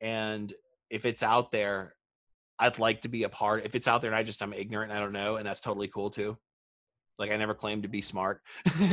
and 0.00 0.52
if 0.88 1.04
it's 1.04 1.22
out 1.22 1.50
there, 1.50 1.94
I'd 2.58 2.78
like 2.78 3.02
to 3.02 3.08
be 3.08 3.24
a 3.24 3.28
part. 3.28 3.66
If 3.66 3.74
it's 3.74 3.88
out 3.88 4.00
there 4.00 4.10
and 4.10 4.16
I 4.16 4.22
just 4.22 4.42
I'm 4.42 4.52
ignorant, 4.52 4.92
I 4.92 5.00
don't 5.00 5.12
know, 5.12 5.36
and 5.36 5.46
that's 5.46 5.60
totally 5.60 5.88
cool 5.88 6.10
too. 6.10 6.38
Like 7.18 7.32
I 7.32 7.36
never 7.36 7.54
claimed 7.54 7.82
to 7.82 7.88
be 7.88 8.00
smart. 8.00 8.40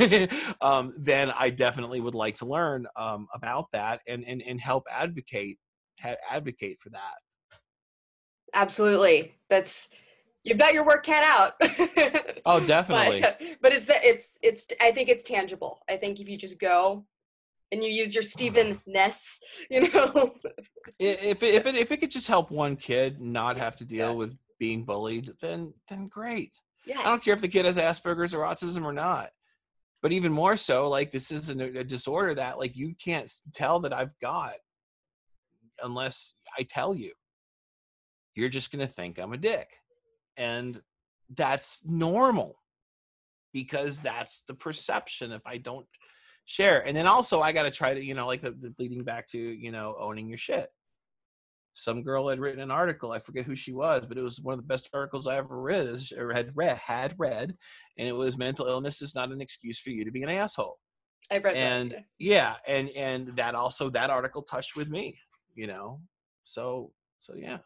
um, 0.60 0.92
then 0.98 1.30
I 1.30 1.50
definitely 1.50 2.00
would 2.00 2.14
like 2.14 2.36
to 2.36 2.46
learn 2.46 2.86
um, 2.96 3.28
about 3.32 3.66
that 3.72 4.00
and 4.08 4.24
and 4.26 4.42
and 4.42 4.60
help 4.60 4.84
advocate 4.90 5.58
advocate 6.28 6.78
for 6.80 6.90
that. 6.90 7.14
Absolutely, 8.54 9.34
that's 9.48 9.88
you've 10.44 10.58
got 10.58 10.74
your 10.74 10.84
work 10.84 11.04
cut 11.04 11.22
out. 11.22 11.54
oh, 12.46 12.60
definitely. 12.64 13.20
But, 13.20 13.40
but 13.60 13.72
it's 13.72 13.86
that 13.86 14.04
it's 14.04 14.38
it's 14.42 14.66
I 14.80 14.92
think 14.92 15.08
it's 15.08 15.22
tangible. 15.22 15.82
I 15.88 15.96
think 15.96 16.20
if 16.20 16.28
you 16.28 16.36
just 16.36 16.58
go 16.58 17.04
and 17.72 17.82
you 17.82 17.90
use 17.90 18.14
your 18.14 18.22
Stephen 18.34 18.80
Ness, 18.86 19.40
you 19.70 19.90
know. 19.90 20.34
if 20.98 21.42
it, 21.42 21.54
if 21.54 21.66
it 21.66 21.74
if 21.74 21.92
it 21.92 21.98
could 21.98 22.10
just 22.10 22.28
help 22.28 22.50
one 22.50 22.76
kid 22.76 23.20
not 23.20 23.56
have 23.56 23.76
to 23.76 23.84
deal 23.84 24.08
yeah. 24.08 24.14
with 24.14 24.36
being 24.58 24.84
bullied, 24.84 25.30
then 25.40 25.72
then 25.88 26.08
great. 26.08 26.52
Yes. 26.86 26.98
I 27.00 27.04
don't 27.04 27.22
care 27.22 27.34
if 27.34 27.40
the 27.40 27.48
kid 27.48 27.66
has 27.66 27.76
Asperger's 27.76 28.34
or 28.34 28.44
autism 28.44 28.84
or 28.84 28.92
not. 28.92 29.30
But 30.02 30.12
even 30.12 30.32
more 30.32 30.56
so, 30.56 30.88
like 30.88 31.10
this 31.10 31.30
is 31.30 31.50
a, 31.50 31.78
a 31.78 31.84
disorder 31.84 32.34
that 32.34 32.58
like 32.58 32.74
you 32.74 32.94
can't 33.02 33.30
tell 33.52 33.80
that 33.80 33.92
I've 33.92 34.18
got 34.20 34.54
unless 35.82 36.34
I 36.58 36.62
tell 36.62 36.94
you. 36.96 37.12
You're 38.34 38.48
just 38.48 38.72
gonna 38.72 38.86
think 38.86 39.18
I'm 39.18 39.32
a 39.32 39.36
dick, 39.36 39.68
and 40.36 40.80
that's 41.36 41.86
normal 41.86 42.56
because 43.52 44.00
that's 44.00 44.42
the 44.46 44.54
perception. 44.54 45.32
If 45.32 45.42
I 45.46 45.58
don't 45.58 45.86
share. 46.50 46.84
And 46.84 46.96
then 46.96 47.06
also 47.06 47.40
I 47.40 47.52
got 47.52 47.62
to 47.62 47.70
try 47.70 47.94
to, 47.94 48.04
you 48.04 48.14
know, 48.14 48.26
like 48.26 48.40
the, 48.40 48.50
the 48.50 48.74
leading 48.78 49.04
back 49.04 49.28
to, 49.28 49.38
you 49.38 49.70
know, 49.70 49.94
owning 50.00 50.28
your 50.28 50.38
shit. 50.38 50.68
some 51.74 52.02
girl 52.02 52.28
had 52.28 52.40
written 52.40 52.60
an 52.60 52.70
article. 52.70 53.12
I 53.12 53.20
forget 53.20 53.44
who 53.44 53.54
she 53.54 53.72
was, 53.72 54.06
but 54.06 54.18
it 54.18 54.22
was 54.22 54.40
one 54.40 54.54
of 54.54 54.58
the 54.58 54.66
best 54.66 54.90
articles 54.92 55.26
I 55.26 55.36
ever 55.36 55.60
read 55.60 56.00
or 56.16 56.32
had 56.32 56.50
read, 56.54 56.78
had 56.78 57.14
read, 57.18 57.54
and 57.98 58.08
it 58.08 58.12
was 58.12 58.36
mental 58.36 58.66
illness 58.66 59.02
is 59.02 59.14
not 59.14 59.30
an 59.30 59.40
excuse 59.40 59.78
for 59.78 59.90
you 59.90 60.04
to 60.04 60.10
be 60.10 60.22
an 60.22 60.28
asshole. 60.28 60.78
I 61.30 61.38
read 61.38 61.56
and 61.56 61.90
that. 61.92 62.04
yeah, 62.18 62.56
and 62.66 62.90
and 62.90 63.36
that 63.36 63.54
also 63.54 63.88
that 63.90 64.10
article 64.10 64.42
touched 64.42 64.74
with 64.74 64.88
me, 64.88 65.16
you 65.54 65.68
know. 65.68 66.00
So 66.44 66.92
so 67.20 67.34
yeah. 67.36 67.58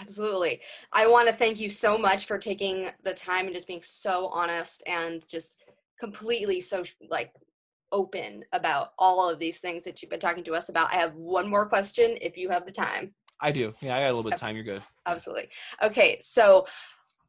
Absolutely. 0.00 0.60
I 0.92 1.06
want 1.06 1.28
to 1.28 1.34
thank 1.34 1.60
you 1.60 1.70
so 1.70 1.98
much 1.98 2.26
for 2.26 2.38
taking 2.38 2.88
the 3.04 3.12
time 3.12 3.46
and 3.46 3.54
just 3.54 3.66
being 3.66 3.82
so 3.82 4.28
honest 4.28 4.82
and 4.86 5.26
just 5.28 5.56
completely 5.98 6.60
so 6.60 6.84
like 7.08 7.32
open 7.92 8.42
about 8.52 8.92
all 8.98 9.28
of 9.28 9.38
these 9.38 9.58
things 9.58 9.84
that 9.84 10.00
you've 10.00 10.10
been 10.10 10.20
talking 10.20 10.44
to 10.44 10.54
us 10.54 10.68
about. 10.68 10.92
I 10.92 10.96
have 10.96 11.14
one 11.14 11.48
more 11.48 11.66
question 11.66 12.16
if 12.20 12.36
you 12.36 12.48
have 12.48 12.64
the 12.64 12.72
time. 12.72 13.14
I 13.40 13.52
do. 13.52 13.74
Yeah, 13.80 13.96
I 13.96 14.00
got 14.00 14.06
a 14.06 14.14
little 14.14 14.22
bit 14.22 14.34
of 14.34 14.40
time. 14.40 14.56
You're 14.56 14.64
good. 14.64 14.82
Absolutely. 15.06 15.50
Okay, 15.82 16.18
so 16.20 16.66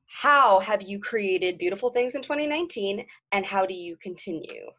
how 0.08 0.60
have 0.60 0.82
you 0.82 1.00
created 1.00 1.58
beautiful 1.58 1.90
things 1.90 2.16
in 2.16 2.22
2019 2.22 3.06
and 3.32 3.46
how 3.46 3.66
do 3.66 3.74
you 3.74 3.98
continue 3.98 4.70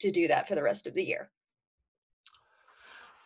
to 0.00 0.10
do 0.10 0.28
that 0.28 0.46
for 0.46 0.54
the 0.54 0.62
rest 0.62 0.86
of 0.86 0.94
the 0.94 1.02
year? 1.02 1.30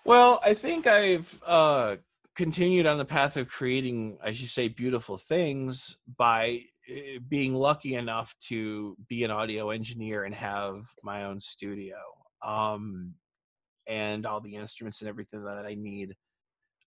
Well, 0.05 0.41
I 0.45 0.55
think 0.55 0.87
I've 0.87 1.43
uh, 1.45 1.97
continued 2.35 2.87
on 2.87 2.99
the 2.99 3.05
path 3.05 3.37
of 3.37 3.49
creating, 3.49 4.19
as 4.23 4.41
you 4.41 4.47
say, 4.49 4.69
beautiful 4.69 5.17
things 5.17 5.97
by 6.17 6.63
eh, 6.89 7.19
being 7.29 7.55
lucky 7.55 7.95
enough 7.95 8.35
to 8.49 8.97
be 9.09 9.25
an 9.25 9.31
audio 9.31 9.71
engineer 9.71 10.25
and 10.25 10.35
have 10.35 10.87
my 11.03 11.25
own 11.25 11.41
studio 11.41 11.97
um, 12.45 13.15
and 13.87 14.27
all 14.27 14.41
the 14.41 14.57
instruments 14.57 15.01
and 15.01 15.09
everything 15.09 15.41
that 15.41 15.65
I 15.67 15.75
need. 15.75 16.17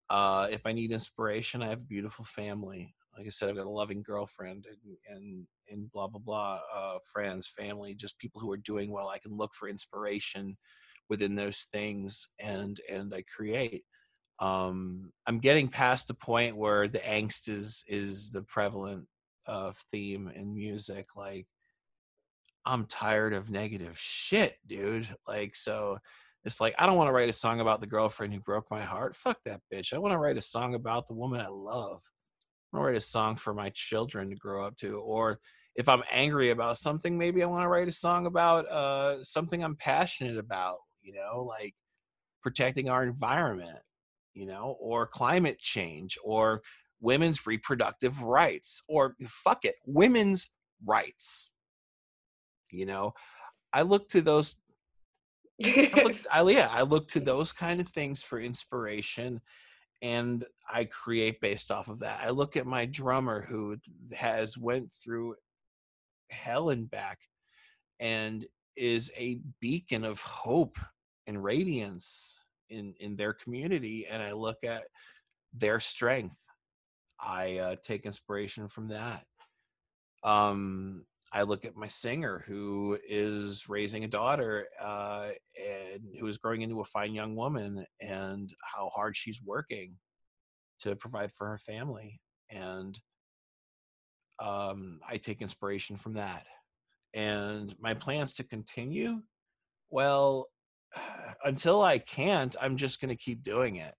Uh, 0.10 0.48
if 0.52 0.66
I 0.66 0.72
need 0.72 0.92
inspiration, 0.92 1.62
I 1.62 1.70
have 1.70 1.80
a 1.80 1.82
beautiful 1.82 2.26
family. 2.26 2.94
Like 3.18 3.26
I 3.26 3.30
said, 3.30 3.50
I've 3.50 3.58
got 3.58 3.66
a 3.66 3.70
loving 3.70 4.04
girlfriend 4.04 4.66
and 4.70 5.18
and, 5.18 5.48
and 5.70 5.92
blah 5.92 6.08
blah 6.08 6.22
blah, 6.24 6.60
uh, 6.74 6.98
friends, 7.12 7.52
family, 7.58 7.96
just 7.96 8.20
people 8.20 8.40
who 8.40 8.52
are 8.52 8.58
doing 8.58 8.92
well. 8.92 9.10
I 9.10 9.18
can 9.18 9.36
look 9.36 9.54
for 9.54 9.68
inspiration 9.68 10.56
within 11.10 11.36
those 11.36 11.68
things, 11.72 12.28
and 12.40 12.80
and 12.90 13.14
I 13.14 13.24
create 13.36 13.84
um, 14.40 15.12
I'm 15.26 15.40
getting 15.40 15.68
past 15.68 16.08
the 16.08 16.14
point 16.14 16.58
where 16.58 16.88
the 16.88 17.00
angst 17.00 17.50
is 17.50 17.84
is 17.88 18.30
the 18.30 18.42
prevalent 18.42 19.08
uh, 19.48 19.72
theme 19.92 20.32
in 20.34 20.54
music. 20.54 21.16
Like, 21.16 21.48
I'm 22.66 22.86
tired 22.86 23.34
of 23.34 23.50
negative 23.50 23.98
shit, 23.98 24.58
dude. 24.68 25.08
Like, 25.28 25.56
so 25.56 25.98
it's 26.46 26.62
like 26.62 26.76
I 26.78 26.86
don't 26.86 26.98
want 26.98 27.08
to 27.08 27.14
write 27.14 27.30
a 27.30 27.34
song 27.34 27.60
about 27.60 27.82
the 27.82 27.88
girlfriend 27.88 28.34
who 28.34 28.40
broke 28.40 28.70
my 28.70 28.84
heart. 28.84 29.16
Fuck 29.16 29.40
that 29.46 29.62
bitch. 29.74 29.94
I 29.94 29.98
want 29.98 30.14
to 30.14 30.20
write 30.20 30.38
a 30.38 30.42
song 30.42 30.76
about 30.76 31.08
the 31.08 31.16
woman 31.16 31.42
I 31.42 31.48
love. 31.48 32.04
I 32.72 32.78
want 32.78 32.84
to 32.84 32.88
write 32.88 32.98
a 32.98 33.02
song 33.02 33.38
for 33.38 33.54
my 33.54 33.72
children 33.74 34.30
to 34.30 34.36
grow 34.36 34.66
up 34.66 34.78
to. 34.78 35.00
Or 35.00 35.40
if 35.76 35.90
I'm 35.90 36.04
angry 36.12 36.52
about 36.52 36.78
something, 36.78 37.18
maybe 37.18 37.42
I 37.42 37.48
want 37.48 37.64
to 37.64 37.70
write 37.70 37.88
a 37.88 37.94
song 37.94 38.28
about 38.28 38.68
uh, 38.68 39.24
something 39.24 39.64
I'm 39.64 39.76
passionate 39.76 40.38
about. 40.38 40.78
You 41.02 41.14
know, 41.14 41.44
like 41.44 41.74
protecting 42.44 42.90
our 42.90 43.04
environment 43.04 43.80
you 44.38 44.46
know, 44.46 44.78
or 44.80 45.08
climate 45.08 45.58
change, 45.58 46.16
or 46.24 46.62
women's 47.02 47.48
reproductive 47.48 48.22
rights, 48.22 48.84
or 48.88 49.16
fuck 49.26 49.66
it, 49.66 49.76
women's 49.88 50.48
rights. 50.86 51.50
You 52.70 52.86
know, 52.86 53.16
I 53.74 53.82
look 53.82 54.08
to 54.10 54.22
those. 54.22 54.56
I 55.66 55.92
look, 56.04 56.16
I, 56.32 56.44
yeah, 56.44 56.70
I 56.72 56.84
look 56.84 57.08
to 57.10 57.20
mm. 57.20 57.26
those 57.26 57.52
kind 57.52 57.82
of 57.82 57.88
things 57.88 58.22
for 58.22 58.40
inspiration, 58.40 59.42
and 60.04 60.46
I 60.72 60.86
create 60.86 61.42
based 61.42 61.72
off 61.72 61.88
of 61.88 62.00
that. 62.00 62.20
I 62.24 62.30
look 62.30 62.56
at 62.56 62.68
my 62.68 62.86
drummer 62.86 63.42
who 63.42 63.78
has 64.14 64.56
went 64.56 64.92
through 65.04 65.34
hell 66.30 66.70
and 66.70 66.88
back, 66.88 67.18
and 68.00 68.46
is 68.76 69.12
a 69.18 69.40
beacon 69.60 70.06
of 70.06 70.22
hope 70.22 70.78
and 71.26 71.44
radiance 71.44 72.38
in 72.70 72.94
in 73.00 73.16
their 73.16 73.34
community 73.34 74.06
and 74.10 74.22
i 74.22 74.32
look 74.32 74.58
at 74.64 74.84
their 75.54 75.80
strength. 75.80 76.36
I 77.20 77.58
uh, 77.58 77.76
take 77.84 78.06
inspiration 78.06 78.68
from 78.68 78.90
that. 78.90 79.24
Um 80.24 81.06
i 81.34 81.44
look 81.44 81.66
at 81.66 81.76
my 81.76 81.88
singer 81.88 82.44
who 82.48 82.98
is 83.08 83.68
raising 83.68 84.06
a 84.06 84.08
daughter 84.08 84.66
uh 84.82 85.30
and 85.62 86.02
who 86.18 86.28
is 86.28 86.38
growing 86.38 86.62
into 86.62 86.80
a 86.80 86.86
fine 86.86 87.14
young 87.14 87.36
woman 87.36 87.86
and 88.00 88.54
how 88.64 88.90
hard 88.96 89.14
she's 89.14 89.42
working 89.44 89.96
to 90.80 90.96
provide 90.96 91.32
for 91.34 91.48
her 91.48 91.58
family 91.58 92.22
and 92.50 92.98
um 94.40 95.00
i 95.08 95.18
take 95.18 95.42
inspiration 95.42 95.98
from 95.98 96.14
that. 96.14 96.46
And 97.14 97.74
my 97.80 97.94
plans 97.94 98.34
to 98.36 98.44
continue? 98.44 99.22
Well 99.90 100.48
until 101.44 101.82
I 101.82 102.00
can't, 102.00 102.56
I'm 102.62 102.78
just 102.78 103.02
going 103.02 103.10
to 103.10 103.16
keep 103.16 103.44
doing 103.44 103.78
it. 103.78 103.94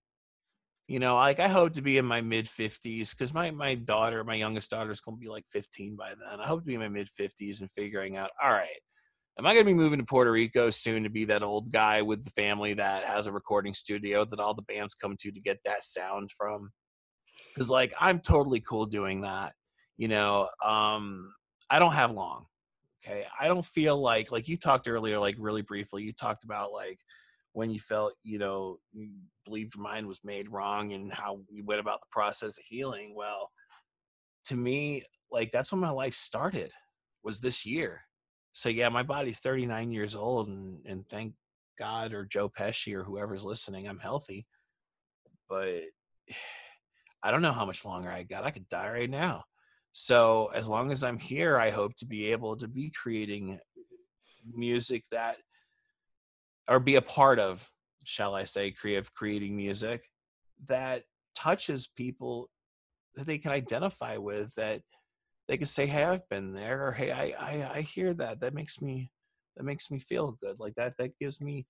You 0.87 0.99
know, 0.99 1.15
like 1.15 1.39
I 1.39 1.47
hope 1.47 1.73
to 1.73 1.83
be 1.83 1.97
in 1.97 2.05
my 2.05 2.21
mid 2.21 2.47
50s 2.47 3.11
because 3.11 3.31
my 3.31 3.51
my 3.51 3.75
daughter, 3.75 4.23
my 4.23 4.33
youngest 4.33 4.71
daughter, 4.71 4.89
is 4.89 5.01
going 5.01 5.17
to 5.17 5.21
be 5.21 5.29
like 5.29 5.45
15 5.51 5.95
by 5.95 6.09
then. 6.09 6.39
I 6.39 6.47
hope 6.47 6.61
to 6.61 6.65
be 6.65 6.73
in 6.73 6.79
my 6.79 6.89
mid 6.89 7.07
50s 7.07 7.61
and 7.61 7.69
figuring 7.77 8.17
out, 8.17 8.31
all 8.41 8.49
right, 8.49 8.69
am 9.37 9.45
I 9.45 9.53
going 9.53 9.65
to 9.65 9.71
be 9.71 9.75
moving 9.75 9.99
to 9.99 10.05
Puerto 10.05 10.31
Rico 10.31 10.71
soon 10.71 11.03
to 11.03 11.09
be 11.09 11.25
that 11.25 11.43
old 11.43 11.71
guy 11.71 12.01
with 12.01 12.23
the 12.23 12.31
family 12.31 12.73
that 12.73 13.03
has 13.03 13.27
a 13.27 13.31
recording 13.31 13.75
studio 13.75 14.25
that 14.25 14.39
all 14.39 14.55
the 14.55 14.63
bands 14.63 14.95
come 14.95 15.15
to 15.19 15.31
to 15.31 15.39
get 15.39 15.59
that 15.63 15.83
sound 15.83 16.31
from? 16.35 16.71
Because 17.53 17.69
like 17.69 17.93
I'm 17.99 18.19
totally 18.19 18.61
cool 18.61 18.87
doing 18.87 19.21
that. 19.21 19.53
You 19.97 20.07
know, 20.07 20.49
um, 20.65 21.31
I 21.69 21.77
don't 21.77 21.93
have 21.93 22.11
long 22.11 22.45
okay 23.05 23.25
i 23.39 23.47
don't 23.47 23.65
feel 23.65 23.97
like 23.97 24.31
like 24.31 24.47
you 24.47 24.57
talked 24.57 24.87
earlier 24.87 25.19
like 25.19 25.35
really 25.37 25.61
briefly 25.61 26.03
you 26.03 26.13
talked 26.13 26.43
about 26.43 26.71
like 26.71 26.99
when 27.59 27.69
you 27.69 27.79
felt 27.79 28.13
you 28.23 28.39
know 28.39 28.77
you 28.93 29.09
believed 29.45 29.75
your 29.75 29.83
mind 29.83 30.07
was 30.07 30.21
made 30.23 30.49
wrong 30.49 30.93
and 30.93 31.11
how 31.13 31.39
you 31.49 31.63
went 31.65 31.81
about 31.81 31.99
the 31.99 32.07
process 32.11 32.57
of 32.57 32.63
healing 32.63 33.13
well 33.15 33.51
to 34.45 34.55
me 34.55 35.03
like 35.31 35.51
that's 35.51 35.71
when 35.71 35.81
my 35.81 35.89
life 35.89 36.15
started 36.15 36.71
was 37.23 37.41
this 37.41 37.65
year. 37.65 38.01
So 38.53 38.69
yeah 38.69 38.89
my 38.89 39.03
body's 39.03 39.39
39 39.39 39.91
years 39.91 40.15
old 40.15 40.47
and 40.47 40.79
and 40.85 41.07
thank 41.07 41.33
god 41.77 42.13
or 42.13 42.25
joe 42.25 42.49
pesci 42.49 42.93
or 42.93 43.03
whoever's 43.03 43.45
listening 43.45 43.87
i'm 43.87 43.99
healthy 43.99 44.45
but 45.47 45.81
i 47.23 47.31
don't 47.31 47.41
know 47.41 47.51
how 47.51 47.65
much 47.65 47.85
longer 47.85 48.09
i 48.09 48.23
got 48.23 48.45
i 48.45 48.51
could 48.51 48.67
die 48.69 48.89
right 48.89 49.09
now. 49.09 49.43
So 49.91 50.51
as 50.53 50.67
long 50.67 50.91
as 50.91 51.03
I'm 51.03 51.17
here, 51.17 51.57
I 51.57 51.71
hope 51.71 51.95
to 51.97 52.05
be 52.05 52.31
able 52.31 52.55
to 52.57 52.67
be 52.67 52.91
creating 52.91 53.59
music 54.53 55.03
that, 55.11 55.37
or 56.69 56.79
be 56.79 56.95
a 56.95 57.03
part 57.03 57.39
of, 57.39 57.71
shall 58.05 58.35
I 58.35 58.45
say, 58.45 58.71
creative 58.71 59.13
creating 59.13 59.57
music 59.57 60.09
that 60.67 61.05
touches 61.35 61.87
people 61.87 62.49
that 63.15 63.27
they 63.27 63.37
can 63.39 63.51
identify 63.51 64.17
with, 64.17 64.53
that 64.55 64.83
they 65.47 65.57
can 65.57 65.67
say, 65.67 65.87
"Hey, 65.87 66.03
I've 66.03 66.29
been 66.29 66.53
there," 66.53 66.87
or 66.87 66.91
"Hey, 66.93 67.11
I 67.11 67.33
I, 67.39 67.71
I 67.77 67.81
hear 67.81 68.13
that. 68.15 68.41
That 68.41 68.53
makes 68.53 68.81
me 68.81 69.11
that 69.57 69.63
makes 69.63 69.91
me 69.91 69.99
feel 69.99 70.33
good. 70.33 70.59
Like 70.59 70.75
that 70.75 70.97
that 70.97 71.17
gives 71.19 71.41
me." 71.41 71.67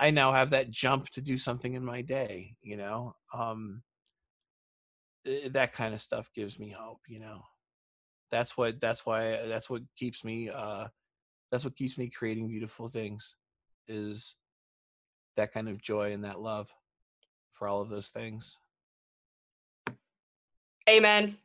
I 0.00 0.10
now 0.10 0.32
have 0.32 0.50
that 0.50 0.70
jump 0.70 1.08
to 1.10 1.22
do 1.22 1.38
something 1.38 1.74
in 1.74 1.84
my 1.84 2.02
day, 2.02 2.56
you 2.62 2.76
know. 2.78 3.14
Um, 3.34 3.84
Eh, 5.26 5.48
that 5.50 5.72
kind 5.72 5.92
of 5.94 6.00
stuff 6.00 6.30
gives 6.34 6.58
me 6.58 6.70
hope 6.70 7.00
you 7.08 7.18
know 7.18 7.42
that's 8.30 8.56
what 8.56 8.80
that's 8.80 9.06
why 9.06 9.46
that's 9.46 9.70
what 9.70 9.82
keeps 9.96 10.24
me 10.24 10.50
uh 10.50 10.88
that's 11.50 11.64
what 11.64 11.76
keeps 11.76 11.98
me 11.98 12.10
creating 12.10 12.48
beautiful 12.48 12.88
things 12.88 13.36
is 13.88 14.34
that 15.36 15.52
kind 15.52 15.68
of 15.68 15.80
joy 15.80 16.12
and 16.12 16.24
that 16.24 16.40
love 16.40 16.72
for 17.52 17.68
all 17.68 17.80
of 17.80 17.88
those 17.88 18.08
things. 18.08 18.58
Amen. 20.88 21.36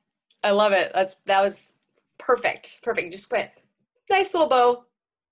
I 0.43 0.51
love 0.51 0.71
it. 0.71 0.91
That's 0.93 1.17
that 1.25 1.41
was 1.41 1.73
perfect 2.17 2.79
perfect. 2.83 3.11
Just 3.11 3.31
went 3.31 3.49
nice 4.09 4.33
little 4.33 4.49
bow 4.49 4.85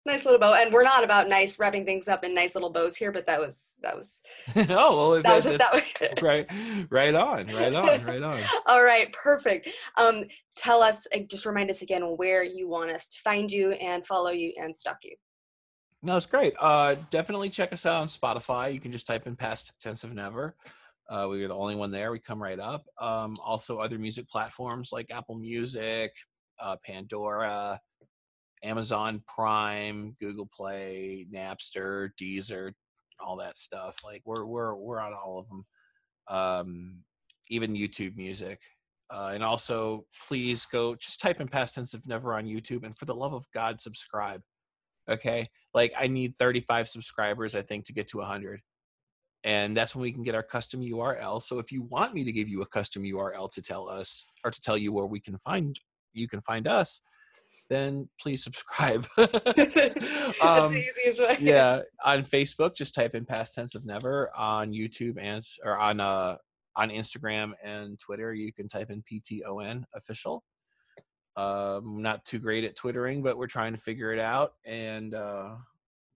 nice 0.05 0.25
little 0.25 0.39
bow. 0.39 0.53
And 0.53 0.73
we're 0.73 0.83
not 0.83 1.03
about 1.03 1.29
nice 1.29 1.59
wrapping 1.59 1.85
things 1.85 2.07
up 2.07 2.23
in 2.23 2.33
nice 2.33 2.55
little 2.55 2.71
bows 2.71 2.95
here 2.95 3.11
but 3.11 3.25
that 3.27 3.39
was 3.39 3.75
that 3.81 3.95
was 3.95 4.21
oh 4.55 5.11
well 5.11 5.21
that 5.21 5.35
was 5.35 5.43
just 5.43 5.57
that 5.59 5.73
way 5.73 5.85
right 6.21 6.47
right 6.89 7.15
on 7.15 7.47
right 7.47 7.73
on 7.73 8.03
right 8.03 8.23
on. 8.23 8.41
All 8.65 8.83
right 8.83 9.11
perfect. 9.13 9.69
Um 9.97 10.25
tell 10.55 10.81
us 10.81 11.07
uh, 11.15 11.19
just 11.29 11.45
remind 11.45 11.69
us 11.69 11.81
again 11.81 12.01
where 12.17 12.43
you 12.43 12.67
want 12.67 12.91
us 12.91 13.09
to 13.09 13.21
find 13.21 13.51
you 13.51 13.71
and 13.71 14.05
follow 14.05 14.31
you 14.31 14.53
and 14.57 14.75
stalk 14.75 14.97
you 15.03 15.15
no 16.01 16.17
it's 16.17 16.25
great 16.25 16.53
uh 16.59 16.95
definitely 17.09 17.49
check 17.49 17.73
us 17.73 17.85
out 17.85 18.01
on 18.01 18.07
spotify 18.07 18.73
you 18.73 18.79
can 18.79 18.91
just 18.91 19.07
type 19.07 19.27
in 19.27 19.35
past 19.35 19.73
tense 19.79 20.03
of 20.03 20.13
never 20.13 20.55
uh, 21.09 21.27
we 21.27 21.43
are 21.43 21.47
the 21.47 21.55
only 21.55 21.75
one 21.75 21.89
there. 21.89 22.11
We 22.11 22.19
come 22.19 22.41
right 22.41 22.59
up. 22.59 22.85
Um, 22.99 23.35
also, 23.43 23.79
other 23.79 23.97
music 23.97 24.29
platforms 24.29 24.91
like 24.91 25.09
Apple 25.09 25.35
Music, 25.35 26.13
uh, 26.59 26.75
Pandora, 26.85 27.81
Amazon 28.63 29.23
Prime, 29.27 30.15
Google 30.19 30.47
Play, 30.53 31.25
Napster, 31.33 32.11
Deezer, 32.21 32.73
all 33.19 33.37
that 33.37 33.57
stuff. 33.57 33.97
Like 34.03 34.21
we're 34.25 34.45
we're 34.45 34.75
we're 34.75 34.99
on 34.99 35.13
all 35.13 35.39
of 35.39 35.47
them. 35.49 35.65
Um, 36.27 37.03
even 37.47 37.73
YouTube 37.73 38.15
music. 38.15 38.59
Uh, 39.11 39.31
and 39.33 39.43
also, 39.43 40.05
please 40.27 40.67
go 40.67 40.93
just 40.93 41.19
type 41.19 41.41
in 41.41 41.47
past 41.47 41.73
tense 41.73 41.95
of 41.95 42.05
never 42.05 42.35
on 42.35 42.45
YouTube, 42.45 42.83
and 42.83 42.95
for 42.95 43.05
the 43.05 43.15
love 43.15 43.33
of 43.33 43.45
God, 43.51 43.81
subscribe. 43.81 44.43
Okay, 45.09 45.49
like 45.73 45.91
I 45.97 46.07
need 46.07 46.37
35 46.37 46.87
subscribers, 46.87 47.55
I 47.55 47.61
think, 47.61 47.85
to 47.85 47.93
get 47.93 48.07
to 48.09 48.17
100, 48.17 48.61
and 49.43 49.75
that's 49.75 49.95
when 49.95 50.03
we 50.03 50.11
can 50.11 50.23
get 50.23 50.35
our 50.35 50.43
custom 50.43 50.81
URL. 50.81 51.41
So 51.41 51.59
if 51.59 51.71
you 51.71 51.81
want 51.83 52.13
me 52.13 52.23
to 52.23 52.31
give 52.31 52.47
you 52.47 52.61
a 52.61 52.65
custom 52.67 53.03
URL 53.03 53.51
to 53.53 53.61
tell 53.61 53.89
us 53.89 54.25
or 54.43 54.51
to 54.51 54.61
tell 54.61 54.77
you 54.77 54.91
where 54.93 55.05
we 55.07 55.19
can 55.19 55.37
find 55.39 55.79
you 56.13 56.27
can 56.27 56.41
find 56.41 56.67
us, 56.67 57.01
then 57.69 58.09
please 58.19 58.43
subscribe. 58.43 59.07
That's 59.17 60.41
Um, 60.41 60.73
the 60.73 60.85
easiest 60.89 61.19
way. 61.19 61.37
yeah, 61.39 61.81
on 62.03 62.23
Facebook, 62.23 62.75
just 62.75 62.93
type 62.95 63.15
in 63.15 63.25
past 63.25 63.53
tense 63.53 63.75
of 63.75 63.85
never. 63.85 64.29
On 64.35 64.71
YouTube 64.71 65.17
and 65.19 65.43
or 65.63 65.77
on 65.77 65.99
uh 65.99 66.37
on 66.75 66.89
Instagram 66.89 67.53
and 67.63 67.99
Twitter, 67.99 68.33
you 68.33 68.53
can 68.53 68.67
type 68.67 68.89
in 68.89 69.03
PTON 69.03 69.83
official. 69.95 70.43
Um, 71.39 72.01
not 72.01 72.25
too 72.25 72.39
great 72.39 72.65
at 72.65 72.75
twittering, 72.75 73.23
but 73.23 73.37
we're 73.37 73.47
trying 73.47 73.73
to 73.73 73.79
figure 73.79 74.11
it 74.11 74.19
out, 74.19 74.53
and 74.65 75.13
uh, 75.13 75.51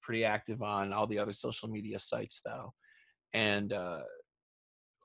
pretty 0.01 0.25
active 0.25 0.61
on 0.61 0.91
all 0.91 1.07
the 1.07 1.19
other 1.19 1.31
social 1.31 1.69
media 1.69 1.97
sites 1.97 2.41
though. 2.43 2.73
And 3.33 3.71
uh, 3.71 4.01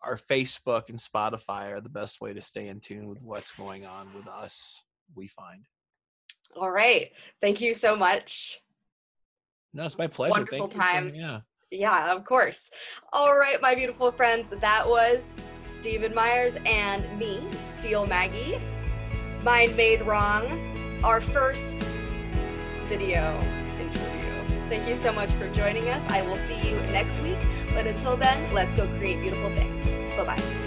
our 0.03 0.17
Facebook 0.17 0.89
and 0.89 0.99
Spotify 0.99 1.71
are 1.71 1.81
the 1.81 1.89
best 1.89 2.21
way 2.21 2.33
to 2.35 2.41
stay 2.41 2.67
in 2.67 2.81
tune 2.81 3.07
with 3.07 3.23
what's 3.23 3.53
going 3.53 3.87
on 3.87 4.09
with 4.13 4.27
us. 4.27 4.81
We 5.15 5.29
find. 5.29 5.65
All 6.57 6.71
right. 6.71 7.11
Thank 7.41 7.61
you 7.61 7.73
so 7.73 7.95
much. 7.95 8.61
No, 9.73 9.85
it's 9.85 9.99
my 9.99 10.09
pleasure. 10.09 10.33
Wonderful 10.33 10.69
Thank 10.69 10.73
you. 10.75 10.79
for- 10.81 10.85
time. 10.85 11.15
yeah. 11.15 11.41
Yeah, 11.71 12.13
of 12.13 12.25
course. 12.25 12.71
All 13.13 13.37
right, 13.37 13.61
my 13.61 13.75
beautiful 13.75 14.11
friends, 14.11 14.55
that 14.59 14.89
was 14.89 15.35
Stephen 15.71 16.15
Myers 16.15 16.57
and 16.65 17.19
me, 17.19 17.47
Steel 17.59 18.07
Maggie. 18.07 18.59
Mind 19.43 19.77
Made 19.77 20.03
Wrong, 20.03 21.01
our 21.05 21.21
first 21.21 21.79
video 22.89 23.41
interview. 23.79 24.69
Thank 24.69 24.89
you 24.89 24.97
so 24.97 25.13
much 25.13 25.31
for 25.33 25.49
joining 25.51 25.89
us. 25.89 26.05
I 26.09 26.23
will 26.23 26.37
see 26.37 26.61
you 26.69 26.77
next 26.93 27.21
week. 27.21 27.39
But 27.73 27.87
until 27.87 28.17
then, 28.17 28.53
let's 28.53 28.75
go 28.75 28.89
create 28.99 29.21
beautiful 29.21 29.51
things. 29.51 29.87
Bye 30.17 30.25
bye. 30.25 30.58